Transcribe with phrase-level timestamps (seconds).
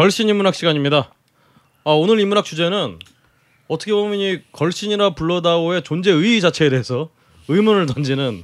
[0.00, 1.10] 걸신 인문학 시간입니다.
[1.84, 2.98] 아, 오늘 인문학 주제는
[3.68, 7.10] 어떻게 보면 이 걸신이나 불러다오의 존재 의의 자체에 대해서
[7.48, 8.42] 의문을 던지는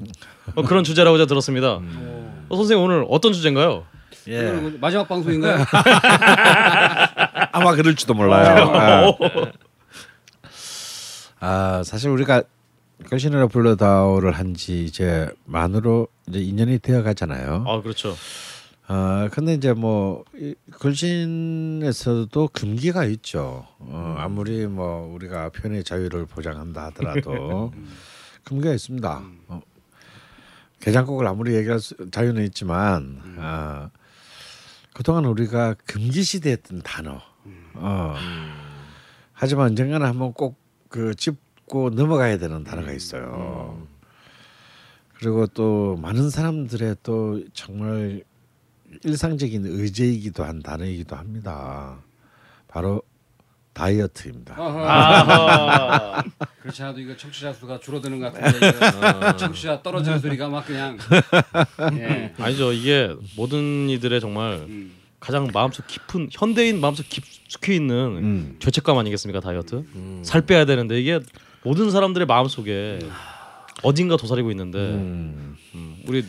[0.55, 1.81] 어, 그런 주제라고 제가 들었습니다.
[1.81, 3.87] 어, 선생님 오늘 어떤 주제인가요?
[4.29, 4.51] 예.
[4.51, 5.65] 오늘 마지막 방송인가요?
[7.53, 8.71] 아마 그럴지도 몰라요.
[8.75, 9.17] 아.
[11.41, 12.43] 아, 사실 우리가
[13.09, 17.65] 걸신이라 불러다오를 한 지 이제 만으로 이제 2년이 되어 가잖아요.
[17.67, 18.15] 아 그렇죠.
[18.89, 23.67] 아 근데 이제 뭐 이, 걸신에서도 금기가 있죠.
[23.81, 27.73] 어, 아무리 뭐 우리가 표현의 자유를 보장한다 하더라도
[28.45, 29.23] 금기가 있습니다.
[29.49, 29.61] 어,
[30.81, 33.91] 개장곡을 아무리 얘기할 수, 자유는 있지만 아,
[34.95, 37.21] 그동안 우리가 금기 시대했던 단어.
[37.75, 38.15] 어,
[39.33, 43.85] 하지만 언젠가는 한번 꼭그 짚고 넘어가야 되는 단어가 있어요.
[45.15, 48.23] 그리고 또 많은 사람들의 또 정말
[49.05, 51.99] 일상적인 의제이기도 한 단어이기도 합니다.
[52.69, 53.03] 바로
[53.73, 54.55] 다이어트입니다.
[54.59, 56.23] 아하.
[56.63, 60.97] 그렇지 않아도 이거 청취자 수가 줄어드는 것 같은데 이거 청취자 떨어지는 소리가 막 그냥
[61.99, 62.33] 예.
[62.39, 62.73] 아니죠.
[62.73, 64.93] 이게 모든 이들의 정말 음.
[65.21, 68.57] 가장 마음속 깊은 현대인 마음속 깊숙이 있는 음.
[68.61, 69.85] 죄책감 아니겠습니까 다이어트?
[70.23, 71.21] 살 빼야 되는데 이게
[71.63, 73.01] 모든 사람들의 마음속에
[73.83, 75.57] 어딘가 도사리고 있는데 음.
[75.75, 76.25] 음, 우리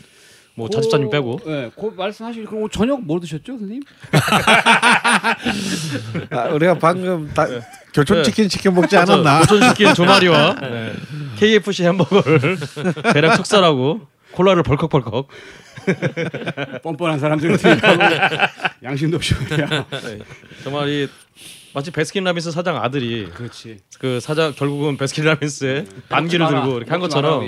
[0.58, 3.80] 뭐 자집사님 빼고 예, 그 말씀하실 그럼 저녁 뭐 드셨죠, 선생님?
[6.30, 7.46] 아, 우리가 방금 다
[7.94, 9.42] 교촌 치킨 시켜 먹지 않았나?
[9.42, 10.92] 고촌시킨 두 마리와 네.
[11.38, 12.58] KFC 햄버거를
[13.14, 14.00] 대략 축살하고
[14.32, 15.28] 콜라를 벌컥벌컥
[16.82, 18.02] 뻔뻔한 사람들 드리라고
[18.82, 19.84] 양심도 없이 그냥.
[19.90, 20.18] 네.
[20.64, 21.08] 정말 이
[21.72, 23.78] 마치 베스킨라빈스 사장 아들이 그렇지.
[24.00, 26.48] 그 사장 결국은 베스킨라빈스에 반기를.
[26.48, 27.44] 들고 이렇게 한 것처럼.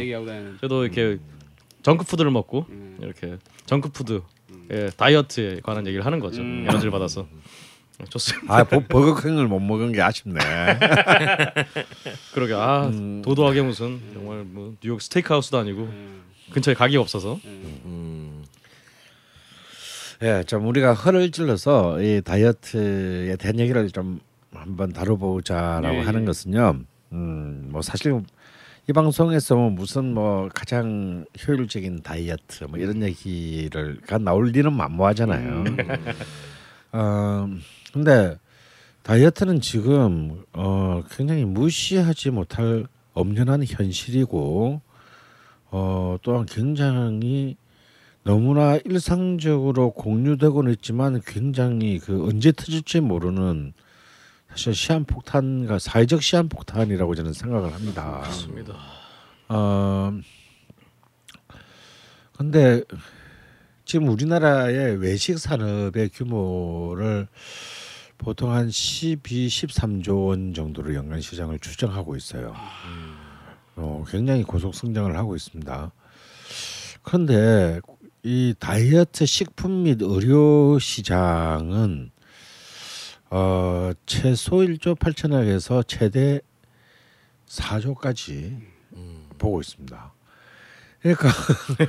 [0.60, 1.19] 저도 이렇게
[1.82, 2.90] 정크푸드를 먹고 음.
[3.03, 4.22] 이렇게 정크푸드
[4.72, 6.66] 예, 다이어트에 관한 얘기를 하는 거죠 음.
[6.69, 7.27] 에너지를 받아서
[8.09, 10.38] 좋습니다 아 버- 버거킹을 못 먹은 게 아쉽네.
[12.34, 13.21] 그러게 아 음.
[13.22, 16.22] 도도하게 무슨 정말 뭐 뉴욕 스테이크하우스도 아니고 음.
[16.53, 17.38] 근처에 가게가 없어서
[20.22, 24.21] 예, 좀 우리가 허를 찔러서 이 다이어트에 대한 얘기를 좀
[24.53, 26.25] 한번 다뤄보자라고 예, 하는 예.
[26.27, 26.81] 것은요.
[27.12, 28.21] 음, 뭐 사실
[28.91, 35.62] 이 방송에서 뭐 무슨 뭐 가장 효율적인 다이어트 뭐 이런 얘기를가 나올 리는 만무하잖아요.
[36.91, 37.49] 어,
[37.93, 38.37] 근데
[39.05, 44.81] 다이어트는 지금 어 굉장히 무시하지 못할 엄연한 현실이고
[45.71, 47.56] 어 또한 굉장히
[48.25, 53.73] 너무나 일상적으로 공유되고는 있지만 굉장히 그 언제 터질지 모르는
[54.50, 58.21] 사실 시한폭탄과 사회적 시한폭탄이라고 저는 생각을 합니다.
[58.22, 58.75] 맞습니다
[59.49, 60.12] 어
[62.37, 62.83] 근데
[63.84, 67.28] 지금 우리나라의 외식 산업의 규모를
[68.19, 72.55] 보통 한 12, 13조 원 정도로 연간 시장을 추정하고 있어요.
[73.77, 75.93] 어, 굉장히 고속 성장을 하고 있습니다.
[77.03, 77.81] 그런데
[78.22, 82.11] 이 다이어트 식품 및 의료 시장은
[83.31, 86.41] 어, 최소 1조 8천억에서 최대
[87.47, 88.61] 4조까지
[89.39, 90.13] 보고 있습니다.
[91.01, 91.29] 그러니까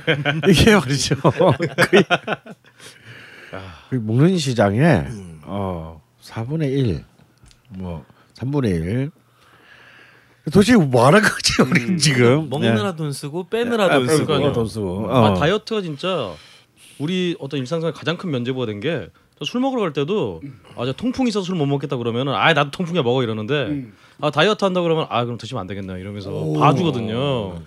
[0.48, 1.16] 이게 말이죠.
[1.20, 2.04] 거의
[3.90, 5.04] 그 먹는 시장에
[5.42, 7.04] 어 4분의 1,
[7.70, 8.04] 뭐
[8.34, 9.10] 3분의 1.
[10.46, 12.48] 도대체 뭐 하는 거지 우리 지금?
[12.48, 14.52] 먹느라 돈 쓰고 빼느라 아, 돈 쓰고 그러니까요.
[14.52, 15.12] 돈 쓰고.
[15.14, 15.34] 아 어.
[15.34, 16.32] 다이어트가 진짜
[16.98, 19.10] 우리 어떤 일상생활 가장 큰 면제부가 된게
[19.44, 20.40] 술 먹으러 갈 때도
[20.76, 23.92] 아, 저 통풍이 있어서 술 못 먹겠다 그러면은 아, 나도 통풍이야 먹어 이러는데 음.
[24.20, 27.60] 아, 다이어트 한다 그러면 아, 그럼 드시면 안 되겠네 이러면서 봐주거든요.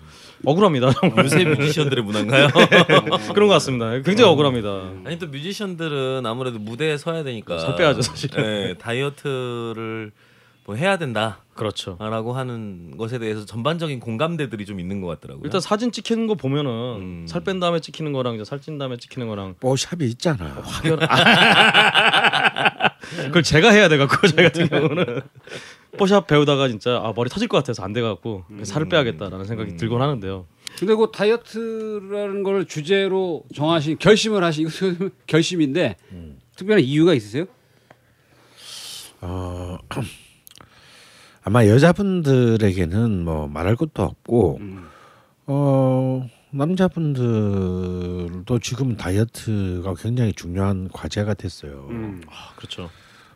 [0.43, 0.91] 억울합니다.
[0.93, 2.47] 정말 요새 뮤지션들의 문화인가요?
[3.33, 3.91] 그런 것 같습니다.
[4.01, 4.91] 굉장히 억울합니다.
[5.05, 8.29] 아니 또 뮤지션들은 아무래도 무대에 서야 되니까 살 빼야죠, 사실.
[8.31, 10.11] 네, 다이어트를
[10.65, 11.95] 뭐 해야 된다라고 그렇죠.
[11.99, 15.43] 하는 것에 대해서 전반적인 공감대들이 좀 있는 것 같더라고요.
[15.45, 17.25] 일단 사진 찍히는 거 보면은 음.
[17.27, 20.43] 살뺀 다음에 찍히는 거랑 이제 살찐 다음에 찍히는 거랑 뽀샵이 있잖아.
[20.63, 20.99] 확연.
[23.27, 25.21] 그걸 제가 해야 돼 갖고 저 같은 경우는
[25.97, 30.01] 뽀샵 배우다가 진짜 아 머리 터질 것 같아서 안 돼 갖고 살을 빼야겠다라는 생각이 들곤
[30.01, 30.47] 하는데요.
[30.79, 35.95] 근데 그 다이어트라는 걸 주제로 정하신 결심을 하신 이거 결심인데
[36.57, 37.45] 특별한 이유가 있으세요?
[39.21, 39.77] 어,
[41.45, 44.87] 아마 여자분들에게는 뭐 말할 것도 없고 음.
[45.45, 47.77] 어 남자분들도
[48.59, 51.85] 지금 다이어트가 굉장히 중요한 과제가 됐어요.
[51.91, 52.21] 음.
[52.27, 52.89] 아, 그렇죠.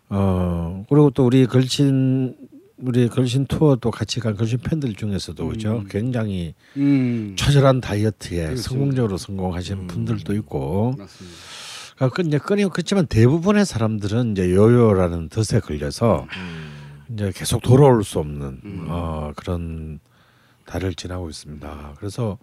[0.10, 2.36] 어 그리고 또 우리 걸신
[2.78, 7.36] 우리 걸신 투어도 같이 간 걸신 팬들 중에서도 그죠 굉장히 음.
[7.38, 8.62] 처절한 다이어트에 그렇죠.
[8.64, 12.10] 성공적으로 성공하시는 분들도 있고 맞습니다.
[12.12, 16.79] 그 이제 끊이고 그렇지만 대부분의 사람들은 이제 요요라는 덫에 걸려서 음.
[17.14, 20.00] 이제 계속 돌아올 수 없는 어, 그런
[20.66, 21.96] 달을 지나고 있습니다.
[21.98, 22.38] 그래서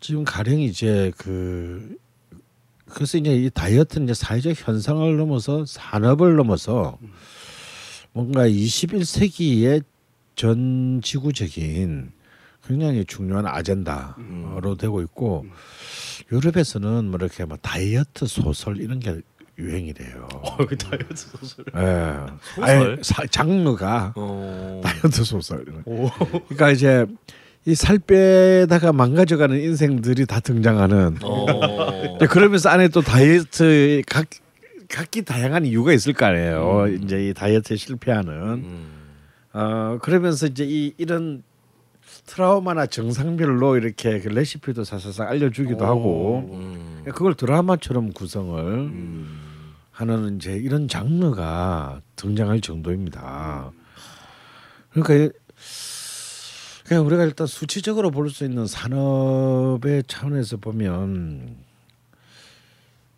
[0.00, 1.96] 지금 가령 이제 그
[2.86, 6.98] 그래서 이제 이 다이어트는 이제 사회적 현상을 넘어서 산업을 넘어서
[8.12, 9.84] 뭔가 21세기의
[10.34, 12.12] 전 지구적인
[12.66, 15.46] 굉장히 중요한 아젠다로 되고 있고
[16.32, 19.20] 유럽에서는 뭐 이렇게 뭐 다이어트 소설 이런 게
[19.58, 20.28] 유행이래요.
[20.32, 21.64] 어, 그 다이어트 소설.
[21.76, 22.16] 예.
[22.54, 22.64] 소설?
[22.64, 24.80] 아예 사- 장르가 어.
[24.84, 25.64] 다이어트 소설.
[25.84, 26.08] 오.
[26.48, 27.06] 그러니까 이제
[27.64, 31.16] 이 살 빼다가 망가져가는 인생들이 다 등장하는.
[31.22, 32.18] 어.
[32.28, 34.26] 그러면서 안에 또 다이어트 각
[34.88, 36.86] 각기 다양한 이유가 있을 거 아니에요.
[37.02, 38.32] 이제 이 다이어트에 실패하는.
[38.32, 38.86] 음.
[39.52, 41.42] 어 그러면서 이제 이 이런
[42.26, 47.02] 트라우마나 증상별로 이렇게 그 레시피도 사실상 알려주기도 하고 음.
[47.06, 49.40] 그걸 드라마처럼 구성을 음.
[49.96, 53.72] 하는 이제 이런 장르가 등장할 정도입니다.
[54.90, 55.30] 그러니까 이-
[56.84, 61.56] 그냥 우리가 일단 수치적으로 볼 수 있는 산업의 차원에서 보면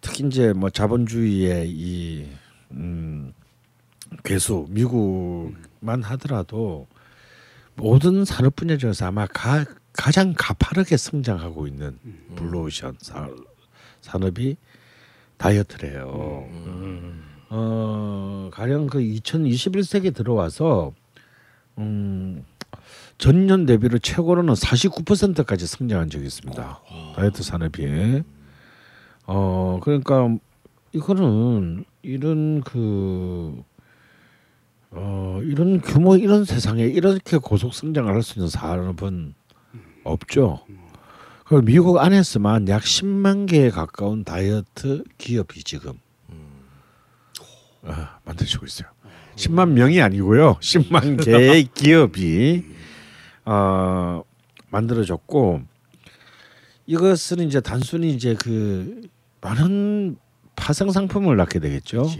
[0.00, 2.28] 특히 이제 뭐 자본주의의 이
[2.70, 3.32] 음,
[4.22, 6.86] 괴수 미국만 하더라도
[7.74, 11.98] 모든 산업 분야 중에서 아마 가, 가장 가파르게 성장하고 있는
[12.36, 13.28] 블루오션 사,
[14.00, 14.56] 산업이
[15.38, 16.46] 다이어트래요.
[16.50, 17.24] 음.
[17.50, 20.92] 어 가령 그 2021세기 들어와서
[21.78, 22.44] 음
[23.16, 26.80] 전년 대비로 최고로는 49%까지 성장한 적이 있습니다.
[27.16, 28.22] 다이어트 산업이.
[29.26, 30.36] 어 그러니까
[30.92, 33.62] 이거는 이런 그
[34.90, 39.34] 어, 이런 규모 이런 세상에 이렇게 고속 성장을 할 수 있는 산업은
[40.04, 40.60] 없죠.
[41.48, 45.98] 그 미국 안에서만 약 10만 개에 가까운 다이어트 기업이 지금
[47.84, 48.88] 아, 만들어지고 있어요.
[49.36, 50.56] 10만 명이 아니고요.
[50.56, 52.66] 10만 개의 기업이
[53.46, 54.22] 어,
[54.68, 55.62] 만들어졌고
[56.86, 59.08] 이것은 이제 단순히 이제 그
[59.40, 60.18] 많은
[60.54, 62.10] 파생 상품을 낳게 되겠죠.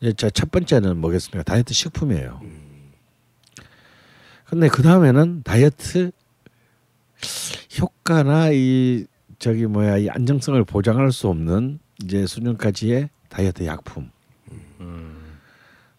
[0.00, 1.42] 이제 자, 첫 번째는 뭐겠습니까?
[1.42, 2.40] 다이어트 식품이에요.
[4.46, 6.12] 근데 그 다음에는 다이어트
[7.80, 9.06] 효과나 이
[9.38, 14.10] 저기 뭐야 이 안정성을 보장할 수 없는 이제 수준까지의 다이어트 약품.
[14.80, 15.38] 음.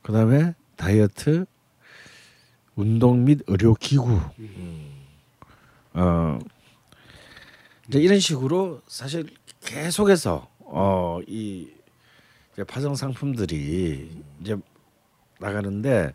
[0.02, 1.46] 그 다음에 다이어트
[2.76, 4.20] 운동 및 의료 기구.
[4.40, 4.92] 음.
[5.94, 6.40] 어
[7.88, 9.28] 이제 이런 식으로 사실
[9.62, 11.70] 계속해서 어이
[12.54, 14.10] 이제 파생 상품들이
[14.42, 14.56] 이제
[15.40, 16.14] 나가는데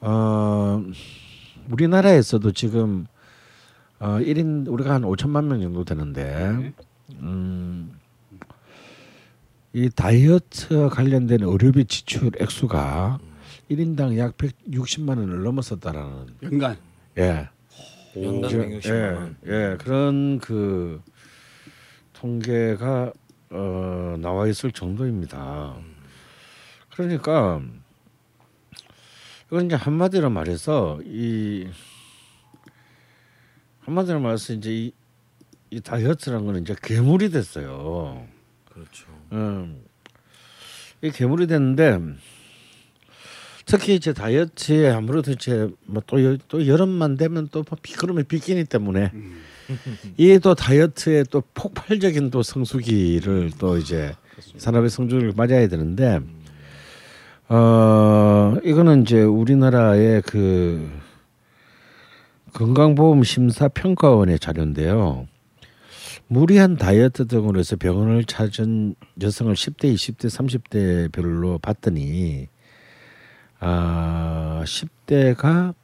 [0.00, 0.82] 어
[1.70, 3.06] 우리나라에서도 지금
[4.02, 6.72] 어 1인 우리가 한 5천만 명 정도 되는데
[7.20, 7.92] 음.
[9.72, 13.20] 이 다이어트 관련된 의료비 지출 액수가
[13.70, 16.76] 1인당 약 160만 원을 넘어섰다라는 연간
[17.16, 17.48] 예.
[18.16, 19.36] 연간 저- 160만 예, 원.
[19.46, 21.00] 예, 그런 그
[22.14, 23.12] 통계가
[23.50, 25.76] 어, 나와 있을 정도입니다.
[26.96, 27.62] 그러니까
[29.46, 31.68] 이건 이제 한마디로 말해서 이
[33.84, 34.92] 한마디로 말해서 이제 이,
[35.70, 38.26] 이 다이어트라는 거는 이제 괴물이 됐어요.
[38.68, 39.06] 그렇죠.
[39.32, 39.82] 음,
[41.02, 41.98] 이 괴물이 됐는데
[43.66, 49.12] 특히 이제 다이어트에 아무래도 이제 뭐또 또 여름만 되면 또 비그름의 비키니 때문에
[50.16, 54.14] 이또 다이어트의 또 폭발적인 또 성수기를 또 이제
[54.56, 56.20] 산업의 성주를 맞아야 되는데
[57.48, 60.90] 어 이거는 이제 우리나라의 그
[62.52, 65.26] 건강보험 심사평가원의 자료인데요.
[66.26, 72.48] 무리한 다이어트 등으로 해서 병원을 찾은 여성을 10대, 20대, 30대 별로 봤더니
[73.58, 75.74] 아 10대가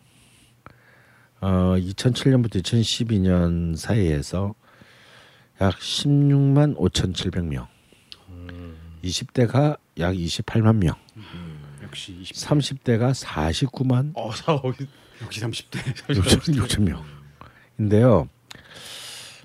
[1.41, 4.55] 어 2007년부터 2012년 사이에서
[5.61, 7.67] 약 16만 5,700명.
[9.05, 10.95] 20대가 약 28만 명.
[11.83, 14.31] 역시 20, 30대가 49만 어,
[15.19, 17.03] 사 거기 역시 30대 6천 6천
[17.79, 18.29] 명인데요.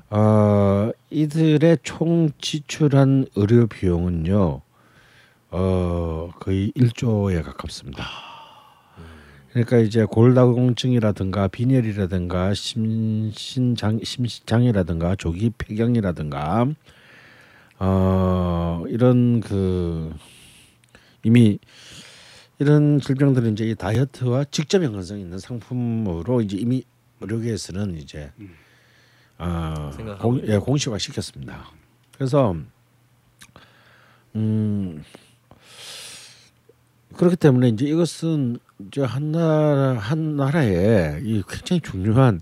[0.10, 4.62] 어, 이들의 총 지출한 의료 비용은요.
[5.52, 8.04] 어, 거의 1조에 가깝습니다.
[9.52, 16.68] 그러니까 이제 골다공증이라든가 빈혈이라든가 심신장 심장이라든가 조기 폐경이라든가
[17.78, 20.12] 어, 이런 그
[21.24, 21.60] 이미
[22.60, 26.84] 이런 질병들은 이제 이 다이어트와 직접 연관성 있는 상품으로 이제 이미
[27.22, 28.32] 의료계에서는 이제
[29.40, 31.72] 어, 생각하고 공, 예, 공식화 시켰습니다.
[32.16, 32.56] 그래서
[34.36, 35.04] 음
[37.16, 38.58] 그렇기 때문에 이제 이것은
[38.88, 42.42] 이제 한 나라 한 나라의 이 굉장히 중요한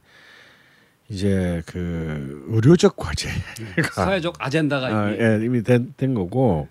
[1.10, 6.70] 이제 그 의료적 과제가 사회적 아젠다가 아, 이미 예, 이미 된, 된 거고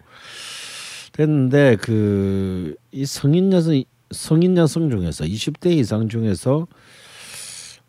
[1.21, 6.67] 됐는데 그 이 성인 여성 성인 여성 중에서 20대 이상 중에서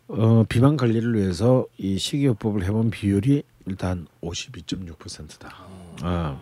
[0.06, 5.66] 어, 비만 관리를 위해서 이 식이요법을 해본 비율이 일단 52.6%다.
[6.02, 6.40] 아.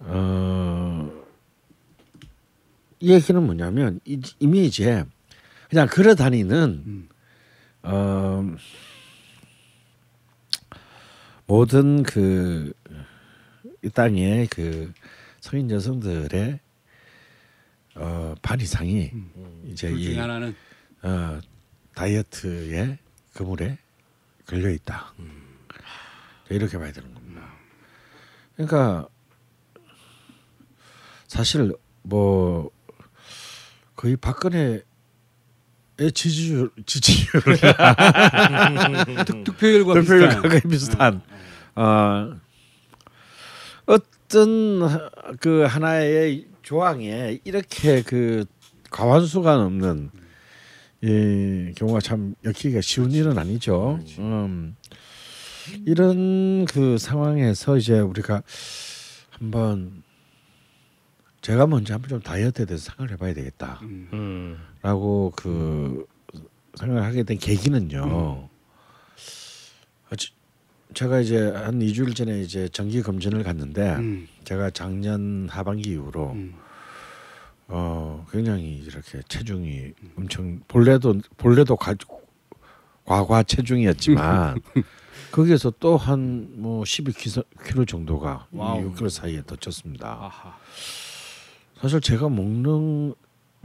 [0.00, 1.10] 어,
[3.00, 5.04] 이 얘기는 뭐냐면 이, 이미 이제
[5.68, 7.08] 그냥 걸어 다니는
[7.82, 8.54] 어,
[11.46, 12.72] 모든 그
[13.82, 14.92] 이 땅에 그
[15.40, 16.60] 성인 여성들의
[17.96, 19.10] 어, 반 이상이
[19.66, 20.54] 이제 둘이 하나는?
[21.02, 21.40] 어,
[21.94, 22.98] 다이어트의
[23.34, 23.78] 그물에
[24.46, 25.12] 걸려 있다.
[26.50, 27.42] 이렇게 봐야 되는 겁니다.
[28.56, 29.08] 그러니까
[31.26, 32.70] 사실 뭐
[33.94, 34.82] 거의 박근혜의
[36.14, 37.58] 지지율 지지율을
[39.44, 40.28] 득표율과 득표율
[40.68, 40.68] 비슷한.
[40.70, 41.22] 비슷한.
[41.74, 42.36] 어,
[43.86, 43.98] 어
[44.28, 48.44] 떤 하- 그 하나의 조항에 이렇게 그
[48.90, 50.10] 과반수가 넘는
[51.02, 53.98] 이 경우가 참 엮기가 쉬운 일은 아니죠.
[54.18, 54.76] 음,
[55.86, 58.42] 이런 그 상황에서 이제 우리가
[59.30, 60.02] 한번
[61.40, 63.78] 제가 먼저 한번 좀 다이어트에 대해서 생각을 해봐야 되겠다.
[63.82, 64.58] 음.
[64.82, 66.04] 라고 그
[66.74, 68.02] 생각을 하게 된 계기는요.
[68.04, 68.57] 어, 지-
[70.94, 74.28] 제가 이제 한 2주일 전에 이제 정기 검진을 갔는데 음.
[74.44, 76.54] 제가 작년 하반기 이후로 음.
[77.68, 81.94] 어 굉장히 이렇게 체중이 엄청 본래도 본래도 가,
[83.04, 84.58] 과과 체중이었지만
[85.30, 88.94] 거기에서 또 한 뭐 12kg 정도가 이 와우.
[88.94, 90.04] 6개월 사이에 더 쪘습니다.
[90.04, 90.56] 아하.
[91.80, 93.14] 사실 제가 먹는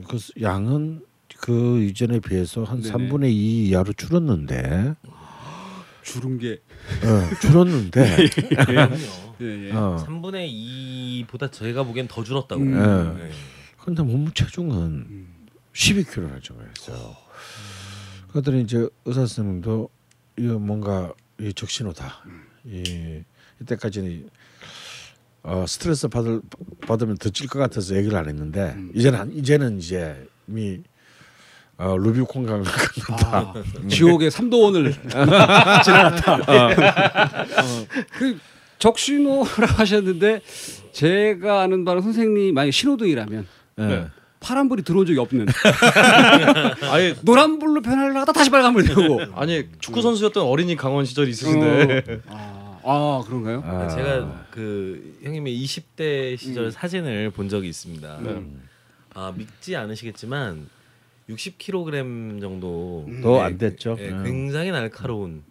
[0.09, 1.01] 그 양은
[1.37, 2.93] 그 이전에 비해서 한 네네.
[3.09, 4.95] 3분의 2 이하로 줄었는데
[6.03, 6.61] 주른 게
[7.03, 8.01] 어, 줄었는데.
[9.41, 9.71] 예, 예.
[9.71, 12.61] 어, 3분의 2보다 저희가 보기엔 더 줄었다고.
[12.61, 13.17] 음.
[13.17, 13.31] 네.
[13.79, 15.27] 근데 몸무 체중은
[15.73, 17.15] 12kg나 증가했어요.
[18.31, 19.89] 그랬더니 이제 의사 선생님도
[20.37, 22.23] 이거 뭔가 이 적신호다.
[22.65, 23.23] 이
[23.61, 24.29] 이때까지는
[25.43, 26.41] 어, 스트레스 받을
[26.87, 30.81] 받으면 더 찔 것 같아서 얘기를 안 했는데 이제는 안- 이제는 이제 이미
[31.83, 33.37] 어, 루비콘강을 건넜다.
[33.37, 33.53] 아,
[33.89, 34.93] 지옥의 삼도원을
[35.83, 36.37] 지나갔다.
[38.17, 38.39] 그
[38.79, 40.41] 적신호라고 하셨는데
[40.93, 43.47] 제가 아는 바로 선생님 만약 신호등이라면
[43.79, 43.83] 예.
[43.85, 44.07] 네.
[44.39, 45.47] 파란불이 들어온 적이 없는
[46.91, 53.23] 아예 노란불로 변하려다 다시 빨간불 되고 아니 축구 선수였던 어린이 강원 시절이 있으신데 아, 아
[53.25, 53.63] 그런가요?
[53.65, 58.19] 아, 제가 그 형님의 20대 시절 사진을 본 적이 있습니다.
[58.21, 58.43] 네.
[59.13, 60.67] 아 믿지 않으시겠지만
[61.29, 63.95] 60kg 정도 더안 됐죠.
[63.99, 64.23] 예, 음.
[64.23, 65.43] 굉장히 날카로운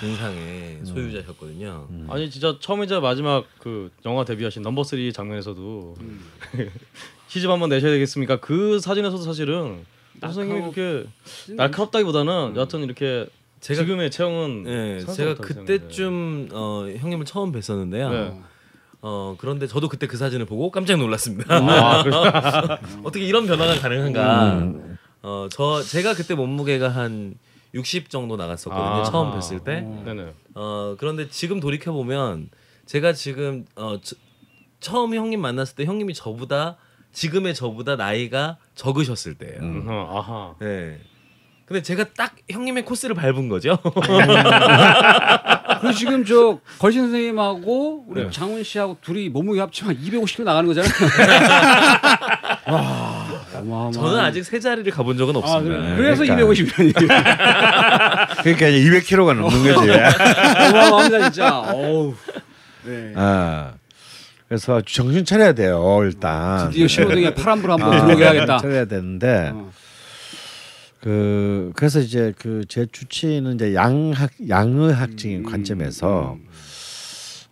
[0.00, 1.88] 중상의 소유자셨거든요.
[2.08, 5.96] 아니 진짜 처음이자 마지막 그 영화 데뷔하신 넘버 3 장면에서도
[7.28, 8.40] 시집 한번 내셔야 되겠습니까?
[8.40, 9.84] 그 사진에서도 사실은
[10.20, 11.04] 선생님이 그렇게
[11.54, 13.26] 날카롭다기보다는 여하튼 이렇게
[13.60, 15.34] 제가- 지금의 체형은 예, 제가.
[15.34, 18.10] 그때쯤 어, 형님을 처음 뵀었는데요.
[18.10, 18.40] 네.
[19.04, 21.56] 어 그런데 저도 그때 그 사진을 보고 깜짝 놀랐습니다.
[21.56, 22.04] 아.
[23.02, 24.72] 어떻게 이런 변화가 가능한가?
[25.22, 27.34] 어 저 제가 그때 몸무게가 한
[27.74, 28.84] 60 정도 나갔었거든요.
[28.86, 29.04] 아하.
[29.04, 29.80] 처음 뵀을 때.
[30.04, 30.34] 네네.
[30.54, 32.50] 어 그런데 지금 돌이켜 보면
[32.86, 34.16] 제가 지금 어 저-
[34.80, 36.76] 처음 형님 만났을 때 형님이 저보다
[37.12, 39.60] 지금의 저보다 나이가 적으셨을 때예요.
[39.60, 39.86] 음.
[39.88, 40.54] 아하.
[40.58, 40.98] 네.
[41.64, 43.78] 근데 제가 딱 형님의 코스를 밟은 거죠.
[45.80, 48.30] 그리고 지금 저 걸신 선생님하고 우리 네.
[48.30, 50.92] 장훈 씨하고 둘이 몸무게 합치면 250kg 나가는 거잖아요.
[52.68, 53.92] 와, 어마어마한.
[53.92, 55.76] 저는 아직 세 자리를 가본 적은 아, 없습니다.
[55.80, 56.46] 그래, 그래 서 그러니까.
[56.46, 56.94] 250kg.
[58.42, 59.90] 그러니까 이제 200kg가 넘는 거지.
[60.70, 61.58] 어마어마합니다 진짜.
[61.60, 62.14] 어우.
[62.84, 63.12] 네.
[63.16, 63.72] 아,
[64.48, 66.68] 그래서 정신 차려야 돼요 일단.
[66.70, 68.58] 드디어 신호등에 파란불 한번 아, 들어오게 하겠다.
[68.62, 69.70] 차려야 되는데 어.
[71.00, 76.36] 그 그래서 이제 그 제 주치는 이제 양학 양의학적인 음, 관점에서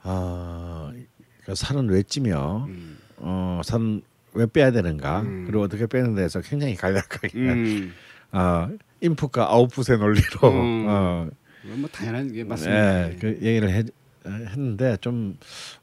[0.02, 2.99] 아그 살은 왜 찌며 음.
[3.19, 4.02] 어 살은
[4.35, 5.45] 왜 빼야 되는가 음.
[5.47, 7.93] 그리고 어떻게 빼는 데서 굉장히 간략하게 음.
[8.33, 8.69] 어
[9.01, 10.87] 인풋과 아웃풋의 논리로 음.
[10.89, 11.29] 어
[11.77, 13.09] 뭐 당연한 게 맞습니다.
[13.09, 13.85] 네, 그 얘기를 해,
[14.27, 15.37] 했는데 좀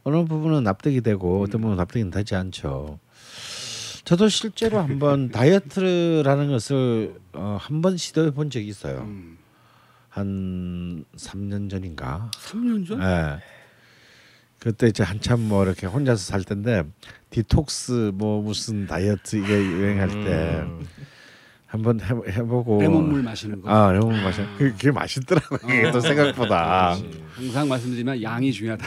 [0.03, 2.97] 어느 부분은 납득이 되고 어떤 부분은 납득이 되지 않죠.
[4.03, 9.01] 저도 실제로 한번 다이어트라는 것을 어, 한 번 시도해 본 적이 있어요.
[9.01, 9.37] 음.
[10.09, 12.31] 한 3년 전인가.
[12.33, 12.99] 3년 전?
[13.03, 13.39] 예.
[14.59, 16.83] 그때 이제 한참 뭐 이렇게 혼자서 살 텐데
[17.29, 20.85] 디톡스 뭐 무슨 다이어트 이게 유행할 때 음.
[21.67, 22.79] 한번 해, 해보고.
[22.81, 23.69] 레몬물 마시는 거.
[23.69, 26.97] 아 레몬 마셔 그- 그게 맛있더라고 이게 또 생각보다.
[27.35, 28.85] 항상 말씀드리지만 양이 중요하다.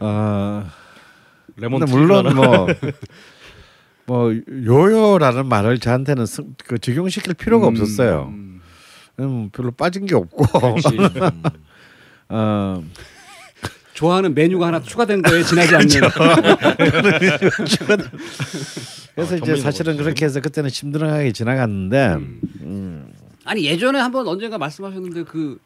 [0.00, 0.64] 어
[1.56, 2.34] 레몬 근데 티 물론.
[2.34, 2.66] 뭐
[4.04, 8.24] 뭐 요요라는 말을 저한테는 승- 그 적용시킬 필요가 없었어요.
[8.34, 8.60] 음,
[9.20, 10.44] 음, 별로 빠진 게 없고.
[10.58, 10.88] 그렇지.
[12.28, 12.82] 어
[13.94, 15.88] 좋아하는 메뉴가 하나 추가된 거에 지나지 않는.
[19.14, 20.02] 그래서 이제 전문인 사실은 거지.
[20.04, 22.14] 그렇게 해서 그때는 심드렁하게 지나갔는데
[22.62, 23.12] 음.
[23.44, 25.58] 아니 예전에 한번 언젠가 말씀하셨는데 그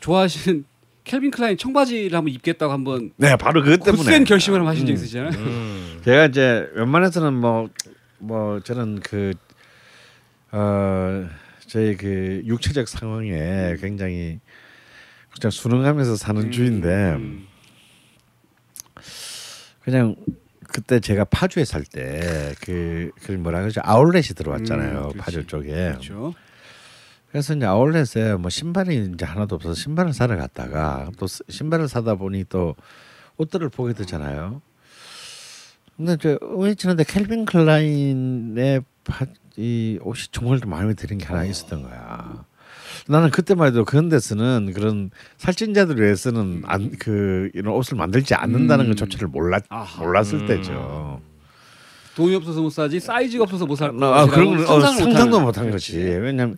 [0.00, 0.64] 좋아하시는
[1.04, 4.92] 켈빈 클라인 청바지를 한번 입겠다고 한번 네 바로 그것 때문에 굳센 결심을 한번 하신 적
[4.92, 5.30] 있으시잖아요.
[5.38, 6.00] 음.
[6.04, 9.32] 제가 이제 웬만해서는 뭐뭐 저는 그
[10.52, 11.26] 어
[11.66, 14.38] 저희 그 육체적 상황에 굉장히
[15.34, 17.46] 그냥 순응하면서 사는 주인데 음.
[19.82, 20.16] 그냥
[20.72, 25.18] 그때 제가 파주에 살때그그 뭐라 그러죠 아울렛이 들어왔잖아요 음.
[25.18, 26.34] 파주 쪽에 그렇죠.
[27.30, 32.14] 그래서 이제 아울렛에 뭐 신발이 이제 하나도 없어서 신발을 사러 갔다가 또 스- 신발을 사다
[32.16, 32.74] 보니 또
[33.38, 34.60] 옷들을 보게 되잖아요.
[35.96, 39.24] 근데 저 우연치 않게 캘빈 클라인의 파,
[39.56, 42.44] 이 옷이 정말 좀 마음에 드는 게 하나 있었던 거야.
[43.08, 48.90] 나는 그때만 해도 그런 데서는 그런 살찐자들 위해서는 안 그 이런 옷을 만들지 않는다는 음.
[48.90, 50.02] 것 자체를 몰랐 아하.
[50.02, 50.46] 몰랐을 음.
[50.46, 51.20] 때죠.
[52.14, 53.90] 돈이 없어서 못 사지 사이즈가 없어서 못 살.
[54.02, 55.40] 아, 그런 건 어, 상상도.
[55.40, 55.96] 못한 거지.
[55.98, 56.56] 왜냐면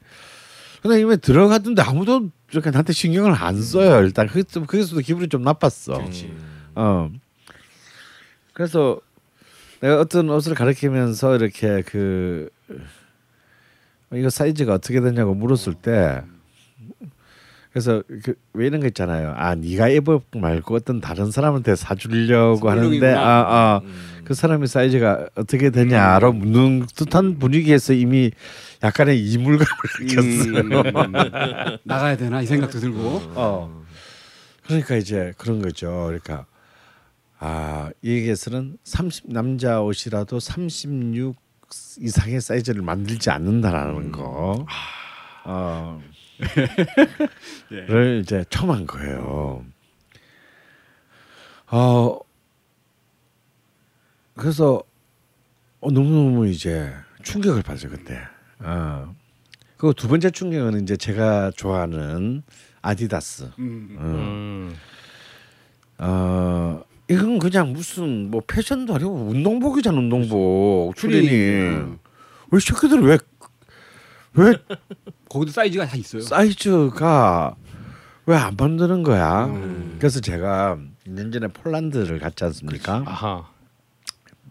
[0.82, 4.04] 근데 이미 들어갔는데 아무도 이렇게 나한테 신경을 안 써요.
[4.04, 5.96] 일단 좀 거기서도 기분이 좀 나빴어.
[5.98, 6.32] 그렇지.
[6.74, 7.10] 어.
[8.52, 9.00] 그래서
[9.80, 12.48] 내가 어떤 옷을 가리키면서 이렇게 그
[14.12, 16.22] 이거 사이즈가 어떻게 되냐고 물었을 때
[17.74, 19.34] 그래서 그 왜 이런 거 있잖아요.
[19.36, 23.20] 아 네가 입어 말고 어떤 다른 사람한테 사주려고 하는데 선물용이구나.
[23.20, 24.20] 아아 음.
[24.24, 28.30] 그 사람의 사이즈가 어떻게 되냐로 묻는 듯한 분위기에서 이미
[28.80, 29.66] 약간의 이물감을
[30.00, 30.58] 느꼈어요.
[30.60, 31.12] 음,
[31.82, 33.00] 나가야 되나 이 생각도 들고.
[33.34, 33.82] 어.
[34.66, 35.90] 그러니까 이제 그런 거죠.
[36.06, 36.46] 그러니까
[37.40, 41.34] 아 여기에서는 30 남자 옷이라도 36
[41.98, 44.64] 이상의 사이즈를 만들지 않는다라는 거.
[45.44, 46.00] 어.
[47.70, 49.64] 를 이제 처음 한 거예요.
[51.70, 52.18] 어
[54.36, 54.82] 그래서
[55.80, 56.92] 어, 너무너무 이제
[57.22, 58.18] 충격을 받죠 그때.
[58.60, 59.14] 어.
[59.76, 62.42] 그리고 두 번째 충격은 이제 제가 좋아하는
[62.82, 63.50] 아디다스.
[63.58, 63.96] 음.
[63.98, 64.76] 음.
[65.98, 71.28] 어 이건 그냥 무슨 뭐 패션도 아니고 운동복이잖아 운동복 추리닝.
[71.28, 71.98] 추리닝.
[72.50, 74.56] 왜 새끼들 왜왜
[75.34, 76.22] 거기도 사이즈가 다 있어요.
[76.22, 77.56] 사이즈가
[78.26, 79.46] 왜 안 만드는 거야?
[79.46, 79.96] 음.
[79.98, 83.02] 그래서 제가 2년 전에 폴란드를 갔지 않습니까?
[83.04, 83.48] 아하.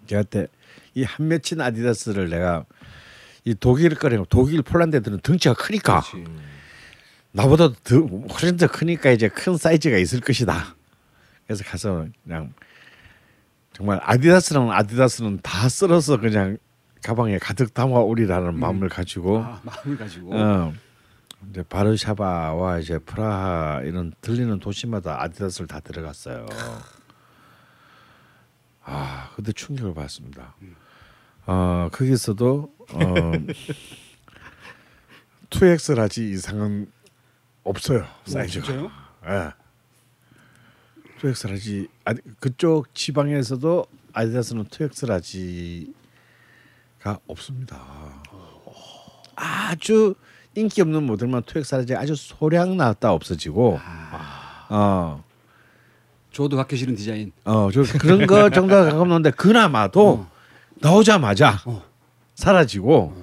[0.08, 0.48] 제가 그때
[0.94, 2.66] 이한 맺힌 아디다스를 내가
[3.46, 6.30] 이 독일 거래 독일 폴란드 애들은 덩치가 크니까 그렇지.
[7.32, 10.76] 나보다 더 훨씬 더 크니까 이제 큰 사이즈가 있을 것이다.
[11.48, 12.54] 그래서 가서 그냥
[13.72, 16.58] 정말 아디다스랑 아디다스는 다 썰어서 그냥
[17.04, 20.36] 가방에 가득 담아 오리라는 마음을 가지고 아, 마음을 가지고.
[20.36, 20.74] 어,
[21.50, 26.46] 이제 바르샤바와 이제 프라하 이런 들리는 도시마다 아디다스를 다 들어갔어요.
[28.86, 30.56] 아, 그때 충격을 받았습니다.
[31.46, 33.00] 어, 거기서도 어,
[35.50, 36.90] 2X large 이상은
[37.64, 38.66] 없어요 사이즈가.
[38.66, 38.92] 진짜요?
[39.28, 39.52] 예.
[41.22, 46.03] 2X large 아, 그쪽 지방에서도 아디다스는 2X 라지가
[47.28, 47.80] 없습니다.
[49.36, 50.16] 아주
[50.56, 53.80] 인기 없는 모델만 2X large 아주 소량 나왔다 없어지고
[54.70, 55.24] 어.
[56.32, 57.32] 저도 갖기 싫은 디자인.
[57.46, 60.26] 어, 저 그런 거 정도가 가깝는데 그나마도
[60.76, 61.60] 나오자마자
[62.36, 63.14] 사라지고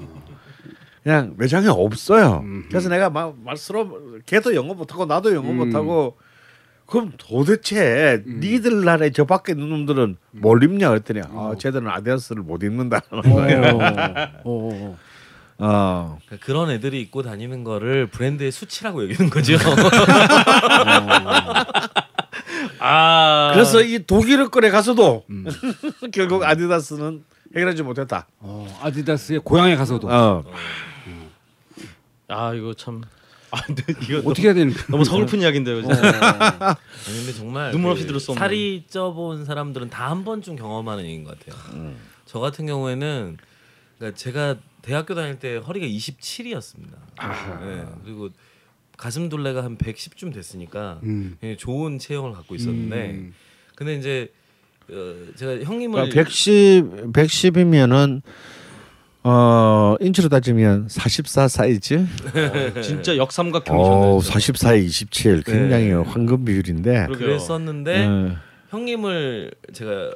[1.03, 2.45] 그냥 매장에 없어요.
[2.69, 3.88] 그래서 내가 막 말스러
[4.27, 5.57] 걔도 영어 못하고 나도 영어 음.
[5.57, 6.16] 못하고
[6.90, 12.62] 그럼 도대체 니들 나라에 저 밖에 있는 놈들은 뭘 입냐 그랬더니 아, 쟤들은 아디다스를 못
[12.64, 13.79] 입는다는 거예요.
[13.79, 13.81] 어,
[14.44, 14.98] 어, 어.
[15.62, 16.18] 어.
[16.26, 19.57] 그러니까 그런 애들이 입고 다니는 거를 브랜드의 수치라고 여기는 거죠.
[22.81, 23.50] 아.
[23.55, 25.24] 그래서 이 독일 거래 가서도
[26.12, 27.24] 결국 아디다스는
[27.55, 28.26] 해결하지 못했다.
[28.38, 30.42] 어, 아디다스의 고향에 가서도 어.
[32.29, 33.03] 아 이거 참.
[33.51, 34.85] 아 근데 이거 어떻게 해야 되는 거야?
[34.89, 35.83] 너무, 서글픈 이야기인데요.
[35.83, 35.97] 진짜.
[35.97, 38.39] 아니, 근데 정말 눈물 그 없이 들을 수 없는.
[38.39, 41.93] 살이 쪄본 사람들은 다 한 번쯤 경험하는 얘기인 것 같아요.
[42.27, 43.37] 저 같은 경우에는
[43.99, 46.93] 그러니까 제가 대학교 다닐 때 허리가 27이었습니다.
[47.61, 48.31] 네, 그리고
[48.97, 51.37] 가슴 둘레가 한 110쯤 됐으니까 음.
[51.43, 53.35] 예, 좋은 체형을 갖고 있었는데 음.
[53.75, 54.33] 근데 이제
[54.91, 58.23] 어, 제가 형님을 그러니까 110 110이면은
[59.22, 62.06] 어 인치로 따지면 44 사이즈.
[62.83, 64.16] 진짜 역삼각형이셨네요.
[64.16, 65.92] 어, 44에 27 굉장히 네.
[65.92, 67.06] 황금 비율인데.
[67.06, 67.28] 그러게요.
[67.28, 68.37] 그랬었는데 어,
[68.70, 70.12] 형님을 제가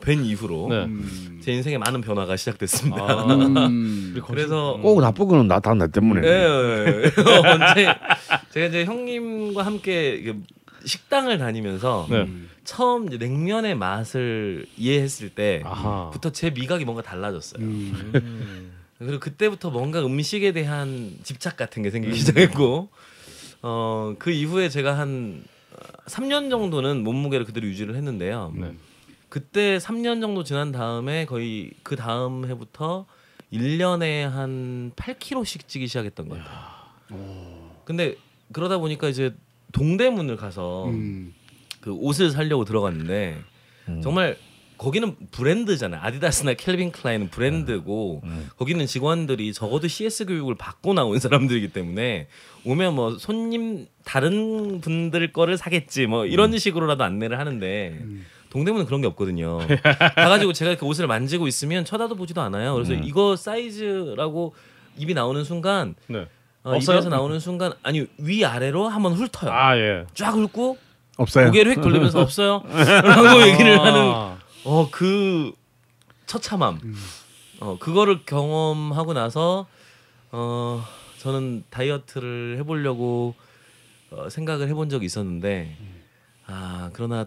[0.00, 0.84] 뵌 이후로 네.
[0.84, 1.40] 음.
[1.42, 3.02] 제 인생에 많은 변화가 시작됐습니다.
[3.02, 4.20] 아, 음.
[4.26, 6.26] 그래서 꼭 나쁜 거는 나다나 때문에.
[6.26, 7.48] 예, 예, 예.
[7.48, 7.86] 언제
[8.50, 10.34] 제가 이제 형님과 함께
[10.84, 12.28] 식당을 다니면서 네.
[12.64, 15.30] 처음 냉면의 맛을 이해했을.
[15.30, 17.62] 때부터 제 미각이 뭔가 달라졌어요.
[17.62, 18.12] 음.
[18.14, 18.72] 음.
[18.98, 22.88] 그리고 그때부터 뭔가 음식에 대한 집착 같은 게 생기기 시작했고
[23.62, 25.42] 어 그 이후에 제가 한
[26.06, 28.52] 3년 정도는 몸무게를 그대로 유지를 했는데요.
[28.54, 28.74] 네.
[29.28, 33.06] 그때 3년 정도 지난 다음에 거의 그 다음 해부터
[33.52, 37.74] 1년에 한 8kg씩 찌기 시작했던 것 같아요.
[37.84, 38.16] 근데
[38.52, 39.34] 그러다 보니까 이제
[39.72, 41.34] 동대문을 가서 음.
[41.84, 43.36] 그 옷을 사려고 들어갔는데
[43.90, 44.00] 음.
[44.00, 44.38] 정말
[44.78, 46.00] 거기는 브랜드잖아요.
[46.02, 48.48] 아디다스나 캘빈 클라인은 브랜드고 음.
[48.56, 52.28] 거기는 직원들이 적어도 CS 교육을 받고 나온 사람들이기 때문에
[52.64, 56.58] 오면 뭐 손님 다른 분들 거를 사겠지 뭐 이런 음.
[56.58, 58.00] 식으로라도 안내를 하는데
[58.48, 59.58] 동대문은 그런 게 없거든요.
[60.16, 62.72] 가가지고 제가 이렇게 옷을 만지고 있으면 쳐다도 보지도 않아요.
[62.72, 63.02] 그래서 음.
[63.04, 64.54] 이거 사이즈라고
[64.96, 66.26] 입이 나오는 순간 네.
[66.62, 66.76] 어?
[66.76, 69.52] 입에서 나오는 순간 아니 위 아래로 한번 훑어요.
[69.52, 70.06] 아 예.
[70.14, 70.78] 쫙 훑고
[71.16, 71.46] 없어요.
[71.46, 72.62] 고개를 휙 돌리면서 없어요.
[72.66, 74.38] 라고 얘기를 하는 아.
[74.64, 75.52] 어그
[76.26, 76.80] 처참함.
[77.60, 79.66] 어 그거를 경험하고 나서
[80.32, 80.84] 어
[81.18, 83.34] 저는 다이어트를 해보려고
[84.10, 85.76] 어, 생각을 해본 적이 있었는데
[86.46, 87.24] 아 그러나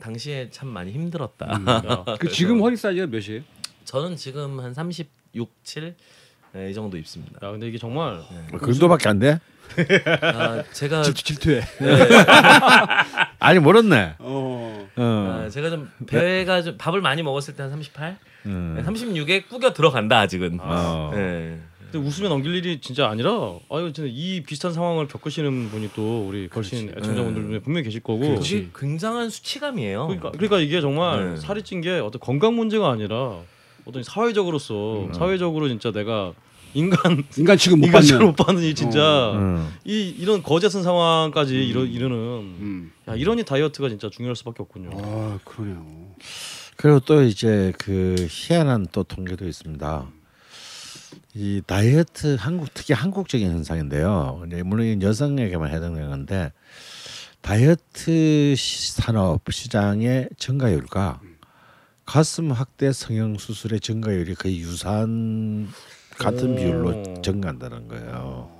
[0.00, 1.46] 당시에 참 많이 힘들었다.
[1.48, 2.04] 야.
[2.18, 3.42] 그 지금 허리 사이즈가 몇이에요?
[3.84, 5.96] 저는 지금 한 36, 7
[6.52, 7.46] 네, 이 정도 입습니다.
[7.46, 8.20] 야 근데 이게 정말
[8.58, 9.38] 그 정도밖에 안 돼?
[10.22, 11.60] 아 제가 질투 질투해.
[13.38, 14.14] 아니 멀었네.
[14.18, 14.88] 어.
[14.96, 15.42] 어.
[15.44, 18.82] 아, 제가 좀 배가 좀 밥을 많이 먹었을 때 한 38, 음.
[18.86, 20.58] 36에 꾸겨 들어간다 아직은.
[20.60, 21.10] 어.
[21.14, 21.58] 네.
[21.90, 23.30] 근데 웃으며 넘길 일이 진짜 아니라
[23.70, 28.34] 아유 진짜 이 비슷한 상황을 겪으시는 분이 또 우리 걸신 애청자분들 중에 분명히 계실 거고
[28.36, 30.06] 그게 굉장한 수치감이에요.
[30.06, 31.36] 그러니까 그러니까 이게 정말 네.
[31.40, 33.38] 살이 찐 게 어떤 건강 문제가 아니라
[33.88, 35.12] 어떤 사회적으로서 음.
[35.14, 36.32] 사회적으로 진짜 내가
[36.74, 38.26] 인간 인간 지금 못 인간 받는.
[38.26, 39.72] 못 받는 이 진짜 음.
[39.84, 42.92] 이 이런 거짓은 상황까지 이르, 이르는 음.
[43.08, 44.90] 야 이러니 다이어트가 진짜 중요할 수밖에 없군요.
[44.94, 45.86] 아 그러네요.
[46.76, 50.06] 그리고 또 이제 그 희한한 또 통계도 있습니다.
[51.34, 54.42] 이 다이어트 한국 특히 한국적인 현상인데요.
[54.64, 56.52] 물론 여성에게만 해당되는 건데
[57.40, 61.20] 다이어트 시- 산업 시장의 증가율과
[62.08, 65.68] 가슴 확대 성형 수술의 증가율이 거의 유사한
[66.16, 66.56] 같은 오.
[66.56, 68.50] 비율로 증가한다는 거예요.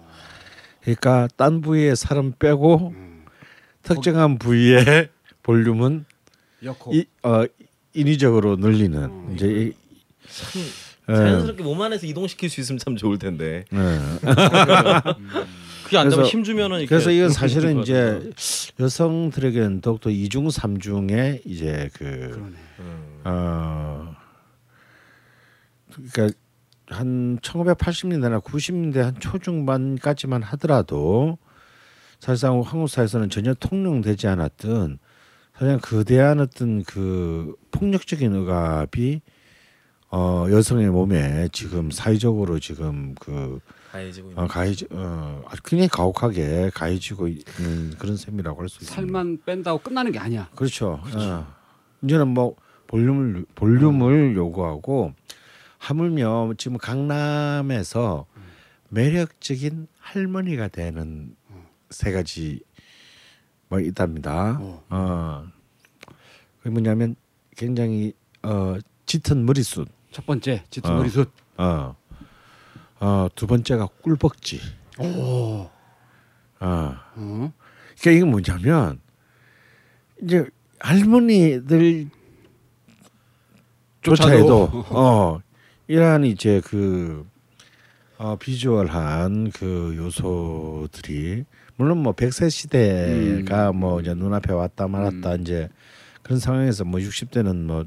[0.83, 2.93] 그러니까 딴 부위에 살은 빼고
[3.83, 5.09] 특정한 부위의
[5.43, 6.05] 볼륨은
[6.63, 6.95] 여코.
[6.95, 7.45] 이, 어,
[7.95, 9.33] 인위적으로 늘리는 음.
[9.35, 9.73] 이제 이,
[10.29, 10.63] 참
[11.09, 13.65] 예, 자연스럽게 몸 안에서 이동시킬 수 있으면 참 좋을 텐데.
[13.73, 13.79] 예.
[15.85, 17.81] 그게 안 되면 힘 주면은 그래서 이건 사실은.
[17.81, 18.31] 이제
[18.79, 23.08] 여성들에게는 더욱더 이중 삼중의 이제 그 그러네.
[23.19, 23.23] 음.
[23.25, 24.15] 어,
[25.93, 26.39] 그러니까
[26.89, 31.39] 한 1980년대나 90년대 한 초중반까지만 하더라도
[32.21, 34.99] 사실상 한국 사회에서는 전혀 통용되지 않았던
[35.53, 39.21] 사실상 거대한 어떤 그 폭력적인 억압이
[40.11, 43.61] 어 여성의 몸에 지금 사회적으로 지금 그
[43.93, 48.95] 가해지고 어, 가해지 어 아주 굉장히 가혹하게 가해지고 있는 그런 셈이라고 할 수 있습니다.
[48.95, 50.49] 살만 뺀다고 끝나는 게 아니야.
[50.57, 51.01] 그렇죠.
[51.15, 51.47] 어.
[52.03, 52.57] 이제는 뭐
[52.89, 55.15] 볼륨을 볼륨을 요구하고
[55.79, 58.27] 하물며 지금 강남에서
[58.89, 61.37] 매력적인 할머니가 되는
[61.91, 62.61] 세 가지
[63.69, 64.59] 뭐 있답니다.
[64.61, 64.85] 어.
[64.89, 65.47] 어.
[66.59, 67.15] 그게 뭐냐면
[67.57, 69.87] 굉장히 어 짙은 머리숱.
[70.11, 70.95] 첫 번째 짙은 어.
[70.97, 71.31] 머리숱.
[71.59, 71.97] 어.
[73.01, 74.61] 어, 두 번째가 꿀벅지.
[74.99, 75.05] 오.
[75.05, 75.71] 어.
[76.61, 77.53] 어.
[78.01, 79.01] 그러니까 이게 뭐냐면
[80.23, 80.47] 이제
[80.81, 82.09] 할머니들
[84.17, 85.41] 조차에도 어
[85.87, 87.27] 이러한 이제 그
[88.19, 91.45] 어, 비주얼한 그 요소들이
[91.77, 95.69] 물론 뭐 백세 시대가 뭐 이제 눈앞에 왔다 말았다 이제
[96.23, 97.85] 그런 상황에서 뭐 60대는 뭐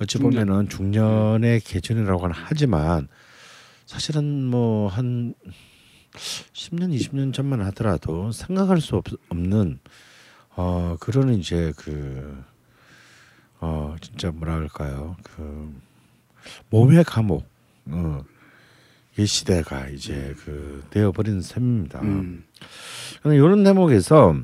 [0.00, 0.18] 어찌.
[0.18, 3.08] 보면은 중년의 계절이라고는 하지만
[3.86, 5.34] 사실은 뭐 한
[6.14, 9.78] 10년 20년 전만 하더라도 생각할 수 없, 없는
[10.56, 12.42] 어 그런 이제 그
[13.66, 15.74] 어 진짜 뭐랄까요 그
[16.70, 17.46] 몸의 감옥
[17.90, 18.22] 어
[19.16, 22.00] 이 시대가 이제 그 되어버린 셈입니다.
[22.00, 22.44] 음.
[23.22, 24.34] 근데 이런 대목에서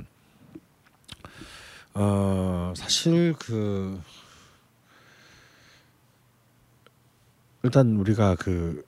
[1.94, 4.00] 어 사실 그
[7.64, 8.84] 일단 우리가 그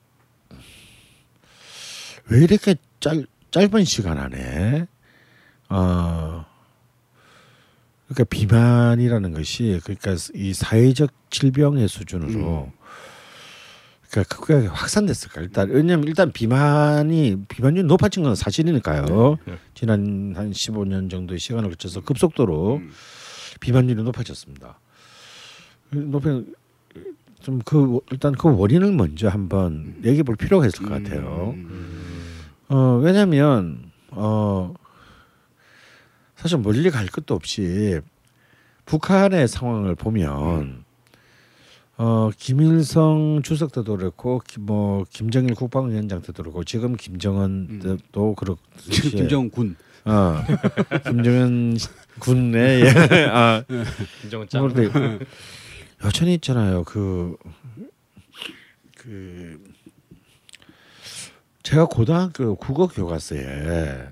[2.27, 4.87] 왜 이렇게 짧 짧은 시간 안에
[5.69, 6.47] 어
[8.13, 12.71] 그러니까 비만이라는 것이 그러니까 이 사회적 질병의 수준으로
[14.11, 19.59] 그러니까 크게 확산됐을까 일단 왜냐면 일단 비만이 비만율이 높아진 건 사실이니까요 네.
[19.75, 22.91] 지난 한 15년 정도의 시간을 거쳐서 급속도로 음.
[23.61, 24.79] 비만율이 높아졌습니다.
[25.91, 26.43] 높여
[27.43, 31.55] 좀그 일단 그 원인을 먼저 한번 얘기해 볼 필요가 있을 것 같아요.
[31.57, 32.43] 음.
[32.69, 34.75] 어 왜냐하면 어
[36.43, 38.01] 사실 멀리 갈 것도 없이
[38.85, 40.85] 북한의 상황을 보면
[41.99, 48.91] 어 김일성 주석 때도 그렇고 기- 뭐 김정일 국방위원장 때도 그렇고 지금 김정은 때도 그렇듯이
[48.91, 49.77] 지금 김정은 군.
[50.05, 50.35] 어
[51.07, 51.77] 김정은
[52.19, 53.27] 군의 예.
[53.31, 53.63] 아
[54.23, 54.67] 김정은 짱.
[54.69, 55.25] 그런데
[56.05, 56.83] 여전히 있잖아요.
[56.83, 57.37] 그,
[58.99, 59.63] 그
[61.63, 64.09] 제가 고등학교 국어 교과서에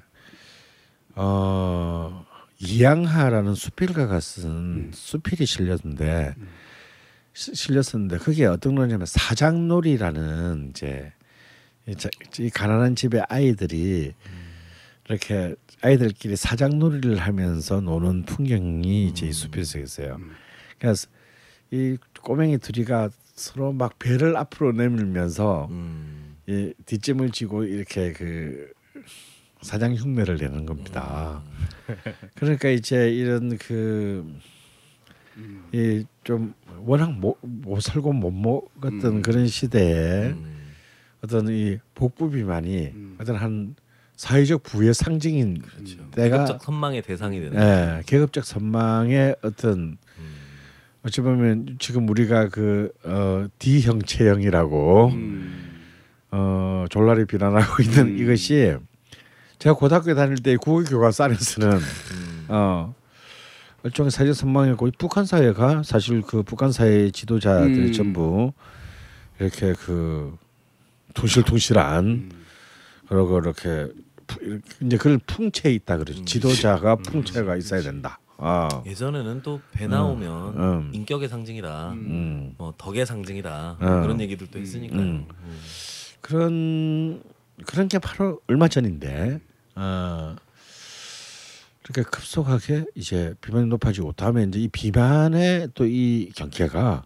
[1.23, 2.25] 어
[2.61, 6.35] 이양하라는 수필가가 쓴 수필이 실렸는데
[7.35, 11.13] 시- 실렸었는데 그게 어떤 거냐면 사장놀이라는 이제
[12.39, 14.15] 이, 가난한 집의 아이들이
[15.09, 20.19] 이렇게 아이들끼리 사장놀이를 하면서 노는 풍경이 이제 이 수필 속에 있어요.
[20.79, 21.07] 그래서
[21.71, 26.37] 이 꼬맹이 둘이가 서로 막 배를 앞으로 내밀면서 음.
[26.47, 28.73] 이 뒷짐을 지고 이렇게 그
[29.63, 31.43] 사장 흉내를 내는 겁니다.
[32.37, 34.25] 그러니까 이제 이런 그
[35.73, 36.53] 이 좀
[36.85, 39.23] 워낙 못, 못 살고 못 먹었던 음.
[39.23, 40.73] 그런 시대에 음.
[41.23, 43.17] 어떤 이 복부 비 만이 음.
[43.19, 43.75] 어떤 한
[44.17, 45.63] 사회적 부의 상징인
[46.13, 47.59] 때가 계급적 선망의 대상이 되는.
[47.59, 50.29] 예, 계급적 선망의 어떤 음.
[51.05, 55.81] 어찌 보면 지금 우리가 그 어, D 형체형이라고 음.
[56.33, 58.19] 어, 졸라리 비난하고 있는 음.
[58.19, 58.77] 이것이
[59.61, 62.47] 제가 고등학교 다닐 때 국어 교과서 안에서는 음.
[62.49, 62.95] 어
[63.85, 67.93] 일종의 사회적 선망이었고 이 북한 사회가 사실 그 북한 사회 지도자들이 음.
[67.93, 68.53] 전부
[69.39, 70.37] 이렇게 그
[71.15, 72.31] 둥실둥실한 음.
[73.09, 73.89] 그러고 이렇게
[74.83, 76.21] 이제 그걸 풍채 있다 그러죠.
[76.23, 76.25] 음.
[76.25, 78.19] 지도자가 풍채가 있어야 된다.
[78.39, 80.91] 아, 예전에는 또 배 나오면 음.
[80.95, 81.91] 인격의 상징이다.
[81.93, 82.55] 음.
[82.57, 83.77] 뭐 덕의 상징이다.
[83.83, 84.03] 음.
[84.03, 85.01] 그런 얘기들도 했으니까요.
[85.01, 85.27] 음.
[85.29, 85.61] 음.
[86.23, 87.23] 그런
[87.67, 89.41] 그런 게 바로 얼마 전인데
[89.81, 90.37] 어,
[91.83, 97.05] 그렇게 급속하게 이제 비만이 높아지고 다음에 이제 이 비만의 또 이 경계가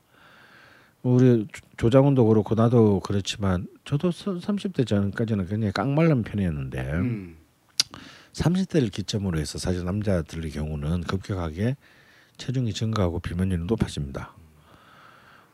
[1.03, 7.37] 우리 조- 조장훈도 그렇고 나도 그렇지만 저도 30대 전까지는 굉장히 깡말른 편이었는데 음.
[8.33, 11.77] 30대를 기점으로 해서 사실 남자들의 경우는 급격하게
[12.39, 14.35] 체중이 증가하고 비만율이 높아집니다.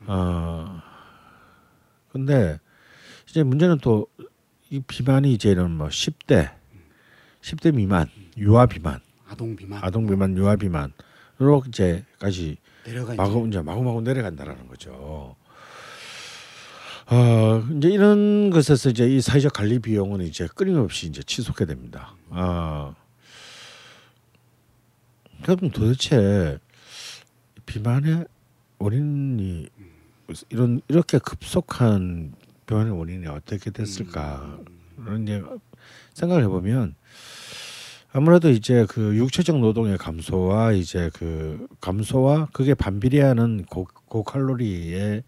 [0.07, 0.81] 어
[2.13, 2.59] 근데
[3.29, 4.07] 이제 문제는 또
[4.73, 6.53] 이 비만이 이제 이런 뭐 10대
[7.43, 14.03] 10대 미만 유아 비만 아동 비만 아동 비만 유아 비만으로 이제까지 내려가 마구 이제 마구마구
[14.03, 15.37] 내려간다라는 거죠.
[17.13, 22.15] 어, 이제 이런 것에서 이제 이 사회적 관리 비용은 이제 끊임없이 이제 치솟게 됩니다.
[22.31, 22.95] 아,
[25.43, 26.59] 그럼 도대체
[27.67, 28.27] 비만의
[28.79, 29.69] 원인이
[30.51, 32.33] 이런 이렇게 급속한
[32.67, 34.59] 비만의 원인이 어떻게 됐을까?
[34.97, 35.43] 그런 이제
[36.15, 36.95] 생각을 해보면
[38.13, 45.23] 아무래도 이제 그 육체적 노동의 감소와 이제 그 감소와 그게 반비례하는 고, 고칼로리의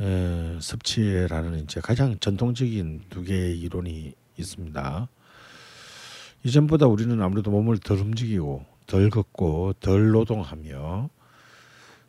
[0.00, 5.08] 에, 섭취라는 이제 가장 전통적인 두 개의 이론이 있습니다.
[6.44, 11.10] 이전보다 우리는 아무래도 몸을 덜 움직이고 덜 걷고 덜 노동하며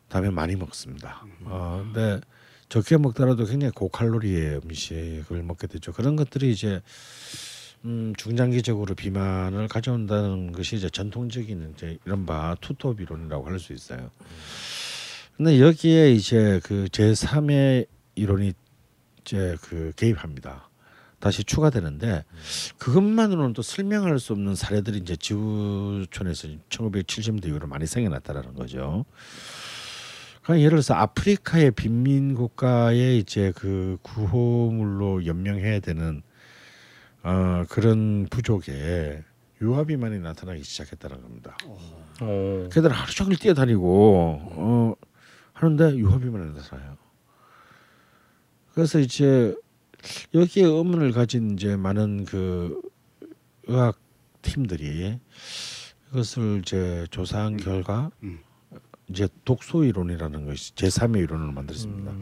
[0.08, 1.22] 다음에 많이 먹습니다.
[1.44, 2.20] 어, 근데
[2.70, 5.92] 적게 먹더라도 굉장히 고칼로리의 음식을 먹게 되죠.
[5.92, 6.80] 그런 것들이 이제
[7.86, 14.10] 음, 중장기적으로 비만을 가져온다는 것이 이제 전통적인 이제 이른바 투톱 이론이라고 할 수 있어요.
[15.36, 18.52] 근데 여기에 이제 그 제3의 이론이
[19.20, 20.68] 이제 그 개입합니다.
[21.20, 22.24] 다시 추가되는데
[22.78, 29.04] 그것만으로는 또 설명할 수 없는 사례들이 이제 지구촌에서 1970년대 이후로 많이 생겨났다라는 거죠.
[30.42, 36.22] 그러니까 예를 들어서 아프리카의 빈민 국가에 이제 그 구호물로 연명해야 되는
[37.28, 39.24] 어, 그런 부족에
[39.60, 41.56] 유아비만이 나타나기 시작했다는 겁니다.
[42.20, 42.68] 어.
[42.70, 44.94] 걔들 하루 종일 뛰어다니고 어,
[45.52, 46.96] 하는데 유아비만이 나타나요.
[48.74, 49.56] 그래서 이제
[50.34, 52.80] 여기에 의문을 가진 이제 많은 그
[53.66, 53.98] 의학
[54.42, 55.18] 팀들이
[56.12, 58.38] 이것을 이제 조사한 결과 음.
[59.08, 62.12] 이제 독소 이론이라는 것이 제3의 이론을 만들었습니다.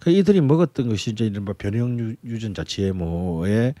[0.00, 3.74] 그 이들이 먹었던 것이 이제 이른바 변형 유- 유전자 GMO에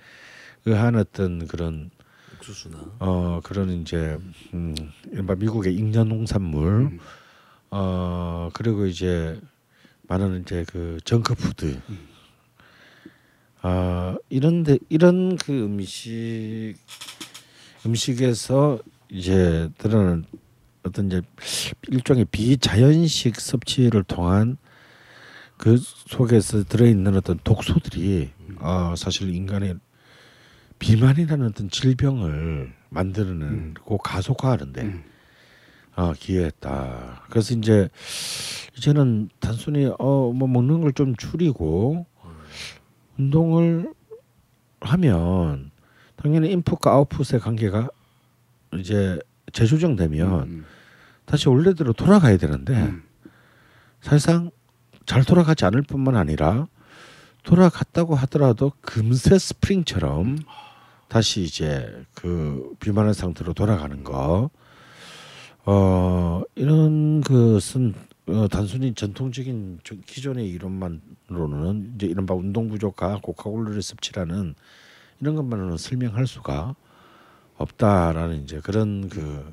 [0.66, 1.90] 의한 어떤 그런
[2.36, 2.96] 옥수수나.
[2.98, 4.18] 어 그런 이제
[4.52, 4.74] 음
[5.38, 6.98] 미국의 잉여 농산물 음.
[7.70, 9.40] 어 그리고 이제
[10.08, 11.80] 많은 이제 그 정크푸드.
[13.62, 16.74] 아 이런데 이런 그 음식
[17.86, 18.78] 음식에서
[19.10, 20.24] 이제 드러나는
[20.82, 21.22] 어떤 이제
[21.88, 24.58] 일종의 비자연식 섭취를 통한
[25.56, 29.76] 그 속에서 들어있는 어떤 독소들이 어 사실 인간의
[30.78, 35.04] 비만이라는 어떤 질병을 만드는 고 가속화하는데 음.
[35.96, 37.22] 어, 기여했다.
[37.30, 37.88] 그래서 이제
[38.76, 42.06] 이제는 단순히 어 뭐 먹는 걸 좀 줄이고
[43.18, 43.92] 운동을
[44.80, 45.70] 하면
[46.16, 47.88] 당연히 인풋과 아웃풋의 관계가
[48.74, 49.18] 이제
[49.52, 50.64] 재조정되면 음.
[51.24, 53.02] 다시 원래대로 돌아가야 되는데 음.
[54.00, 54.50] 사실상
[55.06, 56.66] 잘 돌아가지 않을 뿐만 아니라
[57.44, 60.38] 돌아갔다고 하더라도 금세 스프링처럼
[61.08, 64.50] 다시 이제 그 비만한 상태로 돌아가는 거.
[65.66, 67.94] 어 이런 것은
[68.26, 74.54] 어, 단순히 전통적인 저- 기존의 이론만으로는 이제 이른바 운동 부족과 고카콜로리 섭취라는
[75.20, 76.74] 이런 것만으로는 설명할 수가
[77.56, 79.52] 없다라는 이제 그런 그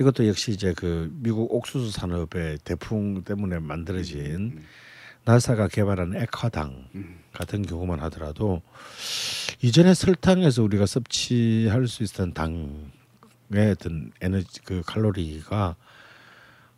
[0.00, 4.62] 이것도 역시 이제 그 미국 옥수수 산업의 대풍 때문에 만들어진
[5.26, 6.86] 나사가 개발한 액화당
[7.34, 8.62] 같은 경우만 하더라도
[9.60, 15.76] 이전에 설탕에서 우리가 섭취할 수 있었던 당의 어떤 에너지 그 칼로리가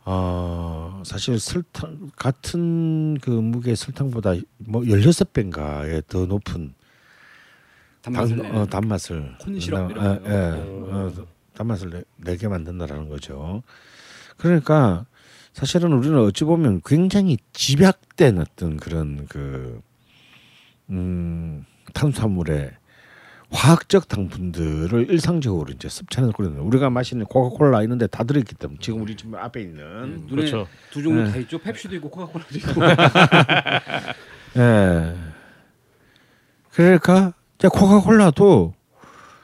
[0.04, 6.74] 어 사실 설탕 같은 그 무게 설탕보다 뭐 16배인가에 더 높은
[8.02, 8.40] 단맛을.
[8.46, 10.30] 어, 단맛을 콘 시럽 나- 이런 예?
[10.30, 11.12] 예, 어,
[11.62, 13.62] 단맛을 내, 내게 만든다라는 거죠.
[14.36, 15.06] 그러니까
[15.52, 19.80] 사실은 우리는 어찌 보면 굉장히 집약된 어떤 그런 그
[20.90, 22.72] 음, 탄수화물의
[23.50, 29.14] 화학적 당분들을 일상적으로 이제 섭취하는 그런 우리가 마시는 코카콜라 이런데 다 들어있기 때문에 지금 우리
[29.14, 30.66] 지금 앞에 있는 눈에 그렇죠.
[30.90, 31.30] 두 종류 네.
[31.30, 31.58] 다 있죠.
[31.58, 32.80] 펩시도 있고 코카콜라도 있고.
[34.56, 35.14] 예.
[36.70, 38.74] 그러니까 이제 코카콜라도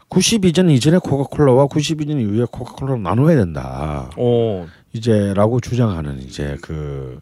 [0.09, 4.11] 92년 이전에 코카콜라와 92년 이후에 코카콜라로 나눠야 된다.
[4.17, 7.21] 어, 이제라고 주장하는 이제 그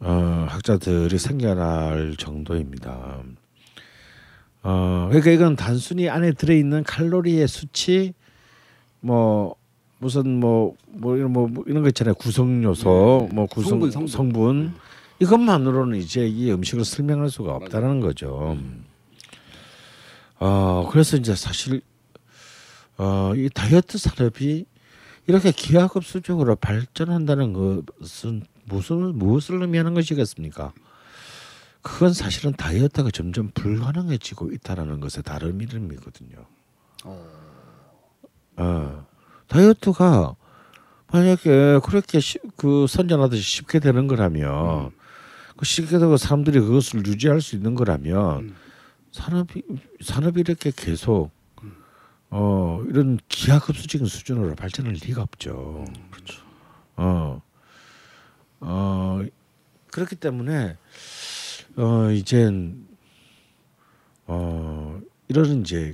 [0.00, 3.22] 어, 학자들이 생겨날 정도입니다.
[4.62, 8.14] 어, 그러니까 이건 단순히 안에 들어 있는 칼로리의 수치
[9.00, 9.54] 뭐
[9.98, 12.14] 무슨 뭐뭐 이런 뭐, 뭐 이런 거 있잖아요.
[12.14, 14.74] 구성 요소, 뭐 구성 성분, 성분, 성분.
[15.20, 18.56] 이것만으로는 이제 이 음식을 설명할 수가 없다라는 거죠.
[20.40, 21.82] 어, 그래서 이제 사실
[22.96, 24.64] 어, 이 다이어트 산업이
[25.26, 30.72] 이렇게 기하급수적으로 발전한다는 것은 무슨 무엇을 의미하는 것이겠습니까?
[31.82, 36.44] 그건 사실은 다이어트가 점점 불가능해지고 있다라는 것에 다른 이름이거든요.
[38.56, 39.06] 어,
[39.46, 40.36] 다이어트가
[41.12, 44.90] 만약에 그렇게 시, 그 선전하듯이 쉽게 되는 거라면
[45.56, 48.56] 그 쉽게 되고 사람들이 그것을 유지할 수 있는 거라면 음.
[49.12, 49.62] 산업이
[50.00, 51.30] 산업이 이렇게 계속
[52.30, 55.84] 어 이런 기하급수적인 수준으로 발전할 리가 없죠.
[56.10, 56.42] 그렇죠.
[56.96, 57.42] 어,
[58.60, 59.20] 어
[59.90, 60.76] 그렇기 때문에
[61.76, 62.86] 어 이젠
[64.26, 65.92] 어 이런 이제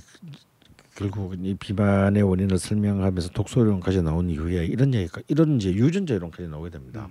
[0.95, 6.49] 결국 이 비만의 원인을 설명하면서 독소 이론까지 나온 이후에 이런 얘기가 이런 이제 유전자 이론까지
[6.49, 7.09] 나오게 됩니다.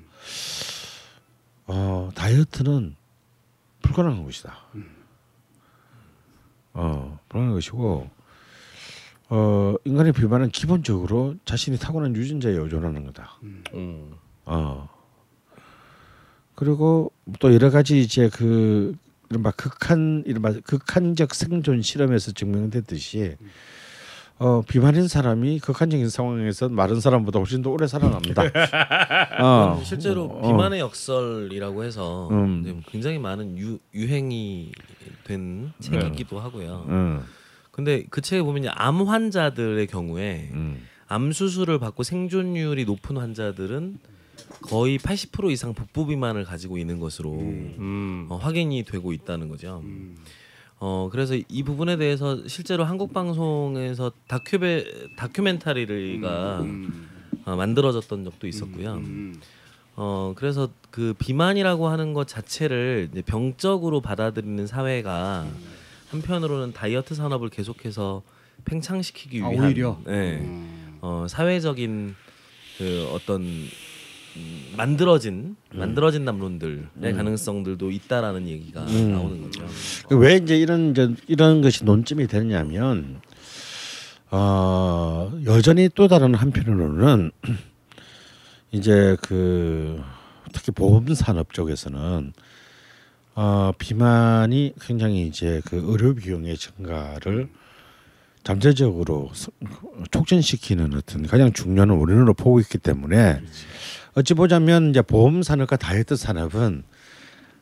[1.67, 2.95] 어 다이어트는
[3.83, 4.57] 불가능한 것이다.
[6.79, 8.11] 어 불가능한 것이고
[9.31, 13.39] 어 인간의 비만은 기본적으로 자신이 타고난 유전자에 의존하는 거다.
[13.73, 14.15] 음.
[14.45, 14.89] 어.
[16.55, 18.95] 그리고 또 여러 가지 이제 그
[19.31, 23.37] 이른바 극한 이른바 극한적 생존 실험에서 증명됐듯이
[24.39, 28.43] 어, 비만인 사람이 극한적인 상황에서 마른 사람보다 훨씬 더 오래 살아납니다.
[29.41, 32.63] 어, 실제로 어, 비만의 역설이라고 해서 음.
[32.63, 34.73] 네, 굉장히 많은 유, 유행이
[35.25, 36.85] 된 책이기도 하고요.
[36.89, 37.23] 음,
[37.71, 43.99] 근데 그 책에 보면 암 환자들의 경우에 음, 암 수술을 받고 생존율이 높은 환자들은
[44.63, 48.27] 거의 80% 이상 복부 비만을 가지고 있는 것으로 음.
[48.29, 49.83] 어, 확인이 되고 있다는 거죠.
[50.79, 56.67] 어 그래서 이 부분에 대해서 실제로 한국 방송에서 다큐베 다큐멘터리가
[57.47, 59.01] 어, 만들어졌던 적도 있었고요.
[59.97, 65.47] 어 그래서 그 비만이라고 하는 것 자체를 이제 병적으로 받아들이는 사회가
[66.11, 68.23] 한편으로는 다이어트 산업을 계속해서
[68.67, 69.99] 팽창시키기 아, 위한 오히려?
[70.05, 70.47] 네,
[71.01, 72.15] 어, 사회적인
[72.79, 73.43] 그 어떤
[74.37, 79.67] 음, 만들어진 만들어진 남론들의 가능성들도 있다라는 얘기가 나오는 거죠.
[80.11, 83.21] 왜 이제 이런 이제 이런 것이 논점이 되느냐면
[84.31, 87.31] 어, 여전히 또 다른 한편으로는
[88.73, 90.03] 이제 그
[90.53, 92.33] 특히 보험 산업 쪽에서는
[93.35, 97.49] 어, 비만이 굉장히 이제 그 의료 비용의 증가를
[98.43, 99.51] 잠재적으로 서-
[100.11, 103.41] 촉진시키는 어떤 가장 중요한 원인으로 보고 있기 때문에
[104.17, 106.85] 어찌 보자면 이제 보험 산업과 다이어트 산업은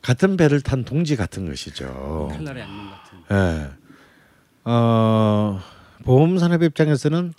[0.02, 2.28] 같은 배를 탄 동지 같은 것이죠.
[2.30, 3.18] 칼날의 양면 같은.
[3.32, 3.70] 예.
[4.62, 5.60] 어,
[6.04, 7.34] 보험 산업 입장에서는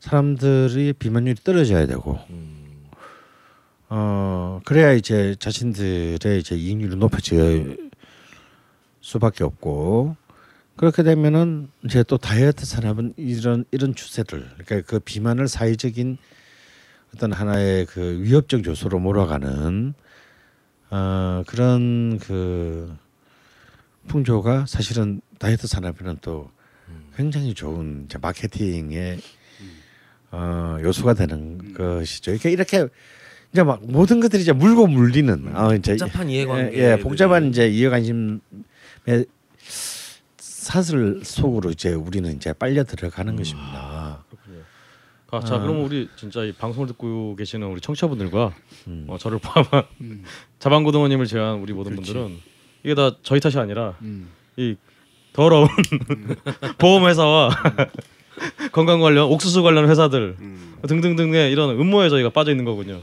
[0.00, 2.18] 사람들이 비만율이 떨어져야 되고,
[3.90, 7.90] 어, 그래야 이제 자신들의 이제 이익률이 높아질
[9.00, 10.16] 수밖에 없고,
[10.74, 16.18] 그렇게 되면은 이제 또 다이어트 산업은 이런 이런 추세를, 그러니까 그 비만을 사회적인
[17.14, 19.94] 어떤 하나의 그 위협적 요소로 몰아가는
[20.90, 22.96] 어, 그런 그
[24.06, 26.50] 풍조가 사실은 다이어트 산업에는 또
[27.16, 29.18] 굉장히 좋은 마케팅의
[30.30, 32.32] 어, 요소가 되는 것이죠.
[32.32, 32.86] 이렇게 이렇게
[33.52, 37.68] 이제 막 모든 것들이 이제 물고 물리는 어, 이제 복잡한 이해관계 예, 예, 복잡한 이제
[37.68, 38.30] 이해관심의
[40.38, 43.87] 사슬 속으로 이제 우리는 이제 빨려 들어가는 것입니다.
[45.30, 48.54] 아, 자 그럼 우리 진짜 이 방송을 듣고 계시는 우리 청취자분들과
[49.08, 49.84] 어, 저를 포함한
[50.58, 52.38] 자방고등어님을 제외한 우리 모든 분들은
[52.82, 53.96] 이게 다 저희 탓이 아니라
[54.56, 54.76] 이
[55.34, 55.68] 더러운
[56.78, 57.50] 보험회사와
[58.72, 60.36] 건강 관련 옥수수 관련 회사들
[60.86, 63.00] 등등등의 이런 음모에 저희가 빠져 있는 거군요.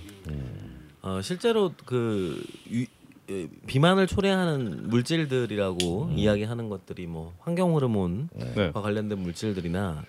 [1.04, 2.86] 어, 실제로 그 유,
[3.30, 8.72] 에, 비만을 초래하는 물질들이라고 이야기하는 것들이 뭐 환경 호르몬과 네.
[8.74, 10.04] 관련된 물질들이나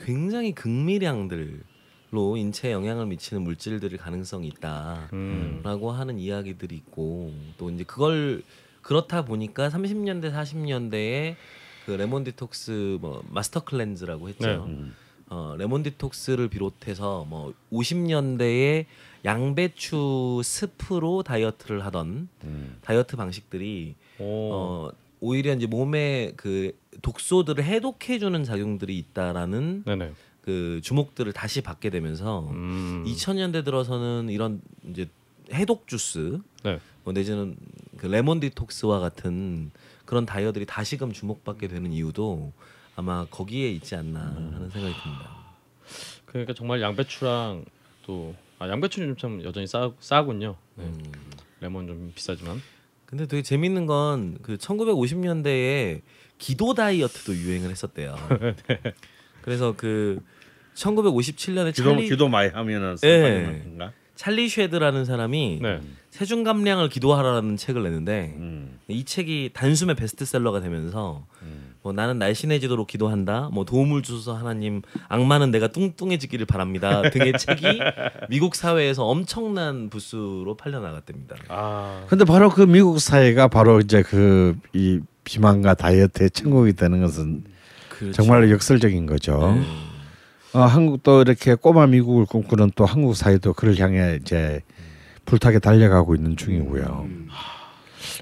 [0.00, 5.62] 굉장히 극미량들로 인체에 영향을 미치는 물질들일 가능성이 있다라고 음.
[5.94, 8.42] 하는 이야기들이 있고 또 이제 그걸
[8.82, 11.34] 그렇다 보니까 30년대 40년대에
[11.86, 14.66] 그 레몬 디톡스 뭐 master cleanse라고 했죠.
[14.66, 14.90] 네.
[15.28, 18.86] 어, 레몬 디톡스를 비롯해서 뭐 50년대에
[19.24, 22.28] 양배추 스프로 다이어트를 하던
[22.82, 24.24] 다이어트 방식들이 오.
[24.52, 24.90] 어,
[25.20, 30.12] 오히려 이제 몸에 그 독소들을 해독해 주는 작용들이 있다라는 네네.
[30.42, 33.04] 그 주목들을 다시 받게 되면서 음.
[33.06, 35.08] 2000년대 들어서는 이런 이제
[35.52, 36.78] 해독 주스 네.
[37.04, 37.56] 뭐 내지는
[37.96, 39.70] 그 레몬 디톡스와 같은
[40.04, 42.52] 그런 다이어들이 다시금 주목받게 되는 이유도
[42.94, 45.36] 아마 거기에 있지 않나 하는 생각이 듭니다.
[46.26, 47.64] 그러니까 정말 양배추랑
[48.04, 50.56] 또 아, 양배추는 좀 여전히 싸 싸군요.
[50.76, 50.84] 네.
[50.84, 51.12] 음.
[51.60, 52.60] 레몬 좀 비싸지만.
[53.06, 56.00] 근데 되게 재밌는 건 그 1950년대에
[56.38, 58.14] 기도 다이어트도 유행을 했었대요.
[59.42, 60.20] 그래서 그
[60.74, 62.96] 1957년에 기도 찰리 기도 많이 하면은
[63.64, 63.92] 건가?
[64.14, 65.80] 찰리 쉐드라는 사람이 네.
[66.10, 68.78] 세중 감량을 기도하라는 책을 냈는데 음.
[68.88, 71.26] 이 책이 단숨에 베스트셀러가 되면서
[71.86, 73.48] 뭐 나는 날씬해지도록 기도한다.
[73.52, 77.08] 뭐 도움을 주소서 하나님 악마는 내가 뚱뚱해지기를 바랍니다.
[77.10, 77.62] 등의 책이
[78.28, 81.36] 미국 사회에서 엄청난 부수로 팔려 나갔답니다.
[81.48, 82.04] 아.
[82.08, 87.44] 근데 바로 그 미국 사회가 바로 이제 그 이 비만과 다이어트의 천국이 되는 것은
[87.88, 88.12] 그렇죠.
[88.12, 89.54] 정말로 역설적인 거죠.
[89.56, 90.58] 네.
[90.58, 94.60] 어, 한국도 이렇게 꼬마 미국을 꿈꾸는 또 한국 사회도 그를 향해 이제
[95.24, 97.08] 불타게 달려가고 있는 중이고요.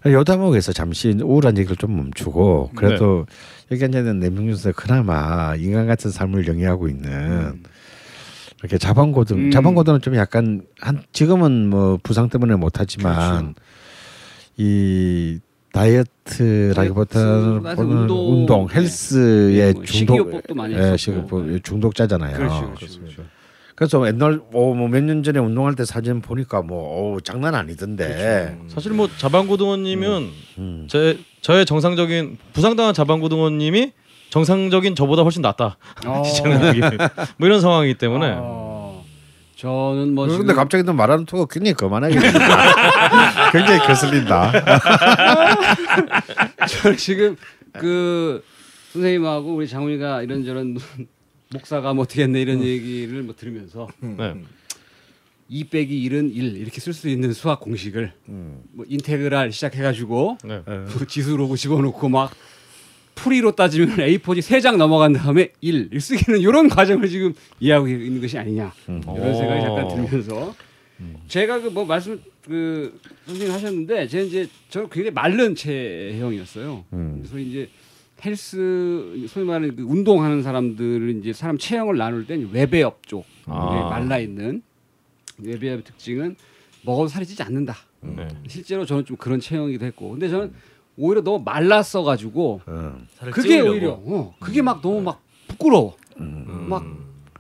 [0.07, 3.27] 요 대목에서 잠시 우울한 얘기를 좀 멈추고 그래도
[3.71, 7.63] 여기 앉아 있는 네명 중에서 그나마 인간 같은 삶을 영위하고 있는
[8.61, 9.51] 이렇게 자방고등 음.
[9.51, 13.55] 자방고등은 좀 약간 한 지금은 뭐 부상 때문에 못하지만
[14.57, 15.39] 이
[15.73, 18.75] 다이어트라기보다는 다이어트, 운동, 운동, 네.
[18.77, 20.33] 헬스의 뭐 중독
[20.71, 20.97] 예.
[20.97, 22.37] 식이요법 중독자잖아요.
[22.37, 23.25] 그렇죠, 그렇죠, 그렇죠.
[23.75, 28.57] 그래서 옛날 뭐몇 년 전에 운동할 때 사진 보니까 뭐 오, 장난 아니던데.
[28.69, 30.87] 사실 뭐 자방고등어님은 음.
[30.89, 33.93] 제 저의 정상적인 부상당한 자방고등어님이
[34.31, 35.77] 정상적인 저보다 훨씬 낫다.
[36.07, 36.23] 어.
[37.37, 39.05] 뭐 이런 상황이기 때문에 어.
[39.55, 42.15] 저는 뭐 근데 지금 갑자기 너 말하는 토가 굉장히 거만하게.
[43.53, 44.53] 굉장히 거슬린다.
[46.67, 47.37] 저 지금
[47.73, 48.43] 그
[48.95, 50.79] 선생님하고 우리 장훈이가 이런저런
[51.53, 54.35] 목사가 뭐 어떻게 했네 이런 얘기를 뭐 들으면서 네.
[55.49, 58.13] 2 빼기 1은 1 이렇게 쓸 수 있는 수학 공식을
[58.73, 60.63] 뭐 인테그랄 시작해가지고 네.
[60.65, 62.33] 그 지수로고 집어넣고 막
[63.15, 68.73] 풀이로 따지면 A4지 3장 넘어간 다음에 1 쓰기는 이런 과정을 지금 이해하고 있는 것이 아니냐.
[68.89, 70.55] 이런 생각이 잠깐 들면서.
[71.29, 76.85] 제가 그 뭐 말씀 그 선생님 하셨는데 제가 이제 저는 굉장히 마른 체형이었어요.
[76.91, 77.69] 그래서 이제
[78.25, 78.57] 헬스
[79.29, 83.89] 소위 말하는 그 운동하는 사람들은 이제 사람 체형을 나눌 때 외배업 쪽 아.
[83.91, 84.63] 말라 있는
[85.39, 86.37] 외배업 특징은
[86.83, 87.77] 먹어도 살이 찌지 않는다.
[88.01, 88.29] 네.
[88.47, 90.53] 실제로 저는 좀 그런 체형이기도 했고, 근데 저는
[90.97, 93.71] 오히려 너무 말랐어 가지고 살을 그게 찌우려고.
[93.73, 95.97] 오히려 어, 그게 막 너무 막 부끄러워.
[96.21, 96.67] 음.
[96.69, 96.85] 막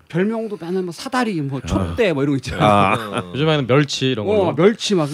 [0.09, 2.95] 별명도 맨날 뭐 사다리, 뭐 촛대 뭐 이런 거 있잖아.
[2.95, 3.33] 어.
[3.35, 4.47] 요즘에는 멸치 이런 걸로.
[4.49, 5.09] 어, 멸치 막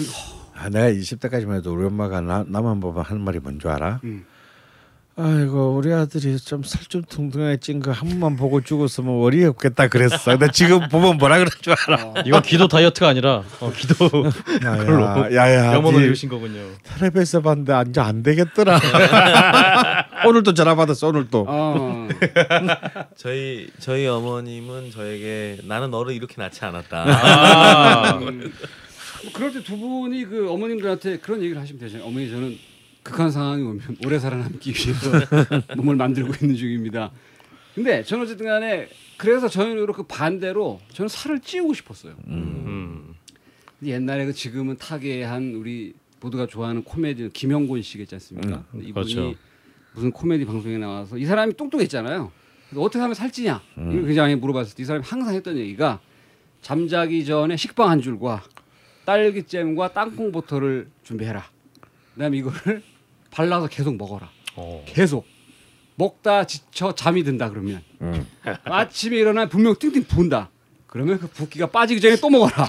[0.55, 3.99] 아, 내가 20대까지만 해도 우리 엄마가 나, 나만 보면 하는 말이 뭔 줄 알아?
[4.03, 4.25] 음.
[5.17, 10.37] 아이고 우리 아들이 좀 살좀 퉁퉁하게 찐거한 번만 보고 죽었으면 어리 없겠다 그랬어.
[10.37, 12.13] 근데 지금 보면 뭐라 그럴 줄 알아?
[12.25, 13.93] 이건 기도 다이어트가 아니라 어, 기도
[14.63, 16.61] 야야, 야야, 네 이루신 거군요.
[16.83, 18.79] 텔레비에서 봤는데 앉아 안 되겠더라.
[20.27, 21.45] 오늘도 전화 받았어 오늘 또.
[21.47, 22.07] 어,
[23.17, 27.05] 저희 저희 어머님은 저에게 나는 너를 이렇게 낳지 않았다.
[27.07, 28.31] 아, 뭐
[29.33, 32.07] 그럴 때 두 분이 그 어머님들한테 그런 얘기를 하시면 되잖아요.
[32.07, 32.57] 어머니 저는
[33.03, 35.11] 극한 상황이 오면 오래 살아남기 위해서
[35.75, 37.11] 몸을 만들고 있는 중입니다.
[37.75, 38.87] 근데 저는 어쨌든 간에
[39.17, 42.15] 그래서 저는 이렇게 반대로 저는 살을 찌우고 싶었어요.
[42.27, 43.13] 음.
[43.83, 48.63] 옛날에 그 지금은 타계한 우리 모두가 좋아하는 코미디 김영곤 씨겠지 않습니까?
[48.71, 49.33] 근데 이분이 그렇죠.
[49.93, 52.31] 무슨 코미디 방송에 나와서 이 사람이 뚱뚱했잖아요.
[52.69, 53.61] 그래서 어떻게 하면 살찌냐?
[53.77, 55.99] 이걸 굉장히 물어봤을 때 이 사람이 항상 했던 얘기가
[56.61, 58.43] 잠자기 전에 식빵 한 줄과
[59.05, 61.43] 딸기잼과 땅콩 버터를 준비해라.
[62.13, 62.83] 그다음에 이거를
[63.31, 64.29] 발라서 계속 먹어라.
[64.55, 64.83] 어.
[64.85, 65.25] 계속
[65.95, 67.81] 먹다 지쳐 잠이 든다 그러면
[68.65, 70.49] 아침에 일어나 분명 띵띵 부은다.
[70.87, 72.67] 그러면 그 붓기가 빠지기 전에 또 먹어라.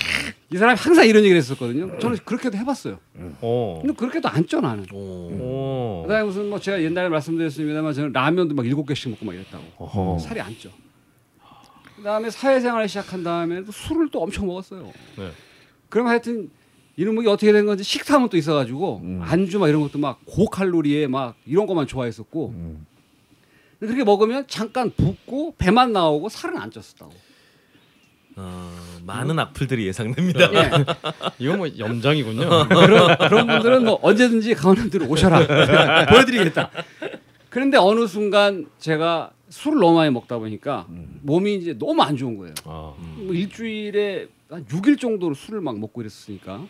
[0.53, 1.99] 이 사람이 항상 이런 얘기를 했었거든요.
[1.99, 3.01] 저는 그렇게도 해봤어요.
[3.41, 3.79] 어.
[3.83, 4.87] 근데 그렇게도 안 쪄 나는.
[4.93, 4.97] 오.
[4.97, 6.03] 오.
[6.07, 9.65] 그다음에 무슨 뭐 제가 옛날에 말씀드렸습니다만 저는 라면도 막 일곱 개씩 먹고 막 이랬다고.
[9.79, 10.19] 어허.
[10.21, 10.71] 살이 안 쪄.
[11.97, 14.93] 그다음에 사회생활을 시작한 다음에 또 술을 또 엄청 먹었어요.
[15.17, 15.31] 네.
[15.89, 16.49] 그럼 하여튼
[16.97, 21.67] 이놈이 어떻게 된 건지 식탐은 또 있어가지고 안주 막 이런 것도 막 고칼로리에 막 이런
[21.67, 22.55] 것만 좋아했었고
[23.83, 27.11] 근데 그렇게 먹으면 잠깐 붓고 배만 나오고 살은 안 쪘었다고.
[28.37, 28.73] 어,
[29.05, 30.53] 많은 악플들이 예상됩니다.
[30.55, 30.71] 예.
[31.39, 32.49] 이건 뭐 염장이군요.
[32.69, 36.71] 그런, 그런 분들은 뭐 언제든지 강원님들 오셔라 보여드리겠다.
[37.51, 40.87] 그런데 어느 순간 제가 술을 너무 많이 먹다 보니까
[41.23, 42.55] 몸이 이제 너무 안 좋은 거예요.
[42.65, 42.95] 아.
[42.99, 46.65] 뭐 일주일에 한 6일 정도로 술을 막 먹고 이랬으니까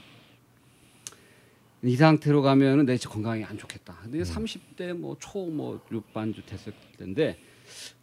[1.84, 3.96] 이 상태로 가면은 내 건강이 안 좋겠다.
[4.02, 7.38] 근데 30대 뭐 초뭐 육반주 됐을 때인데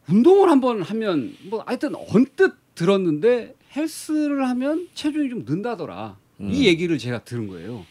[0.10, 6.18] 운동을 한번 하면 뭐 하여튼 언뜻 들었는데 헬스를 하면 체중이 좀 는다더라.
[6.40, 7.86] 이 얘기를 제가 들은 거예요.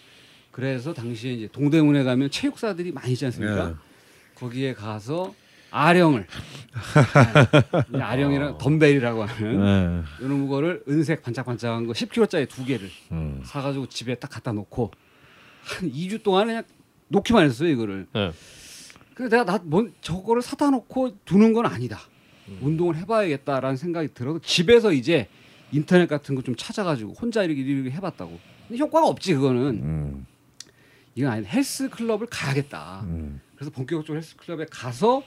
[0.51, 3.69] 그래서 당시에 이제 동대문에 가면 체육사들이 많이 있지 않습니까?
[3.69, 3.75] 네.
[4.35, 5.35] 거기에 가서
[5.71, 6.27] 아령을
[7.93, 10.05] 네, 아령이랑 덤벨이라고 하는 네.
[10.21, 13.43] 이런 거를 은색 반짝반짝한 거 10kg짜리 두 개를 음.
[13.45, 14.91] 사가지고 집에 딱 갖다 놓고
[15.69, 16.63] 한 2주 동안 그냥
[17.09, 18.07] 놓기만 했어요 이거를.
[18.13, 18.33] 네.
[19.15, 22.01] 그래서 내가 나 뭔 저거를 사다 놓고 두는 건 아니다.
[22.63, 25.29] 운동을 해봐야겠다라는 생각이 들어서 집에서 이제
[25.73, 28.39] 인터넷 같은 거 좀 찾아가지고 혼자 이렇게 이렇게 해봤다고.
[28.69, 29.63] 근데 효과가 없지 그거는.
[29.83, 30.27] 음.
[31.15, 33.03] 이건 아니 헬스 클럽을 가야겠다.
[33.05, 33.41] 음.
[33.57, 35.23] 그래서 본격적으로 헬스 클럽에 가서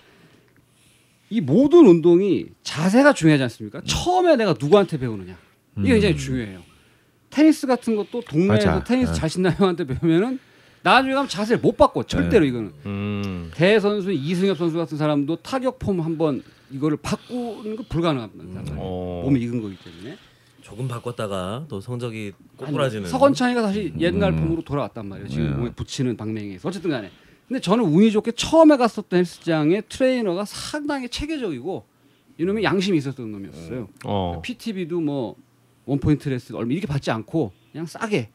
[1.29, 3.81] 이 모든 운동이 자세가 중요하지 않습니까?
[3.85, 5.37] 처음에 내가 누구한테 배우느냐
[5.79, 6.61] 이게 굉장히 중요해요.
[7.31, 8.83] 테니스 같은 것도 동네에서 맞아.
[8.83, 9.17] 테니스 네.
[9.17, 10.39] 잘 치는 형한테 배우면은
[10.83, 13.51] 나중에 가면 자세를 못 바꿔 절대로 이거는 음.
[13.55, 18.73] 대 선수 이승엽 선수 같은 사람도 타격 폼 한번 이거를 바꾸는 거 불가능합니다.
[18.77, 19.21] 어.
[19.25, 20.17] 몸이 익은 거기 때문에
[20.61, 23.07] 조금 바꿨다가 또 성적이 꼬꾸라지는.
[23.09, 25.27] 서건창이가 다시 옛날 폼으로 돌아왔단 말이에요.
[25.27, 27.11] 지금 몸에 붙이는 방맹에서 어쨌든 간에.
[27.47, 31.85] 근데 저는 운이 좋게 처음에 갔었던 헬스장의 트레이너가 상당히 체계적이고
[32.37, 33.89] 이놈이 양심이 있었던 놈이었어요.
[34.05, 34.41] 어.
[34.41, 35.35] PTB도 뭐
[35.85, 38.29] 원포인트 레슨 얼마 이렇게 받지 않고 그냥 싸게.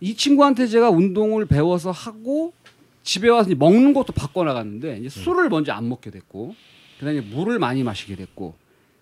[0.00, 2.52] 이 친구한테 제가 운동을 배워서 하고
[3.02, 6.54] 집에 와서 먹는 것도 바꿔 나갔는데 이제 술을 먼저 안 먹게 됐고
[6.98, 8.54] 그다음에 물을 많이 마시게 됐고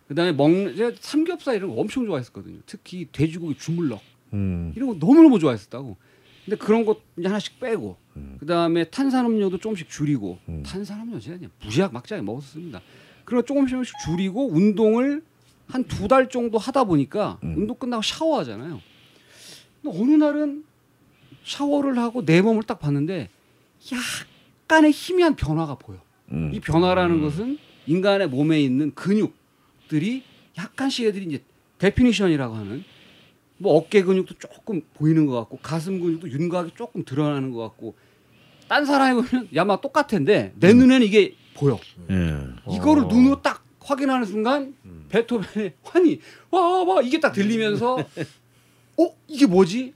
[0.08, 2.58] 그다음에 먹는 제가 삼겹살 이런 거 엄청 좋아했었거든요.
[2.66, 4.00] 특히 돼지고기 주물럭
[4.34, 4.72] 음.
[4.76, 5.96] 이런 거 너무너무 좋아했었다고.
[6.44, 7.96] 근데 그런 것 이제 하나씩 빼고
[8.38, 12.82] 그다음에 탄산음료도 조금씩 줄이고 탄산음료 제가 그냥 무지하게 막장에 먹었습니다.
[13.24, 15.22] 그리고 조금씩 조금씩 줄이고 운동을
[15.68, 17.54] 한 두 달 정도 하다 보니까 음.
[17.58, 18.80] 운동 끝나고 샤워하잖아요.
[19.82, 20.64] 근데 어느 날은
[21.44, 23.28] 샤워를 하고 내 몸을 딱 봤는데
[23.92, 25.98] 약간의 희미한 변화가 보여.
[26.32, 26.50] 음.
[26.54, 30.22] 이 변화라는 것은 인간의 몸에 있는 근육들이
[30.56, 31.42] 약간씩 애들이 이제
[31.78, 32.84] definition이라고 하는
[33.58, 37.94] 뭐 어깨 근육도 조금 보이는 것 같고 가슴 근육도 윤곽이 조금 드러나는 것 같고
[38.68, 41.78] 딴 사람이 보면 야마 똑같은데 내 눈에는 이게 보여.
[42.10, 42.74] 예.
[42.74, 43.06] 이거를 어.
[43.08, 44.74] 눈으로 딱 확인하는 순간
[45.10, 46.20] 베토벤의 환희
[46.50, 47.98] 와와 이게 딱 들리면서
[48.98, 49.92] 어 이게 뭐지?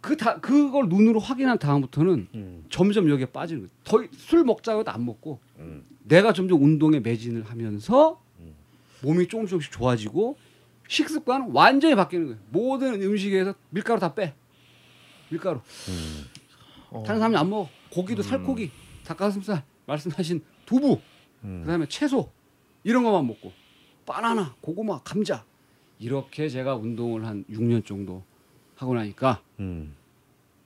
[0.00, 2.64] 그 다 그걸 눈으로 확인한 다음부터는 음.
[2.68, 4.08] 점점 여기에 빠지는 거예요.
[4.10, 5.84] 더 술 먹자고 해도 안 먹고 음.
[6.02, 8.20] 내가 점점 운동에 매진을 하면서
[9.02, 10.36] 몸이 조금 조금씩 좋아지고
[10.88, 12.38] 식습관 완전히 바뀌는 거예요.
[12.50, 14.34] 모든 음식에서 밀가루 다 빼.
[15.30, 15.60] 밀가루.
[17.04, 17.68] 탄수화물 안 먹어.
[17.90, 18.70] 고기도 살코기,
[19.04, 21.00] 닭가슴살, 말씀하신 두부,
[21.42, 22.30] 그다음에 채소
[22.84, 23.52] 이런 것만 먹고
[24.06, 25.44] 바나나, 고구마, 감자
[25.98, 28.22] 이렇게 제가 운동을 한 6년 정도
[28.76, 29.94] 하고 나니까 음.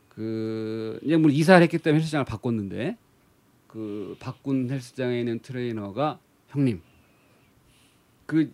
[0.08, 2.96] 그 이제 뭐 이사를 했기 때문에 헬스장을 바꿨는데
[3.68, 6.80] 그 바꾼 헬스장에 있는 트레이너가 형님
[8.26, 8.52] 그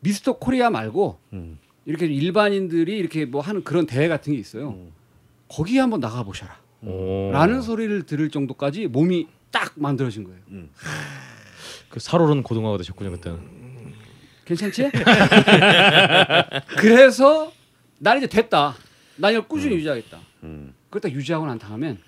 [0.00, 1.58] 미스터 코리아 말고 음.
[1.86, 4.70] 이렇게 일반인들이 이렇게 뭐 하는 그런 대회 같은 게 있어요.
[4.70, 4.92] 음.
[5.48, 6.60] 거기 에 한번 나가 보셔라.
[6.82, 7.30] 오.
[7.32, 10.40] 라는 소리를 들을 정도까지 몸이 딱 만들어진 거예요.
[11.90, 13.60] 그 살오른 고등어가 되셨군요 그때는.
[14.46, 14.90] 괜찮지?
[16.78, 17.52] 그래서
[17.98, 18.74] 나는 이제 됐다.
[19.16, 20.18] 난 이걸 꾸준히 유지하겠다.
[20.44, 20.72] 음.
[20.90, 21.98] 딱 유지하고 난 다음엔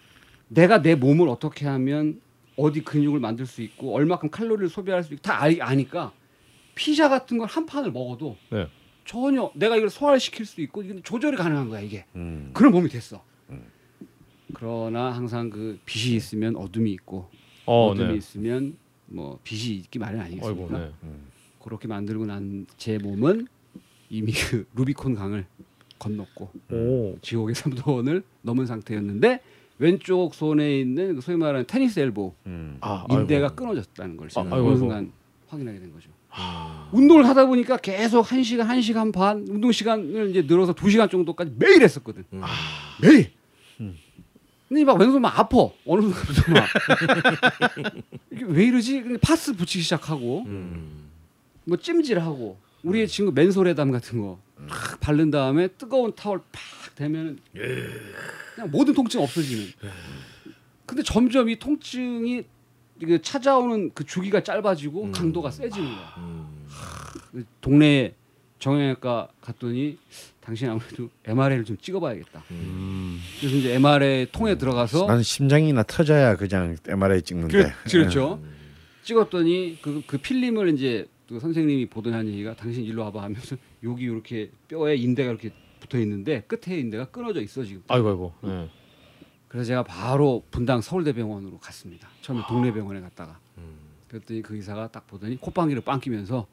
[0.49, 2.21] 내가 내 몸을 어떻게 하면
[2.57, 6.13] 어디 근육을 만들 수 있고 얼마큼 칼로리를 소비할 수 있고 다 알, 아니까
[6.75, 8.67] 피자 같은 걸 한 판을 먹어도 네.
[9.05, 12.51] 전혀 내가 이걸 소화시킬 수 있고 이게 조절이 가능한 거야 이게 음.
[12.55, 13.23] 그런 몸이 됐어.
[14.55, 17.31] 그러나 항상 그 빛이 있으면 어둠이 있고
[17.65, 18.15] 어, 어둠이 네.
[18.17, 18.77] 있으면
[19.13, 20.79] 뭐 빛이 있기 마련 아이고, 아니겠습니까?
[20.79, 20.93] 네.
[21.63, 23.47] 그렇게 만들고 난 제 몸은
[24.11, 25.47] 이미 그 루비콘 강을
[25.99, 27.17] 건넜고 오.
[27.23, 29.41] 지옥의 삼도원을 넘은 상태였는데
[29.79, 32.77] 왼쪽 손에 있는 그 소위 말하는 테니스 엘보 음.
[32.81, 33.57] 아, 인대가 아이고.
[33.57, 34.77] 끊어졌다는 걸 제가 아, 아이고, 어느 아이고.
[34.79, 35.13] 순간
[35.49, 36.11] 확인하게 된 거죠.
[36.93, 41.09] 운동을 하다 보니까 계속 한 시간, 한 시간 반 운동 시간을 이제 늘어서 두 시간
[41.09, 42.25] 정도까지 매일 했었거든.
[42.33, 42.41] 음.
[43.03, 43.31] 매일.
[44.73, 45.57] 근데 막 왼손 막 아파
[45.87, 46.67] 어느 순간부터 막
[48.33, 49.03] 이게 왜 이러지?
[49.03, 51.11] 근데 파스 붙이기 시작하고 음.
[51.65, 57.39] 뭐 찜질하고 우리의 친구 맨솔에담 같은 거 팍 바른 다음에 뜨거운 타월 팍 대면
[58.55, 59.67] 그냥 모든 통증 없어지는.
[60.87, 62.45] 근데 점점 이 통증이
[63.23, 66.15] 찾아오는 그 주기가 짧아지고 강도가 세지는 거야.
[66.19, 66.67] 음.
[67.33, 68.15] 그 동네
[68.63, 69.99] 정형외과 갔더니
[70.41, 72.45] 당신 아무래도 MRI를 좀 찍어봐야겠다.
[72.53, 73.19] 음.
[73.41, 77.73] 그래서 이제 MRI 통에 들어가서 나는 심장이나 터져야 그냥 MRI 찍는데.
[77.85, 78.41] 그, 그렇죠.
[79.03, 84.05] 찍었더니 그, 그 필름을 이제 그 선생님이 보던 한 얘기가 당신 일로 와봐 하면서 여기
[84.05, 85.51] 이렇게 뼈에 인대가 이렇게
[85.81, 87.83] 붙어 있는데 끝에 인대가 끊어져 있어 지금.
[87.89, 88.33] 아이고 아이고.
[88.43, 88.71] 네.
[89.49, 92.09] 그래서 제가 바로 분당 서울대병원으로 갔습니다.
[92.21, 93.41] 처음에 동네 병원에 갔다가
[94.07, 96.47] 그랬더니 그 의사가 딱 보더니 콧방귀를 빵끼면서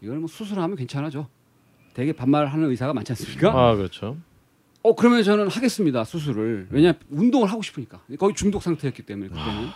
[0.00, 1.28] 이걸 뭐 수술하면 괜찮아져.
[1.96, 3.48] 되게 반말하는 의사가 많지 않습니까?
[3.52, 4.18] 아 그렇죠.
[4.82, 9.68] 어 그러면 저는 하겠습니다 수술을 왜냐 운동을 하고 싶으니까 거의 중독 상태였기 때문에 그때는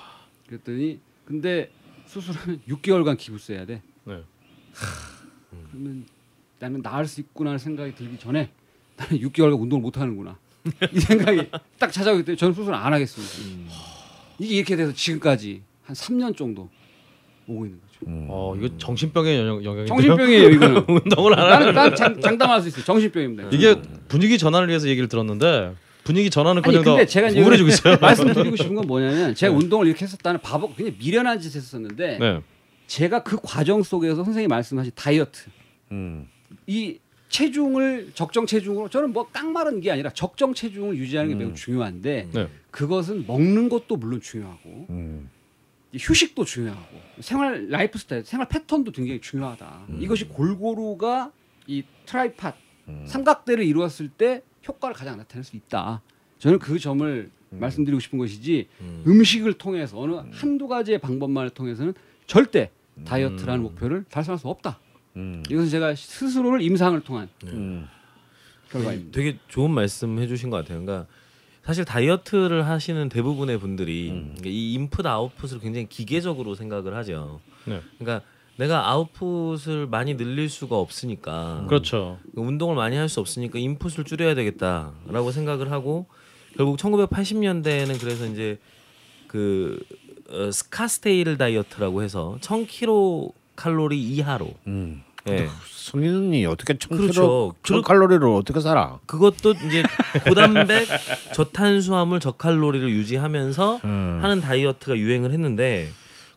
[0.47, 1.73] 그랬더니 근데
[2.05, 3.81] 수술하면 6개월간 기부세 해야 돼.
[4.05, 4.23] 네.
[5.71, 6.05] 그러면
[6.59, 8.51] 나는 나을 수 있구나 생각이 들기 전에
[8.99, 10.39] 나는 6개월간 운동을 못 하는구나
[10.93, 13.75] 이 생각이 딱 찾아오기 때문에 저는 수술 안 하겠습니다.
[14.39, 16.69] 이게 이렇게 돼서 지금까지 한 3년 정도
[17.51, 18.11] 오고 있는 거죠.
[18.29, 19.87] 어 이거 정신병의 영역인데요.
[19.87, 20.85] 정신병이에요 이거는.
[20.89, 21.75] 운동을 안 나는 하는.
[21.75, 22.85] 난 장, 장담할 수 있어요.
[22.85, 23.49] 정신병입니다.
[23.53, 23.77] 이게
[24.09, 25.75] 분위기 전환을 위해서 얘기를 들었는데
[26.05, 27.97] 분위기 전환은 아니 그냥 더 근데 제가 이제 우울해지고 있어요.
[28.01, 32.41] 말씀드리고 싶은 건 뭐냐면 제가 운동을 이렇게 했었다는 바보 그냥 미련한 짓 했었는데 네.
[32.87, 35.43] 제가 그 과정 속에서 선생님이 말씀하신 다이어트
[35.93, 36.27] 음.
[36.67, 36.99] 이
[37.29, 42.49] 체중을 적정 체중으로 저는 뭐 깡마른 게 아니라 적정 체중을 유지하는 게 매우 중요한데 네.
[42.73, 45.31] 그것은 먹는 것도 물론 중요하고 음.
[45.93, 49.87] 이 휴식도 중요하고 생활 라이프 스타일 생활 패턴도 굉장히 중요하다.
[49.99, 51.33] 이것이 골고루가
[51.67, 52.55] 이 tripod
[53.07, 56.03] 삼각대를 이루었을 때 효과를 가장 나타낼 수 있다.
[56.39, 61.95] 저는 그 점을 말씀드리고 싶은 것이지 음식을 통해서 어느 한두 가지의 방법만을 통해서는
[62.27, 62.71] 절대
[63.05, 64.79] 다이어트라는 목표를 달성할 수 없다.
[65.17, 65.43] 음.
[65.51, 67.87] 이것은 제가 스스로를 임상을 통한 음.
[68.71, 69.11] 결과입니다.
[69.13, 70.85] 되게 좋은 말씀 해주신 것 같아요.
[70.85, 71.11] 그러니까
[71.65, 77.41] 사실 다이어트를 하시는 대부분의 분들이 그러니까 이 인풋 아웃풋을 굉장히 기계적으로 생각을 하죠.
[77.67, 77.81] 네.
[77.99, 82.19] 그러니까 내가 아웃풋을 많이 늘릴 수가 없으니까 그렇죠.
[82.35, 86.07] 운동을 많이 할 수 없으니까 인풋을 줄여야 되겠다라고 생각을 하고
[86.57, 88.59] 결국 1980년대에는 그래서 이제
[89.29, 89.79] 그
[90.31, 94.55] 어, 스카스테일 다이어트라고 해서 1000kcal 칼로리 이하로.
[94.67, 95.03] 음.
[95.29, 95.49] 예.
[95.67, 97.55] 성인이 어떻게 천 그렇죠.
[97.63, 98.99] 천 칼로리를 어떻게 살아?
[99.07, 99.83] 그것도 이제
[100.27, 100.87] 고단백
[101.35, 104.19] 저탄수화물 저칼로리를 유지하면서 음.
[104.23, 105.89] 하는 다이어트가 유행을 했는데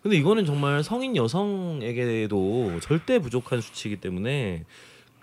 [0.01, 4.65] 근데 이거는 정말 성인 여성에게도 절대 부족한 수치이기 때문에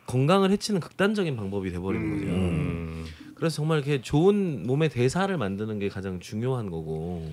[0.06, 2.32] 건강을 해치는 극단적인 방법이 돼버리는 거죠.
[2.32, 3.04] 음.
[3.34, 7.30] 그래서 정말 이렇게 좋은 몸의 대사를 만드는 게 가장 중요한 거고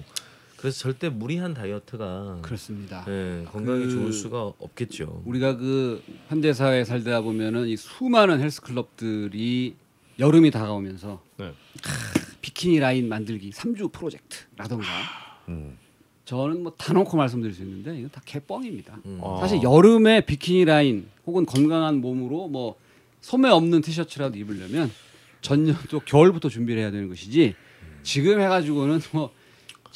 [0.57, 3.05] 그래서 절대 무리한 다이어트가 그렇습니다.
[3.07, 5.21] 예, 건강에 그- 좋을 수가 없겠죠.
[5.25, 9.75] 우리가 그 현대 사회에 살다 보면은 이 수많은 헬스 클럽들이
[10.19, 11.53] 여름이 다가오면서 네.
[11.83, 14.87] 크, 비키니 라인 만들기 3주 프로젝트라던가
[15.49, 15.77] 음.
[16.25, 18.97] 저는 뭐 단언코 말씀드릴 수 있는데 이건 다 개뻥입니다.
[19.05, 19.19] 음.
[19.23, 19.37] 아.
[19.39, 22.75] 사실 여름에 비키니 라인 혹은 건강한 몸으로 뭐
[23.21, 24.91] 소매 없는 티셔츠라도 입으려면
[25.41, 27.53] 전년도 겨울부터 준비를 해야 되는 것이지
[28.01, 29.31] 지금 해가지고는 뭐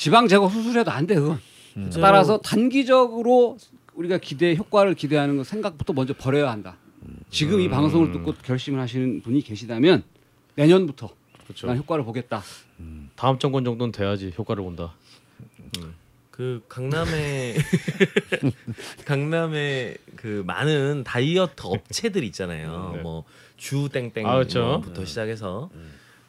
[0.02, 1.40] 지방 제거 수술해도 안 돼 그건.
[2.02, 3.60] 따라서 단기적으로
[3.94, 6.76] 우리가 기대 효과를 기대하는 거 생각부터 먼저 버려야 한다.
[7.30, 10.02] 지금 이 방송을 듣고 결심을 하시는 분이 계시다면
[10.56, 11.12] 내년부터
[11.44, 11.68] 그렇죠.
[11.68, 12.42] 난 효과를 보겠다.
[13.16, 14.94] 다음 정권 정도는 돼야지 효과를 본다.
[16.32, 17.54] 그 강남에
[19.06, 22.94] 강남에 그 많은 다이어트 업체들 있잖아요.
[22.96, 23.02] 네.
[23.04, 23.24] 뭐
[23.62, 25.06] 주 땡땡부터 아, 그렇죠.
[25.06, 25.70] 시작해서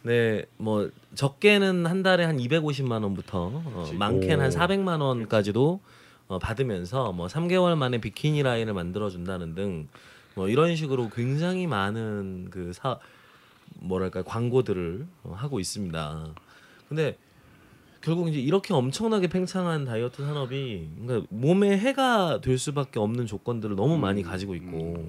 [0.04, 5.80] 네, 뭐 적게는 한 달에 한 250만 원부터 어, 많게는 한 400만 원까지도
[6.28, 9.88] 어, 받으면서 뭐 3개월 만에 비키니 라인을 만들어 준다는 등
[10.34, 12.98] 뭐 이런 식으로 굉장히 많은 그 사
[13.76, 16.26] 뭐랄까 광고들을 어, 하고 있습니다.
[16.88, 17.16] 근데
[18.00, 23.98] 결국 이제 이렇게 엄청나게 팽창한 다이어트 산업이 그러니까 몸에 해가 될 수밖에 없는 조건들을 너무
[23.98, 25.06] 많이 가지고 있고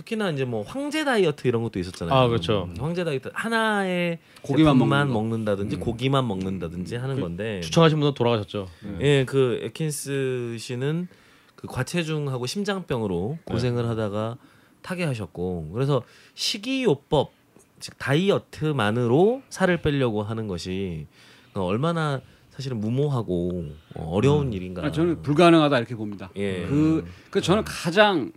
[0.00, 2.16] 특히나 이제 뭐 황제 다이어트 이런 것도 있었잖아요.
[2.16, 2.68] 아, 그렇죠.
[2.70, 5.12] 음, 황제 다이어트 하나의 고기만 먹는 거.
[5.12, 8.68] 먹는다든지 고기만 먹는다든지 하는 그 건데 추천하신 분은 돌아가셨죠.
[9.00, 11.08] 예, 그 에킨스 씨는
[11.54, 14.38] 그 과체중하고 심장병으로 고생을 하다가
[14.82, 16.02] 타계하셨고 그래서
[16.34, 17.32] 식이요법
[17.80, 21.06] 즉 다이어트만으로 살을 빼려고 하는 것이
[21.50, 24.84] 그러니까 얼마나 사실은 무모하고 어, 어려운 일인가.
[24.84, 26.30] 아, 저는 불가능하다 이렇게 봅니다.
[26.36, 26.66] 예.
[26.66, 28.32] 그, 그 저는 가장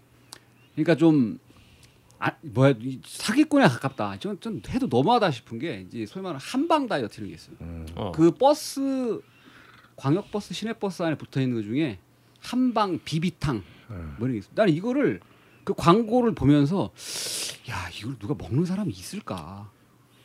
[0.75, 1.39] 그러니까 좀
[2.25, 4.17] 아, 뭐야 이 사기꾼에 가깝다.
[4.19, 7.55] 좀, 좀 해도 너무하다 싶은 게 이제 소위 말하는 한방 다이어트라는 게 있어요.
[7.95, 8.11] 어.
[8.15, 9.21] 그 버스
[9.97, 11.99] 광역 버스 시내 버스 안에 붙어 있는 것 중에
[12.39, 13.61] 한방 비비탕
[14.17, 14.51] 뭐 이런 게 있어요.
[14.55, 15.19] 나는 이거를
[15.65, 16.91] 그 광고를 보면서
[17.69, 19.69] 야 이걸 누가 먹는 사람이 있을까?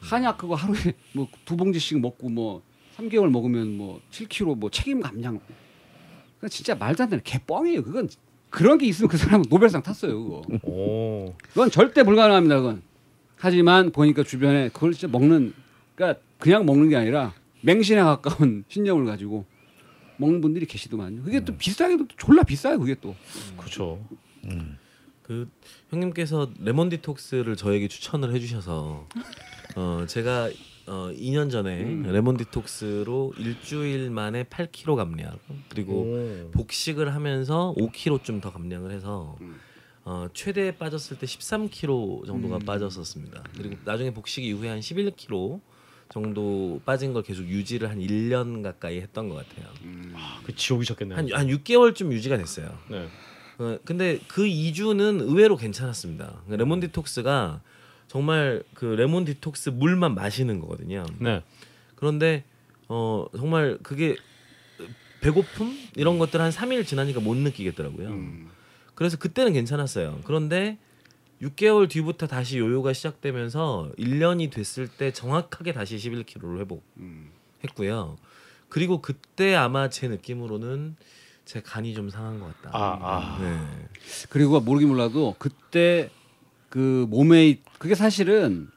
[0.00, 0.78] 한약 그거 하루에
[1.14, 2.62] 뭐 두 봉지씩 먹고 뭐
[2.96, 5.40] 3개월 먹으면 뭐 7kg 뭐 책임 감량.
[6.40, 7.82] 그 진짜 말도 안 되는 개뻥이에요.
[7.82, 8.08] 그건
[8.50, 10.22] 그런 게 있으면 그 사람은 노벨상 탔어요.
[10.22, 10.42] 그거.
[10.62, 11.34] 오.
[11.48, 12.56] 그건 절대 불가능합니다.
[12.56, 12.82] 그건.
[13.36, 15.52] 하지만 보니까 주변에 그걸 진짜 먹는
[15.94, 19.44] 그러니까 그냥 먹는 게 아니라 맹신에 가까운 신념을 가지고
[20.16, 21.22] 먹는 분들이 계시더만요.
[21.22, 22.78] 그게 또 비싸게도 또 졸라 비싸요.
[22.78, 23.14] 그게 또.
[23.56, 24.04] 그렇죠.
[25.22, 25.48] 그
[25.90, 29.06] 형님께서 레몬 디톡스를 저에게 추천을 해주셔서
[29.76, 30.50] 어 제가
[30.88, 36.50] 어 2년 전에 레몬 디톡스로 일주일 만에 8kg 감량 그리고 오.
[36.52, 39.36] 복식을 하면서 5kg쯤 더 감량을 해서
[40.04, 43.44] 어, 최대 빠졌을 때 13kg 정도가 빠졌었습니다.
[43.54, 45.60] 그리고 나중에 복식 이후에 한 11kg
[46.08, 49.70] 정도 빠진 걸 계속 유지를 한 1년 가까이 했던 것 같아요.
[50.44, 51.18] 그 지옥이셨겠네요.
[51.18, 52.78] 한, 한 6개월쯤 유지가 됐어요.
[52.88, 53.06] 네.
[53.58, 56.40] 어, 근데 그 2주는 의외로 괜찮았습니다.
[56.46, 57.60] 그러니까 레몬 디톡스가
[58.08, 61.06] 정말 그 레몬 디톡스 물만 마시는 거거든요.
[61.18, 61.42] 네.
[61.94, 62.44] 그런데
[62.88, 64.16] 어 정말 그게
[65.20, 68.08] 배고픔 이런 것들 한 3일 지나니까 못 느끼겠더라고요.
[68.94, 70.20] 그래서 그때는 괜찮았어요.
[70.24, 70.78] 그런데
[71.42, 76.58] 6개월 뒤부터 다시 요요가 시작되면서 1년이 됐을 때 정확하게 다시 11kg를
[77.62, 78.16] 회복했고요.
[78.68, 80.96] 그리고 그때 아마 제 느낌으로는
[81.44, 82.76] 제 간이 좀 상한 것 같다.
[82.76, 83.38] 아, 아.
[83.40, 83.88] 네.
[84.28, 86.10] 그리고 모르긴 몰라도 그때
[86.68, 88.68] 그 몸에 이- 그게 사실은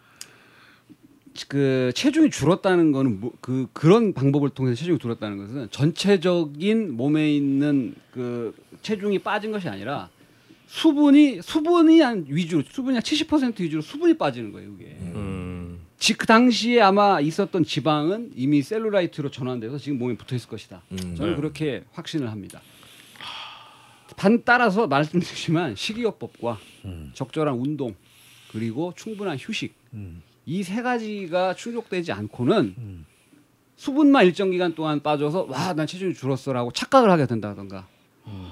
[1.47, 7.95] 그 체중이 줄었다는 거는 뭐, 그 그런 방법을 통해서 체중이 줄었다는 것은 전체적인 몸에 있는
[8.11, 10.09] 그 체중이 빠진 것이 아니라
[10.67, 14.97] 수분이 수분이 한 위주로 수분이 한 70% 위주로 수분이 빠지는 거예요, 이게.
[15.01, 15.79] 음.
[15.97, 20.81] 지, 그 당시에 아마 있었던 지방은 이미 셀룰라이트로 전환돼서 지금 몸에 붙어 있을 것이다.
[20.93, 21.35] 음, 저는 네.
[21.35, 22.61] 그렇게 확신을 합니다.
[24.17, 26.59] 반 따라서 말씀드리지만 식이요법과
[27.13, 27.95] 적절한 운동
[28.51, 29.73] 그리고 충분한 휴식
[30.45, 33.05] 이세 가지가 충족되지 않고는
[33.75, 37.87] 수분만 일정 기간 동안 빠져서 와 난 체중이 줄었어라고 착각을 하게 된다던가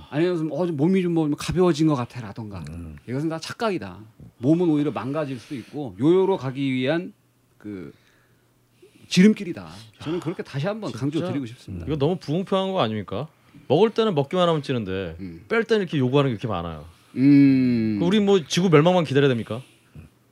[0.10, 2.64] 아니면 어, 좀 몸이 좀 뭐 가벼워진 것 같아라던가
[3.08, 4.00] 이것은 다 착각이다.
[4.40, 7.14] 몸은 오히려 망가질 수 있고 요요로 가기 위한
[7.58, 7.92] 그
[9.10, 9.68] 지름길이다.
[10.02, 11.86] 저는 그렇게 다시 한번 강조드리고 싶습니다.
[11.88, 13.28] 이거 너무 부공평한 거 아닙니까?
[13.70, 15.46] 먹을 때는 먹기만 하면 찌는데 음.
[15.48, 16.86] 뺄 때는 이렇게 요구하는 게 이렇게 많아요.
[17.16, 18.00] 음.
[18.02, 19.62] 우리 뭐 지구 멸망만 기다려야 됩니까?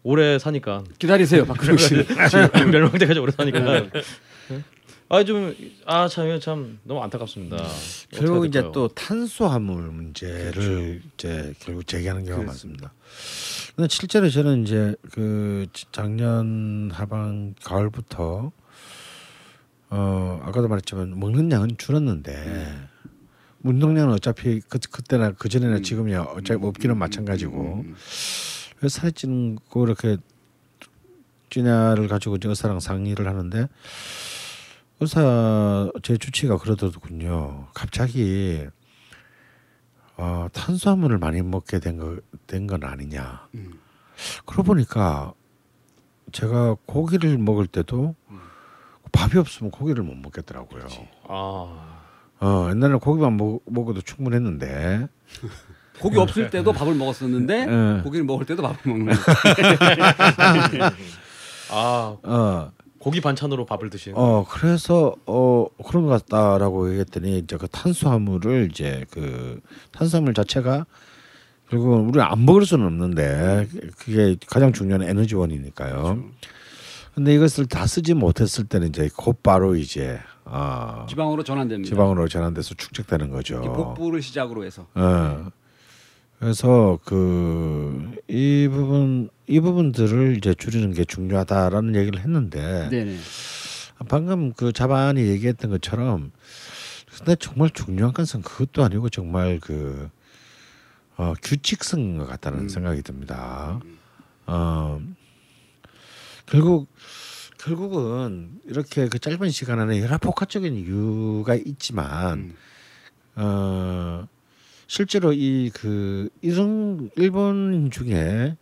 [0.03, 1.95] 오래 사니까 기다리세요, 박근홍 씨.
[2.71, 3.89] 멸망 때까지 오래 사니까.
[5.09, 7.57] 아좀아참 참 너무 안타깝습니다.
[8.11, 8.63] 결국 이제?
[8.73, 12.91] 또 탄수화물 문제를 이제 결국 제기하는 경우가 많습니다.
[13.75, 18.51] 근데 실제로 저는 이제 그 작년 하반 가을부터
[19.89, 22.87] 어 아까도 말했지만 먹는 양은 줄었는데
[23.67, 27.85] 운동량은 어차피 그 그때나 그 전에나 지금이야 어차피 없기는 마찬가지고.
[28.81, 30.17] 왜 살이 찌는 거 이렇게
[31.49, 33.67] 찌냐를 가지고 의사랑 상의를 하는데
[34.99, 37.67] 의사 제 주치가 그러더군요.
[37.73, 38.67] 갑자기
[40.17, 43.47] 어, 탄수화물을 많이 먹게 된거된 건 아니냐.
[44.45, 45.33] 그러고 보니까
[46.31, 48.15] 제가 고기를 먹을 때도
[49.11, 50.87] 밥이 없으면 고기를 못 먹겠더라고요.
[51.27, 51.96] 아
[52.39, 55.07] 어, 옛날에 고기만 먹, 먹어도 충분했는데
[55.99, 58.01] 고기 없을 때도 밥을 먹었었는데 예.
[58.03, 59.13] 고기를 먹을 때도 밥을 먹는.
[61.71, 64.17] 아, 어, 고기 반찬으로 밥을 드시는.
[64.17, 69.59] 어 그래서 어 그런 것 같다라고 얘기했더니 이제 그 탄수화물을 이제 그
[69.91, 70.85] 탄수화물 자체가
[71.69, 73.67] 결국은 우리 안 먹을 수는 없는데
[73.97, 76.23] 그게 가장 중요한 에너지원이니까요.
[77.15, 80.19] 근데 이것을 다 쓰지 못했을 때는 이제 곧바로 이제
[80.49, 81.89] 아 지방으로 전환됩니다.
[81.89, 83.61] 지방으로 전환돼서 축적되는 거죠.
[83.63, 84.87] 이 복부를 시작으로 해서.
[84.95, 85.49] 어.
[86.39, 93.17] 그래서 그 이 부분 이 부분들을 이제 줄이는 게 중요하다라는 얘기를 했는데 네네.
[94.09, 96.31] 방금 그 자반이 얘기했던 것처럼
[97.17, 100.09] 근데 정말 중요한 것은 그것도 아니고 정말 그
[101.15, 103.79] 어, 규칙성인 것 같다는 생각이 듭니다.
[104.45, 105.01] 어,
[106.45, 106.87] 결국
[107.67, 112.53] 결국은 이렇게 그 짧은 시간 안에 여러 복합적인 이유가 있지만
[113.35, 114.25] 어,
[114.87, 118.55] 실제로 이 그 이런 일본 중에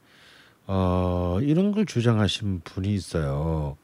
[0.65, 3.77] 어, 이런 걸 주장하신 분이 있어요.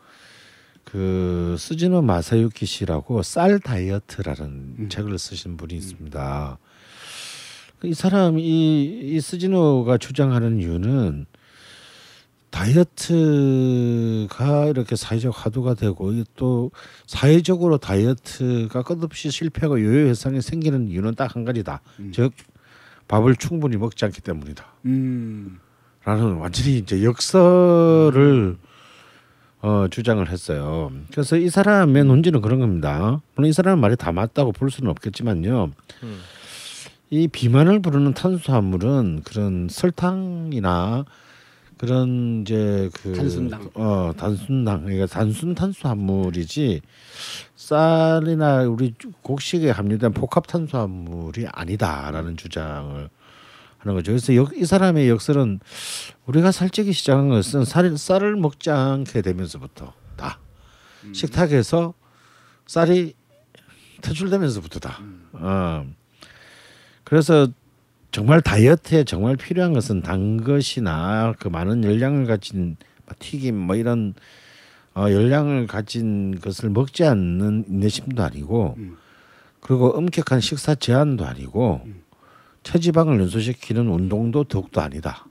[0.84, 6.58] 그 스즈노 마사유키 씨라고 쌀 다이어트라는 책을 쓰신 분이 있습니다.
[7.84, 11.28] 이 사람 이, 이 스즈노가 주장하는 이유는
[12.52, 13.08] 다이어트가
[14.68, 16.72] 이렇게 사회적 화두가 되고 이또
[17.08, 21.82] 사회적으로 다이어트가 끝없이 실패하고 요요 현상이 생기는 이유는 딱 한 가지다.
[22.14, 22.34] 즉
[23.08, 24.66] 밥을 충분히 먹지 않기 때문이다.
[24.86, 25.60] 음.
[26.04, 28.58] 라는 완전히 이제 역설을
[29.62, 30.92] 어, 주장을 했어요.
[31.12, 33.22] 그래서 이 사람의 논지는 그런 겁니다.
[33.36, 35.72] 물론 이 사람 말이 다 맞다고 볼 수는 없겠지만요.
[37.12, 41.06] 이 비만을 부르는 탄수화물은 그런 설탕이나
[41.82, 43.72] 그런 이제 그 단순당.
[43.74, 46.80] 어 단순당 그러니까 단순 탄수화물이지
[47.56, 53.10] 쌀이나 우리 곡식에 함유된 복합 탄수화물이 아니다라는 주장을
[53.80, 54.12] 하는 거죠.
[54.12, 55.60] 그래서 역, 이 사람의 역설은
[56.28, 60.38] 우리가 살찌기 시작한 것은 쌀, 쌀을 먹지 않게 되면서부터 다
[61.14, 61.96] 식탁에서
[62.68, 63.16] 쌀이
[64.02, 65.00] 퇴출되면서부터다.
[65.34, 65.86] 어.
[67.04, 67.48] 그래서
[68.12, 74.14] 정말 다이어트에 정말 필요한 것은 단 것이나 그 많은 열량을 가진 뭐 튀김 뭐 이런
[74.94, 78.76] 어, 열량을 가진 것을 먹지 않는 인내심도 아니고
[79.62, 81.82] 그리고 엄격한 식사 제한도 아니고
[82.64, 85.26] 체지방을 연소시키는 운동도 더욱도 아니다.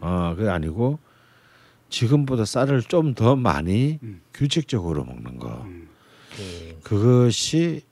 [0.00, 0.98] 어, 그게 아니고
[1.90, 3.98] 지금보다 쌀을 좀 더 많이
[4.32, 5.66] 규칙적으로 먹는 거.
[6.82, 7.82] 그것이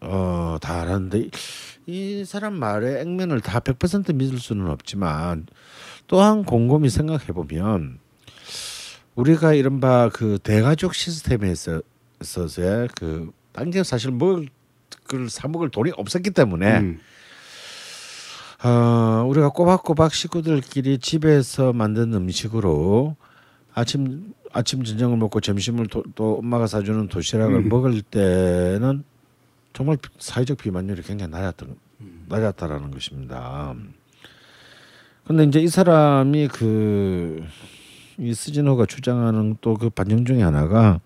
[0.00, 1.28] 어 다른데
[1.86, 5.46] 이 사람 말의 액면을 다 100% 믿을 수는 없지만
[6.06, 7.98] 또한 곰곰이 생각해 보면
[9.14, 11.82] 우리가 이른바 그 대가족 시스템에서
[12.20, 14.48] 있어서의 그 당장 사실 먹을
[15.04, 17.00] 그걸 사 먹을 돈이 없었기 때문에 음.
[18.62, 23.16] 어, 우리가 꼬박꼬박 식구들끼리 집에서 만든 음식으로
[23.74, 29.04] 아침 아침 저녁을 먹고 점심을 도, 또 엄마가 사주는 도시락을 먹을 때는
[29.72, 31.76] 정말 비- 사회적 비만율이 굉장히 낮았던
[32.28, 33.74] 낮았다라는 것입니다.
[35.26, 37.44] 근데 이제 이 사람이 그
[38.18, 41.00] 이 스지노가 주장하는 또 그 반영 중에 하나가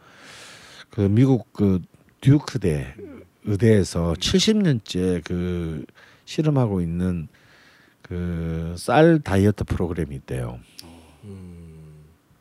[0.91, 1.81] 그 미국 그
[2.21, 2.93] 듀크대
[3.45, 5.85] 의대에서 70년째 그
[6.25, 7.29] 실험하고 있는
[8.03, 10.59] 그 쌀 다이어트 프로그램이 있대요.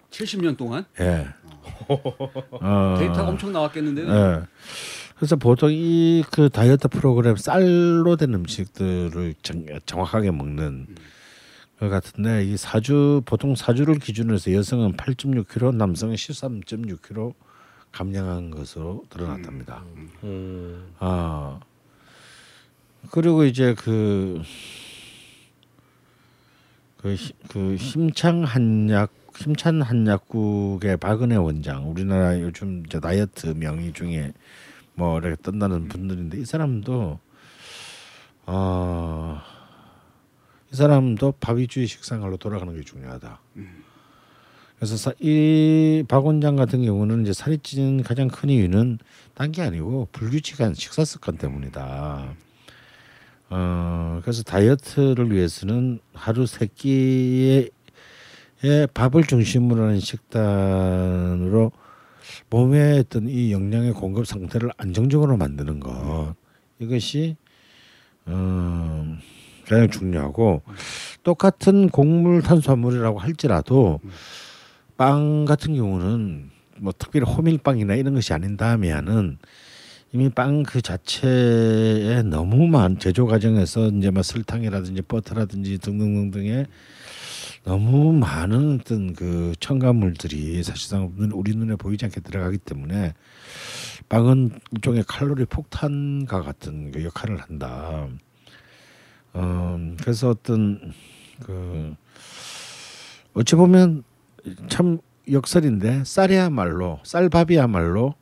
[0.09, 1.27] 70년 동안 예.
[1.87, 4.07] 어, 데이터가 엄청 나왔겠는데요.
[4.09, 4.41] 예.
[5.15, 10.87] 그래서 보통 이 그 다이어트 프로그램 쌀로 된 음식들을 정, 정확하게 먹는
[11.79, 17.33] 것 같은데 이 사주 보통 사주를 기준으로 해서 여성은 8.6kg, 남성은 13.6kg
[17.91, 19.83] 감량한 것으로 드러났답니다.
[20.23, 20.87] 음.
[20.99, 21.59] 아
[23.11, 24.41] 그리고 이제 그,
[26.97, 34.31] 그, 히- 그 힘창 한약 힘찬 한약국의 박은혜 원장 우리나라 요즘 이제 다이어트 명의 중에
[34.95, 37.19] 뭐 이렇게 뜬다는 분들인데 이 사람도
[38.45, 39.41] 어
[40.73, 43.39] 이 사람도 바위주의 식생활로 돌아가는 게 중요하다.
[44.75, 48.97] 그래서 사, 이박 원장 같은 경우는 이제 살이 찌는 가장 큰 이유는
[49.35, 52.33] 딴 게 아니고 불규칙한 식사 습관 때문이다.
[53.51, 57.69] 어 그래서 다이어트를 위해서는 하루 세의
[58.95, 61.71] 밥을 중심으로 하는 식단으로
[62.49, 66.35] 몸에 어떤 이 영양의 공급 상태를 안정적으로 만드는 것.
[66.79, 67.35] 이것이
[68.25, 69.17] 어,
[69.67, 70.61] 가장 중요하고
[71.23, 73.99] 똑같은 곡물 탄수화물이라고 할지라도
[74.97, 79.37] 빵 같은 경우는 뭐 특별히 호밀빵이나 이런 것이 아닌 다음에는
[80.13, 86.67] 이미 빵 그 자체에 너무 많은 제조 과정에서 이제 뭐 설탕이라든지 버터라든지 등등등등의
[87.63, 93.13] 너무 많은 어떤 그 첨가물들이 사실상 눈- 우리 눈에 보이지 않게 들어가기 때문에
[94.09, 98.07] 빵은 일종의 칼로리 폭탄과 같은 그 역할을 한다.
[99.33, 100.93] 어, 그래서 어떤
[101.41, 101.95] 그
[103.33, 104.03] 어찌 보면
[104.67, 104.99] 참
[105.31, 108.15] 역설인데 쌀이야말로 쌀밥이야말로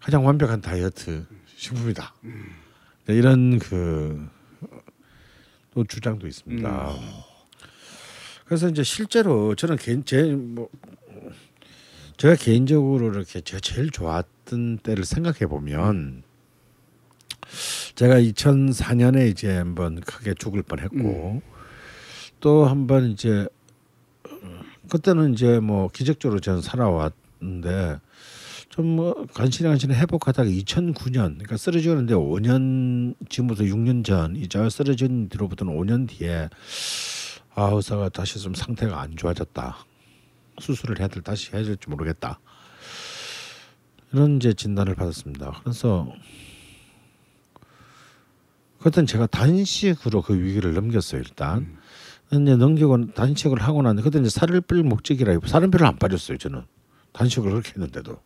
[0.00, 1.24] 가장 완벽한 다이어트
[1.56, 2.14] 식품이다.
[3.06, 4.28] 네, 이런 그
[5.72, 6.68] 또 주장도 있습니다.
[8.46, 10.68] 그래서 이제 실제로 저는 개인 제뭐
[12.16, 16.22] 제가 개인적으로 이렇게 제가 제일 좋았던 때를 생각해 보면
[17.94, 21.42] 제가 2004년에 이제 한번 크게 죽을 뻔했고
[22.40, 23.48] 또한번 이제
[24.28, 28.00] 어, 그때는 이제 뭐 기적적으로 저는 살아왔는데
[28.76, 35.74] 좀 뭐 간신히 간신히 회복하다가 2009년 그러니까 쓰러지는데 5년 지금부터 6년 전 이제 쓰러진 뒤로부터는
[35.74, 36.50] 5년 뒤에
[37.56, 39.76] 아 의사가 다시 좀 상태가 안 좋아졌다
[40.60, 42.38] 수술을 해야 될 다시 해야 될지 모르겠다
[44.12, 45.60] 이런 이제 진단을 받았습니다.
[45.64, 46.08] 그래서
[48.80, 51.76] 그때는 제가 단식으로 그 위기를 넘겼어요 일단.
[52.30, 56.62] 이제 넘기고 단식을 하고 나는데 그때 이제 살을 뺄 목적이라 살은 별로 안 빠졌어요 저는
[57.12, 58.18] 단식을 그렇게 했는데도.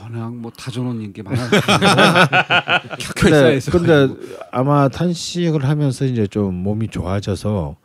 [0.00, 1.48] 워낙 뭐 다져놓은 게 많아요.
[3.16, 4.14] 근데, 근데
[4.52, 7.76] 아마 단식을 하면서 이제 좀 몸이 좋아져서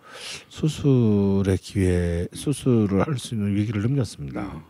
[0.49, 4.63] 수술의 기회 수술을 할 수 있는 위기를 넘겼습니다.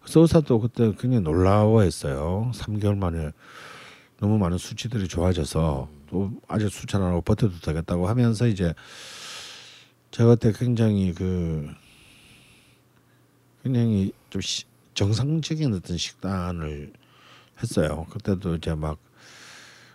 [0.00, 2.50] 그래서 의사도 그때 굉장히 놀라워했어요.
[2.54, 3.32] 3개월 만에
[4.18, 8.74] 너무 많은 수치들이 좋아져서 또 아직 안 하고 버텨도 되겠다고 하면서 이제
[10.10, 11.68] 제가 그때 굉장히 그
[13.62, 16.92] 굉장히 좀 시, 정상적인 어떤 식단을
[17.62, 18.06] 했어요.
[18.10, 19.10] 그때도 이제 막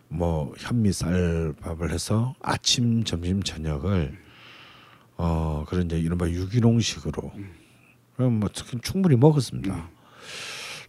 [0.07, 4.17] 뭐 현미쌀밥을 해서 아침, 점심, 저녁을
[5.17, 7.31] 어 그런 이제 이른바 유기농식으로
[8.15, 9.89] 그럼 뭐 특히 충분히 먹었습니다.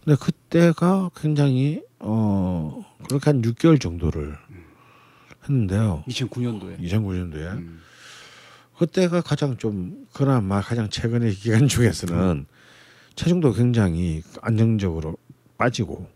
[0.03, 4.37] 근데 그때가 굉장히 어 그렇게 한 6개월 정도를
[5.43, 6.03] 했는데요.
[6.07, 6.79] 2009년도에.
[6.79, 7.81] 2009년도에 음.
[8.77, 12.45] 그때가 가장 좀 그나마 가장 최근의 기간 중에서는
[13.15, 15.17] 체중도 굉장히 안정적으로
[15.57, 16.07] 빠지고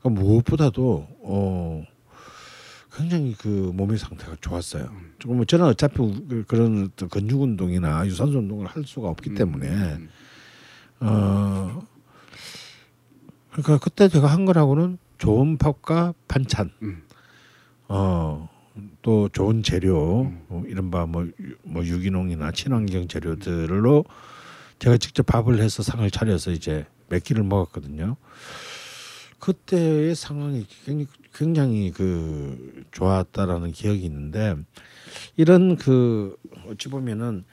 [0.00, 1.84] 그러니까 무엇보다도 어
[2.98, 4.90] 굉장히 그 몸의 상태가 좋았어요.
[5.18, 5.96] 조금 뭐 저는 어차피
[6.28, 10.08] 그- 그런 근육 운동이나 유산소 운동을 할 수가 없기 때문에 음.
[11.00, 11.80] 어
[13.52, 17.02] 그러니까 그때 제가 한 거라고는 좋은 밥과 반찬 음.
[17.88, 24.04] 어또 좋은 재료 어, 이른바 뭐, 유- 뭐 유기농이나 친환경 재료들로
[24.78, 28.16] 제가 직접 밥을 해서 상을 차려서 이제 몇 끼를 먹었거든요.
[29.38, 30.66] 그때의 상황이
[31.32, 34.56] 굉장히, 그 좋았다라는 기억이 있는데
[35.36, 36.36] 이런 그
[36.68, 37.44] 어찌 보면은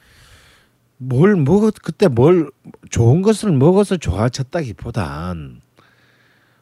[0.98, 2.50] 뭘 먹었 그때 뭘
[2.90, 5.60] 좋은 것을 먹어서 좋아졌다기보단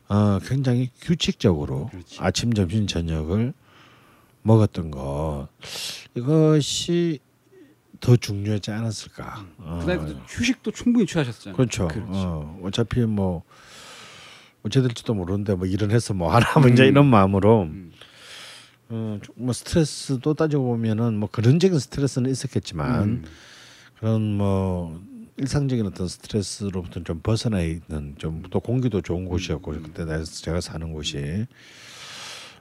[0.09, 2.19] 어 굉장히 규칙적으로 그렇지.
[2.21, 3.55] 아침 점심 저녁을
[4.43, 5.49] 먹었던 것
[6.15, 7.21] 이것이
[8.01, 9.47] 더 중요하지 않았을까.
[9.57, 11.57] 어, 그다음에 그때 휴식도 충분히 취하셨잖아요.
[11.57, 11.89] 그렇죠.
[11.89, 12.13] 그렇죠.
[12.13, 13.45] 어, 어차피 뭐
[14.65, 17.63] 어찌 될지도 모르는데 뭐 일은 해서 뭐 하나 문제 이런 마음으로.
[17.65, 17.93] 음.
[18.89, 23.25] 어, 뭐 스트레스도 따지고 보면은 뭐 그런적인 스트레스는 있었겠지만 음.
[23.99, 25.01] 그런 뭐
[25.37, 30.93] 일상적인 어떤 스트레스로부터 좀 벗어나 있는 좀 또 공기도 좋은 곳이었고 그때 나- 제가 사는
[30.93, 31.47] 곳이.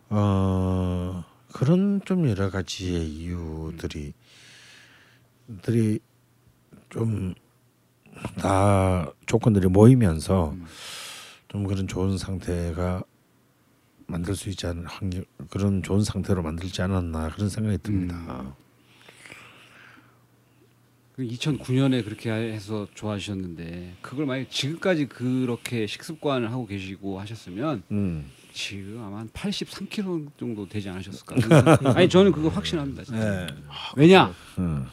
[0.09, 4.13] 어 그런 좀 여러 가지의 이유들이
[5.61, 5.99] 들이
[6.89, 7.35] 좀
[8.39, 10.55] 다 조건들이 모이면서
[11.53, 13.03] 좀 그런 좋은 상태가
[14.07, 18.55] 만들 수 있지 않은 환경 그런 좋은 상태로 만들지 않았나 그런 생각이 듭니다.
[21.19, 28.31] 2009년에 그렇게 해서 좋아하셨는데 그걸 만약 지금까지 그렇게 식습관을 하고 계시고 하셨으면 음.
[28.51, 31.35] 지금 아마 한 83kg 정도 되지 않으셨을까?
[31.93, 33.03] 아니 저는 그거 확신합니다.
[33.03, 33.47] 진짜.
[33.95, 34.33] 왜냐?
[34.57, 34.87] 음.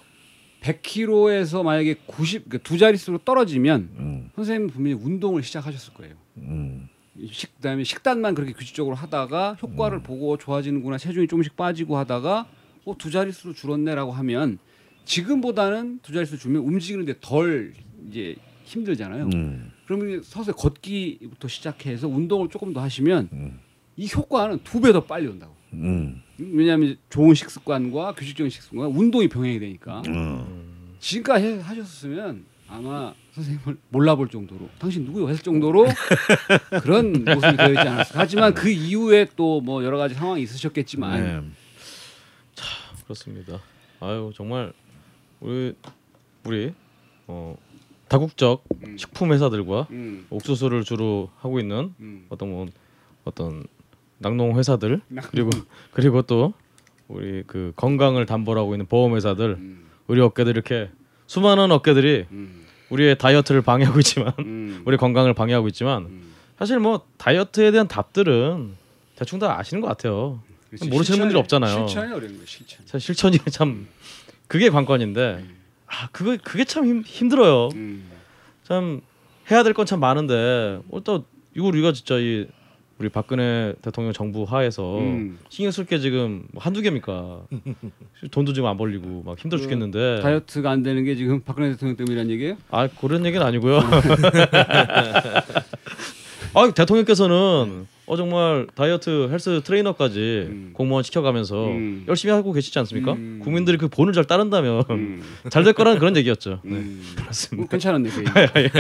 [0.61, 4.31] 100kg에서 만약에 90, 그두 자릿수로 떨어지면 음.
[4.37, 6.17] 선생님 분명히 운동을 시작하셨을 거예요.
[6.43, 6.89] 음.
[7.31, 12.47] 식, 그다음에 식단만 그렇게 규칙적으로 하다가 효과를 보고 좋아지는구나 체중이 조금씩 빠지고 하다가
[12.85, 14.59] 어, 두 자릿수로 줄었네라고 하면
[15.05, 17.75] 지금보다는 두 자릿수 줄면 움직이는데 덜
[18.09, 19.29] 이제 힘들잖아요.
[19.35, 19.71] 음.
[19.87, 23.59] 그러면 서서히 걷기부터 시작해서 운동을 조금 더 하시면 음.
[23.97, 25.55] 이 효과는 두 배 더 빨리 온다고.
[25.73, 26.23] 음.
[26.39, 30.95] 왜냐하면 좋은 식습관과 규칙적인 식습관과 운동이 병행이 되니까 음.
[31.01, 35.87] 지금까지 해- 하셨으면 아마 선생님을 몰라볼 정도로 당신 누구요 했을 정도로
[36.83, 41.41] 그런 모습이 되어 있지 않았을까 하지만 그 이후에 또 뭐 여러 가지 상황이 있으셨겠지만 네.
[43.05, 43.61] 그렇습니다.
[44.01, 44.73] 아유 정말
[45.41, 45.75] 우리
[46.45, 46.73] 우리
[47.27, 47.57] 어,
[48.09, 48.97] 다국적 음.
[48.97, 52.27] 식품 회사들과 음, 옥수수를 주로 하고 있는 음.
[52.29, 52.67] 어떤 뭐,
[53.25, 53.65] 어떤
[54.19, 55.01] 낙농 회사들.
[55.31, 55.51] 그리고
[55.93, 56.53] 그리고 또
[57.09, 60.91] 우리 그 건강을 담보로 하고 있는 보험 회사들 음, 의료 업계들 이렇게
[61.35, 66.35] 수많은 업계들이 음, 우리의 다이어트를 방해하고 있지만 음, 우리 건강을 방해하고 있지만 음.
[66.59, 68.75] 사실 뭐 다이어트에 대한 답들은
[69.15, 70.43] 대충 다 아시는 것 같아요.
[70.71, 70.89] 그렇지.
[70.89, 71.87] 모르시는 분들이 실천이- 없잖아요.
[71.87, 72.47] 실천이 어려운 거예요.
[72.47, 72.81] 실천.
[72.85, 73.87] 사실 실천이 참
[74.49, 75.45] 그게 관건인데
[75.87, 77.69] 아 그거 그게 참 힘, 힘들어요.
[77.77, 78.11] 음,
[78.65, 79.01] 참
[79.53, 81.25] 해야 될 건 참 많은데 어, 또
[81.55, 82.49] 이거 우리가 진짜 이
[83.01, 85.39] 우리 박근혜 대통령 정부 하에서 음.
[85.49, 87.41] 신경 쓸 게 지금 뭐 한두 개입니까?
[88.31, 91.97] 돈도 지금 안 벌리고 막 힘들어 그 죽겠는데 다이어트가 안 되는 게 지금 박근혜 대통령
[91.97, 92.59] 때문이란 얘기예요?
[92.71, 93.81] 아 그런 얘기는 아니고요.
[96.53, 100.71] 아 대통령께서는 어 정말 다이어트 헬스 트레이너까지 음.
[100.75, 102.05] 공무원 시켜가면서 음.
[102.07, 103.13] 열심히 하고 계시지 않습니까?
[103.13, 103.41] 음.
[103.43, 106.61] 국민들이 그 본을 잘 따른다면 음, 잘될 거라는 그런 얘기였죠.
[106.65, 106.77] 네.
[106.77, 107.03] 음.
[107.17, 107.63] 그렇습니다.
[107.63, 108.11] 뭐 괜찮았네.
[108.11, 108.71] 그 얘기.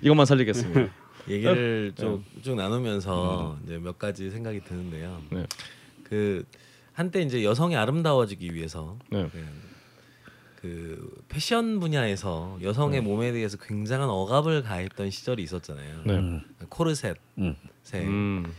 [0.00, 1.03] 이것만 살리겠습니다.
[1.28, 5.22] 얘기를 쭉, 쭉 나누면서 이제 몇 가지 생각이 드는데요.
[5.30, 5.46] 네.
[6.02, 6.44] 그
[6.92, 9.28] 한때 이제 여성이 아름다워지기 위해서 네.
[9.30, 9.44] 그,
[10.60, 16.02] 그 패션 분야에서 여성의 몸에 대해서 굉장한 억압을 가했던 시절이 있었잖아요.
[16.04, 16.40] 네.
[16.68, 17.56] 코르셋, 음.
[17.82, 18.04] 세.
[18.04, 18.52] 음.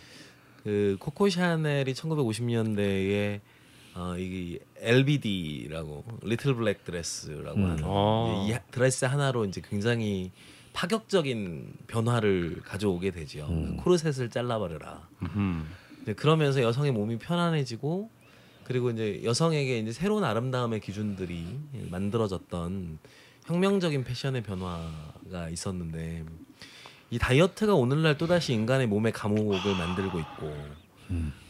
[0.63, 3.39] 그 코코 샤넬이 1950년대에
[3.95, 7.65] 어, 이 LBD라고 little black dress라고 음.
[7.65, 8.45] 하는 아.
[8.49, 10.31] 이 드레스 하나로 이제 굉장히
[10.75, 13.47] 파격적인 변화를 가져오게 되죠.
[13.49, 13.77] 음.
[13.77, 15.07] 코르셋을 잘라버려라.
[15.35, 15.65] 음.
[16.17, 18.11] 그러면서 여성의 몸이 편안해지고
[18.65, 21.59] 그리고 이제 여성에게 이제 새로운 아름다움의 기준들이
[21.89, 22.99] 만들어졌던
[23.45, 26.25] 혁명적인 패션의 변화가 있었는데
[27.09, 30.53] 이 다이어트가 오늘날 또다시 인간의 몸의 감옥을 만들고 있고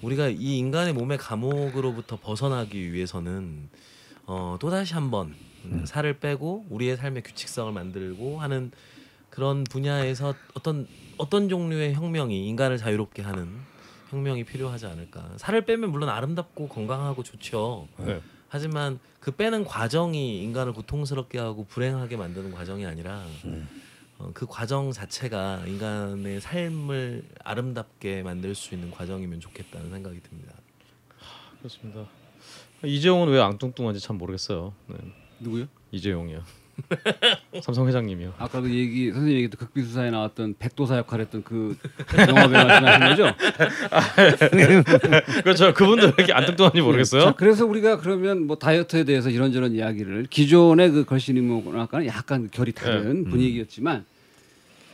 [0.01, 3.69] 우리가 이 인간의 몸의 감옥으로부터 벗어나기 위해서는
[4.27, 5.33] 어, 또다시 한번
[5.65, 8.71] 음, 살을 빼고 우리의 삶의 규칙성을 만들고 하는
[9.35, 10.87] 그런 분야에서 어떤
[11.17, 13.49] 어떤 종류의 혁명이 인간을 자유롭게 하는
[14.09, 15.29] 혁명이 필요하지 않을까.
[15.37, 17.87] 살을 빼면 물론 아름답고 건강하고 좋죠.
[17.97, 18.21] 네.
[18.47, 23.25] 하지만 그 빼는 과정이 인간을 고통스럽게 하고 불행하게 만드는 과정이 아니라
[24.17, 30.53] 어, 그 과정 자체가 인간의 삶을 아름답게 만들 수 있는 과정이면 좋겠다는 생각이 듭니다.
[31.57, 32.05] 그렇습니다.
[32.85, 34.73] 이재용은 왜 앙뚱뚱한지 참 모르겠어요.
[34.87, 34.95] 네.
[35.39, 35.67] 누구요?
[35.91, 36.64] 이재용이요.
[37.63, 38.33] 삼성 회장님이요.
[38.37, 41.77] 아까 그 얘기 선생님 얘기도 극비수사에 나왔던 백도사 역할했던 그
[42.27, 43.35] 영화 배우 말씀하신 거죠?
[45.43, 45.73] 그렇죠.
[45.73, 47.21] 그분도 왜 이렇게 안 뚱뚱한지 모르겠어요.
[47.23, 53.25] 자, 그래서 우리가 그러면 뭐 다이어트에 대해서 이런저런 이야기를 기존의 그 걸신인문학과는 약간 결이 다른
[53.25, 54.05] 분위기였지만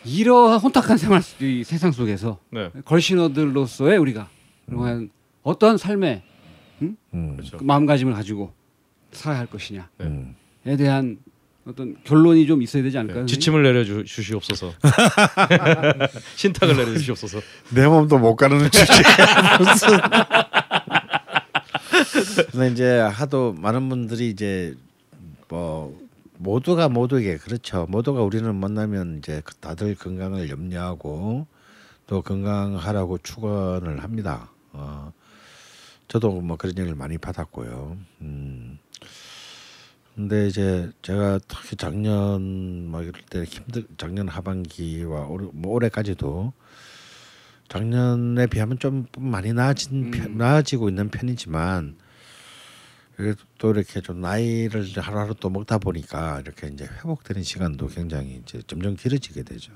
[0.05, 2.69] 이러한 혼탁한 생활 속- 이 세상 속에서 네.
[2.85, 4.29] 걸신어들로서의 우리가
[4.67, 5.09] 그러한
[5.43, 6.21] 어떠한 삶의
[6.81, 6.97] 음.
[7.35, 7.57] 그렇죠.
[7.57, 8.53] 그 마음가짐을 가지고
[9.11, 10.35] 살아야 할 것이냐에 음.
[10.63, 11.17] 대한
[11.65, 13.25] 어떤 결론이 좀 있어야 되지 않을까요?
[13.25, 13.25] 네.
[13.27, 14.73] 지침을 내려 주, 주시옵소서.
[16.35, 17.39] 신탁을 내려 주시옵소서.
[17.69, 18.85] 내 몸도 못 가르는 주제
[19.59, 19.99] 무슨
[22.51, 24.75] 근데 이제 하도 많은 분들이 이제
[25.49, 25.95] 뭐
[26.37, 31.45] 모두가 모두에게 그렇죠 모두가 우리는 만나면 이제 그 다들 건강을 염려하고
[32.07, 35.11] 또 건강하라고 축원을 합니다 어
[36.07, 38.79] 저도 뭐 그런 얘기를 많이 받았고요 음
[40.15, 46.51] 근데 이제 제가 특히 작년 뭐 이럴 때 힘들 작년 하반기와 올해, 뭐 올해까지도
[47.69, 51.97] 작년에 비하면 좀 많이 나아진 편, 나아지고 있는 편이지만
[53.59, 58.95] 또 이렇게 좀 나이를 하루하루 또 먹다 보니까 이렇게 이제 회복되는 시간도 굉장히 이제 점점
[58.95, 59.71] 길어지게 되죠.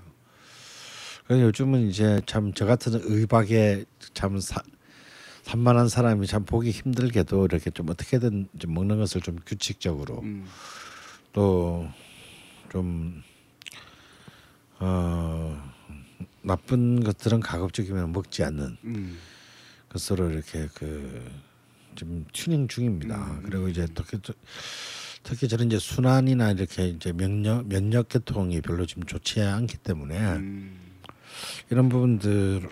[1.25, 4.61] 그래서 요즘은 이제 참 저 같은 의박에 참 사,
[5.45, 10.43] 산만한 사람이 참 보기 힘들게도 이렇게 좀 어떻게든 좀 먹는 것을 좀 규칙적으로 음.
[11.33, 13.21] 또좀
[14.79, 15.71] 어,
[16.41, 19.17] 나쁜 것들은 가급적이면 먹지 않는 음.
[19.89, 21.23] 것으로 이렇게 그
[21.95, 23.39] 지금 튜닝 중입니다.
[23.43, 24.33] 그리고 이제 특히 또-
[25.21, 30.79] 특히 저는 이제 순환이나 이렇게 이제 면역 면역 계통이 별로 지금 좋지 않기 때문에 음.
[31.69, 32.67] 이런 부분들을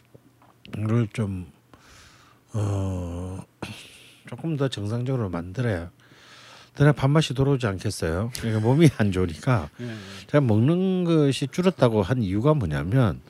[1.14, 1.53] 좀
[2.54, 3.44] 어,
[4.28, 5.92] 조금 더 정상적으로 만들어야
[6.76, 8.32] 그래 밥맛이 돌아오지 않겠어요.
[8.36, 9.96] 그러니까 몸이 안 좋으니까 예,
[10.28, 13.22] 제가 먹는 것이 줄었다고 한 이유가 뭐냐면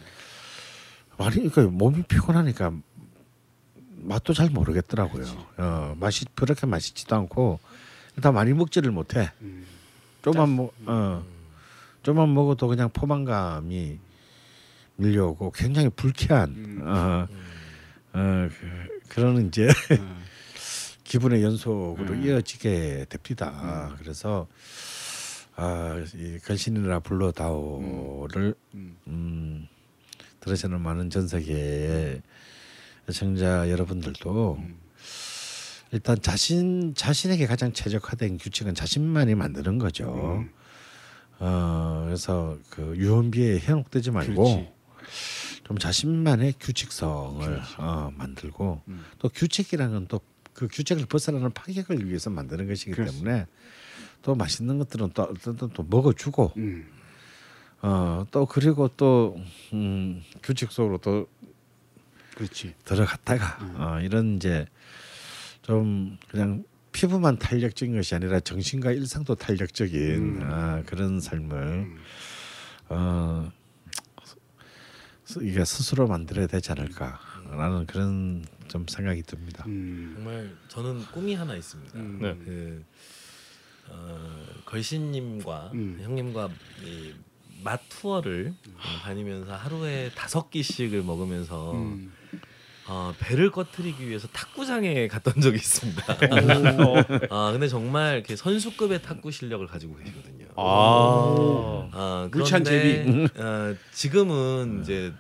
[1.18, 2.72] 많이 그러니까 몸이 피곤하니까
[3.96, 5.26] 맛도 잘 모르겠더라고요.
[5.58, 7.60] 어, 맛이 그렇게 맛있지도 않고
[8.16, 9.32] 일단 많이 먹지를 못해.
[9.42, 9.66] 음.
[10.22, 11.24] 좀만 먹, 어,
[12.04, 14.00] 좀만 먹어도 그냥 포만감이
[14.96, 16.82] 밀려오고 굉장히 불쾌한 음.
[16.86, 17.28] 어,
[18.14, 19.68] 어, 그, 그런 이제
[21.04, 22.24] 기분의 연속으로 음.
[22.26, 23.96] 이어지게 됩니다.
[24.00, 24.48] 그래서
[25.56, 28.98] 아, 이 건신이라 불러다오를 음.
[29.08, 29.68] 음,
[30.40, 32.24] 들으시는 많은 전 세계의
[33.08, 34.80] 시청자 여러분들도 음.
[35.92, 40.40] 일단 자신 자신에게 가장 최적화된 규칙은 자신만이 만드는 거죠.
[40.40, 40.50] 음.
[41.38, 44.72] 어, 그래서 그 유언비에 현혹되지 말고 그렇지.
[45.66, 49.06] 좀 자신만의 규칙성을 어, 만들고 음.
[49.20, 53.26] 또 규칙이라는 건또그 규칙을 벗어나는 파격을 위해서 만드는 것이기 그렇습니다.
[53.26, 53.46] 때문에
[54.22, 56.88] 또 맛있는 것들은 또 어떤 또 먹어주고 음.
[57.82, 59.36] 어, 또 그리고 또
[59.74, 61.28] 음, 규칙 속으로 또
[62.36, 62.74] 그렇지.
[62.86, 64.66] 들어갔다가 어, 이런 이제
[65.62, 71.88] 좀 그냥 피부만 탄력적인 것이 아니라 정신과 일상도 탄력적인 아, 그런 삶을
[72.90, 73.63] 어, 스-
[75.42, 79.64] 이게 스스로 만들어야 되지 않을까라는 그런 좀 생각이 듭니다.
[79.68, 80.14] 음.
[80.16, 82.00] 정말 저는 꿈이 하나 있습니다.
[82.00, 82.20] 음.
[82.22, 82.36] 네.
[82.46, 82.84] 그
[83.90, 86.00] 어, 걸신님과 음.
[86.02, 86.50] 형님과
[86.84, 87.14] 이
[87.64, 92.12] 맛 투어를 어, 다니면서 하루에 다섯 끼씩을 먹으면서 음.
[92.86, 96.04] 어, 배를 꺼트리기 위해서 탁구장에 갔던 적이 있습니다.
[97.30, 100.46] 아 근데 정말 이렇게 선수급의 탁구 실력을 가지고 계시거든요.
[100.56, 101.90] 아.
[101.94, 105.14] 아, 물찬 그런데 어, 지금은 이제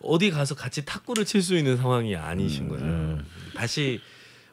[0.00, 2.84] 어디 가서 같이 탁구를 칠 수 있는 상황이 아니신 거예요.
[2.84, 3.26] 음.
[3.54, 4.00] 다시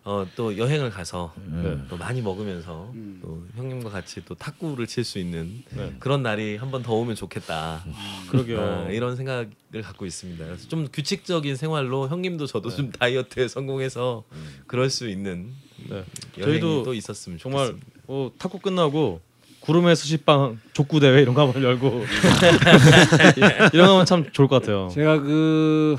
[0.03, 1.77] 어, 또 여행을 가서 네.
[1.87, 3.19] 또 많이 먹으면서 음.
[3.21, 5.95] 또 형님과 같이 또 탁구를 칠 수 있는 네.
[5.99, 7.83] 그런 날이 한 번 더 오면 좋겠다.
[8.29, 8.59] 그러게요.
[8.61, 9.49] 아, 이런 생각을
[9.83, 10.43] 갖고 있습니다.
[10.43, 14.23] 그래서 좀 규칙적인 생활로 형님도 저도 좀 다이어트에 성공해서
[14.65, 15.51] 그럴 수 있는
[15.87, 16.03] 네.
[16.41, 18.01] 저희도 또 있었으면 정말 좋겠습니다.
[18.07, 19.21] 어, 탁구 끝나고
[19.59, 22.03] 구름의 스시빵 족구 대회 이런 거 한번 열고
[23.73, 24.89] 이런 거면 참 좋을 것 같아요.
[24.91, 25.95] 제가 그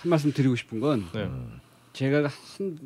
[0.00, 1.30] 한 말씀 드리고 싶은 건 네.
[1.94, 2.28] 제가
[2.58, 2.78] 한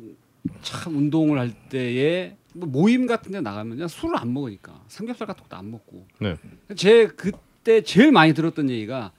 [0.61, 5.43] 참 운동을 할 때에 뭐 모임 같은 데 나가면 그냥 술을 안 먹으니까 삼겹살 같은
[5.43, 6.07] 것도 안 먹고.
[6.19, 6.35] 네.
[6.75, 9.11] 제 그때 제일 많이 들었던 얘기가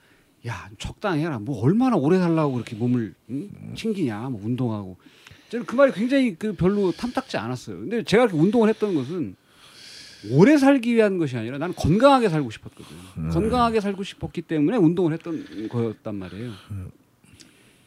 [0.47, 1.39] 야 적당히 해라.
[1.39, 3.49] 뭐 얼마나 오래 살라고 그렇게 몸을 응?
[3.75, 4.97] 챙기냐 뭐 운동하고.
[5.49, 7.77] 저는 그 말이 굉장히 그 별로 탐탁지 않았어요.
[7.79, 9.35] 근데 제가 이렇게 운동을 했던 것은
[10.31, 13.29] 오래 살기 위한 것이 아니라 나는 건강하게 살고 싶었거든요.
[13.31, 16.51] 건강하게 살고 싶었기 때문에 운동을 했던 거였단 말이에요.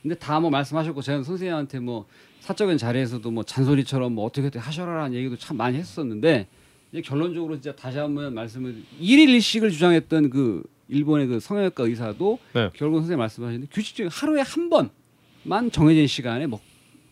[0.02, 2.06] 근데 다 뭐 말씀하셨고 제가 선생님한테 뭐
[2.44, 6.46] 사적인 자리에서도 뭐 잔소리처럼 뭐 어떻게 어떻게 하셔라라는 얘기도 참 많이 했었는데
[6.92, 12.68] 이제 결론적으로 진짜 다시 한번 말씀을 일일 일식을 주장했던 그 일본의 그 성형외과 의사도 네.
[12.74, 16.60] 결국 선생님 말씀하셨는데 규칙적인 하루에 한 번만 정해진 시간에 먹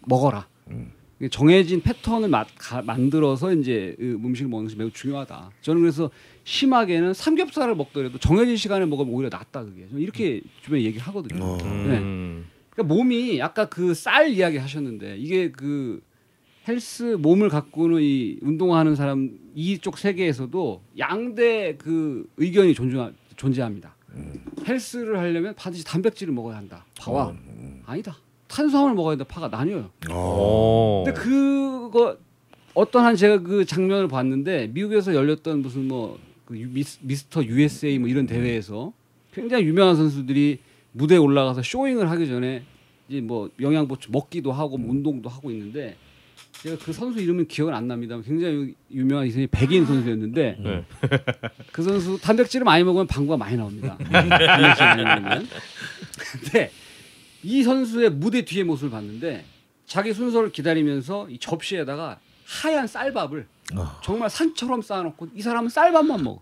[0.06, 0.46] 먹어라.
[1.30, 5.50] 정해진 패턴을 마, 가, 만들어서 이제 그 음식을 먹는 것이 매우 중요하다.
[5.62, 6.10] 저는 그래서
[6.44, 9.86] 심하게는 삼겹살을 먹더라도 정해진 시간에 먹으면 오히려 낫다 그게.
[9.94, 11.56] 이렇게 주변에 얘기를 하거든요.
[11.56, 12.42] 네.
[12.72, 12.74] 음.
[12.74, 16.02] 그러니까 몸이 아까 그 쌀 이야기 하셨는데 이게 그
[16.66, 23.96] 헬스 몸을 가꾸는 이 운동하는 사람 이쪽 세계에서도 양대 그 의견이 존중 존재합니다.
[24.66, 26.84] 헬스를 하려면 반드시 단백질을 먹어야 한다.
[26.98, 27.34] 파와
[27.86, 28.16] 아니다.
[28.46, 29.32] 탄수화물 먹어야 된다.
[29.32, 29.90] 파가 나뉘어요.
[30.10, 31.02] 오.
[31.04, 32.16] 근데 그거
[32.74, 36.54] 어떤 한 제가 그 장면을 봤는데 미국에서 열렸던 무슨 뭐 그
[37.00, 38.92] 미스터 USA 뭐 이런 대회에서
[39.32, 40.58] 굉장히 유명한 선수들이
[40.92, 42.62] 무대에 올라가서 showing을 하기 전에
[43.08, 45.96] 이제 뭐 영양보충 먹기도 하고 뭐 운동도 하고 있는데
[46.62, 48.20] 제가 그 선수 이름은 기억은 안 납니다.
[48.24, 50.84] 굉장히 유명한 이선이 백인 선수였는데 네.
[51.72, 53.96] 그 선수 단백질을 많이 먹으면 방구가 많이 나옵니다.
[54.96, 55.48] 먹으면.
[56.16, 56.70] 근데
[57.42, 59.44] 이 선수의 무대 뒤의 모습을 봤는데
[59.86, 64.00] 자기 순서를 기다리면서 이 접시에다가 하얀 쌀밥을 어.
[64.02, 66.40] 정말 산처럼 쌓아놓고 이 사람은 쌀밥만 먹어.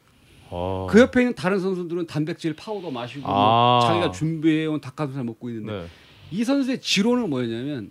[0.51, 0.87] 어.
[0.91, 3.87] 그 옆에 있는 다른 선수들은 단백질 파우더 마시고 뭐 아.
[3.87, 5.87] 자기가 준비해온 닭가슴살 먹고 있는데 네.
[6.33, 7.91] 이 선수의 지론은 뭐였냐면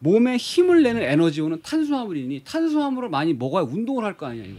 [0.00, 4.58] 몸에 힘을 내는 에너지원은 탄수화물이니 탄수화물을 많이 먹어야 운동을 할 거 아니야 이거.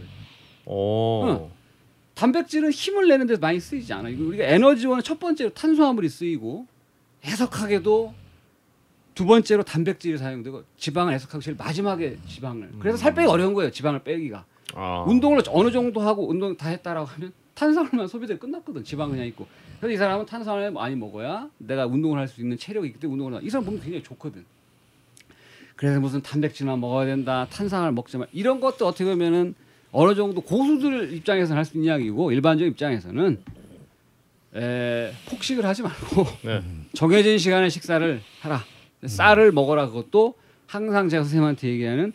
[0.66, 1.50] 오.
[2.14, 4.10] 단백질은 힘을 내는 데 많이 쓰이지 않아.
[4.10, 6.66] 이거 우리가 에너지원은 첫 번째로 탄수화물이 쓰이고
[7.24, 8.14] 해석하게도
[9.14, 12.72] 두 번째로 단백질이 사용되고 지방을 해석하고 제일 마지막에 지방을.
[12.78, 13.70] 그래서 살 빼기 어려운 거예요.
[13.70, 14.44] 지방을 빼기가.
[14.74, 15.04] 아.
[15.06, 18.84] 운동을 어느 정도 하고 운동 다 했다라고 하면 탄수화물만 소비돼 끝났거든.
[18.84, 19.46] 지방 그냥 있고.
[19.78, 23.38] 그래서 이 사람은 탄수화물 많이 먹어야 내가 운동을 할 수 있는 체력이 있기 때문에 운동을
[23.38, 23.44] 하.
[23.44, 24.44] 이 사람 보면 굉장히 좋거든.
[25.76, 29.54] 그래서 무슨 단백질만 먹어야 된다, 탄산을 먹지 마 이런 것도 어떻게 보면은
[29.92, 33.42] 어느 정도 고수들 입장에서는 할 수 있는 이야기고 일반적 입장에서는
[34.56, 36.62] 에, 폭식을 하지 말고 네.
[36.94, 38.62] 정해진 시간에 식사를 하라.
[39.06, 40.34] 쌀을 먹어라 그것도
[40.66, 42.12] 항상 제가 선생님한테 얘기하는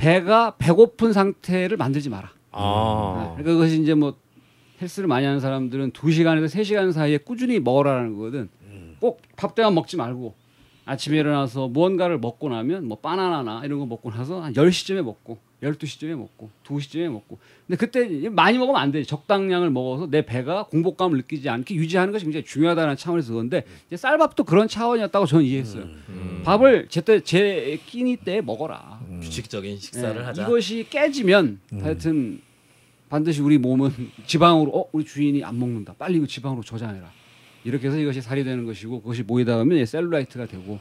[0.00, 2.32] 배가 배고픈 상태를 만들지 마라.
[2.52, 3.34] 아.
[3.36, 4.16] 그러니까 그것이 이제 뭐
[4.80, 8.48] 헬스를 많이 하는 사람들은 2시간에서 3시간 사이에 꾸준히 먹어라는 거거든.
[9.00, 10.34] 꼭밥 때만 먹지 말고
[10.86, 16.16] 아침에 일어나서 무언가를 먹고 나면 뭐 바나나나 이런 거 먹고 나서 한 10시쯤에 먹고 12시쯤에
[16.16, 19.02] 먹고 2시쯤에 먹고 근데 그때 많이 먹으면 안 돼.
[19.02, 24.44] 적당량을 먹어서 내 배가 공복감을 느끼지 않게 유지하는 것이 굉장히 중요하다는 차원에서 그런데 이제 쌀밥도
[24.44, 25.82] 그런 차원이었다고 저는 이해했어요.
[25.82, 26.42] 음.
[26.44, 29.00] 밥을 제때 제 끼니 때 먹어라.
[29.20, 30.42] 규칙적인 식사를 예, 하자.
[30.42, 32.40] 이것이 깨지면 하여튼
[33.10, 33.90] 반드시 우리 몸은
[34.26, 35.94] 지방으로 어 우리 주인이 안 먹는다.
[35.98, 37.10] 빨리 이거 지방으로 저장해라.
[37.64, 40.78] 이렇게 해서 이것이 살이 되는 것이고 그것이 모이다 보면 이제 셀룰라이트가 되고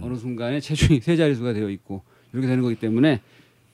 [0.00, 2.02] 어느 순간에 체중이 세 자릿수가 되어 있고
[2.32, 3.20] 이렇게 되는 거기 때문에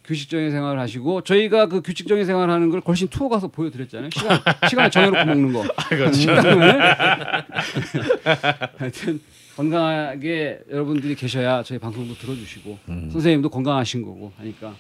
[0.09, 4.09] 규칙적인 생활을 하시고 저희가 그 규칙적인 생활을 하는 걸 걸신 투어 가서 보여드렸잖아요.
[4.11, 4.41] 시간
[4.71, 6.13] 시간을 정해놓고 먹는 거.
[6.13, 6.81] 식당을.
[8.79, 9.21] 하여튼
[9.55, 14.75] 건강하게 여러분들이 계셔야 저희 방송도 들어주시고 선생님도 건강하신 거고 하니까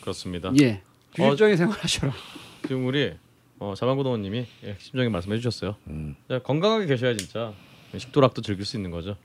[0.00, 0.52] 그렇습니다.
[0.60, 0.80] 예
[1.14, 2.12] 규칙적인 생활하셔라.
[2.62, 3.12] 지금 우리
[3.60, 5.76] 어, 자방고등원님이 예, 핵심적인 말씀해 주셨어요.
[6.28, 7.52] 자, 건강하게 계셔야 진짜
[7.96, 9.16] 식도락도 즐길 수 있는 거죠.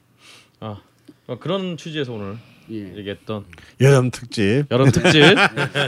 [0.59, 0.79] 아
[1.25, 2.37] 어, 그런 취지에서 오늘
[2.71, 2.97] 예.
[2.97, 3.45] 얘기했던
[3.81, 4.65] 여름 특집.
[4.71, 5.21] 여름 특집.
[5.23, 5.35] 예,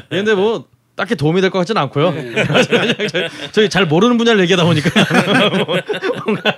[0.10, 2.12] 근데 뭐 딱히 도움이 될 것 같지는 않고요.
[2.14, 4.90] 그냥 저희, 저희 잘 모르는 분야를 얘기하다 보니까
[6.26, 6.56] 뭔가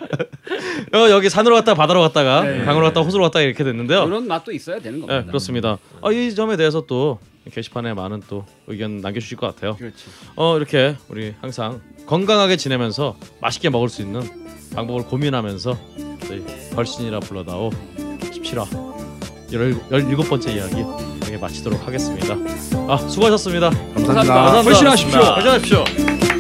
[0.94, 2.64] 어, 여기 산으로 갔다 바다로 갔다가 네.
[2.64, 4.06] 강으로 갔다 호수로 갔다 이렇게 됐는데요.
[4.06, 5.20] 그런 맛도 있어야 되는 겁니다.
[5.22, 5.78] 네, 그렇습니다.
[6.02, 7.20] 아, 이 점에 대해서 또
[7.52, 9.76] 게시판에 많은 또 의견 남겨주실 것 같아요.
[9.76, 10.06] 그렇지.
[10.36, 14.22] 어 이렇게 우리 항상 건강하게 지내면서 맛있게 먹을 수 있는
[14.76, 15.78] 방법을 고민하면서
[16.28, 16.44] 저희
[16.76, 17.72] 걸신이라 불러다오
[18.20, 18.99] 17화
[19.52, 20.82] 17번째 이야기
[21.26, 22.36] 여기 마치도록 하겠습니다.
[22.88, 23.70] 아 수고하셨습니다.
[23.70, 24.14] 감사합니다.
[24.34, 24.64] 감사합니다.
[24.64, 25.20] 걸신하십시오.
[25.22, 26.39] 걸신하십시오.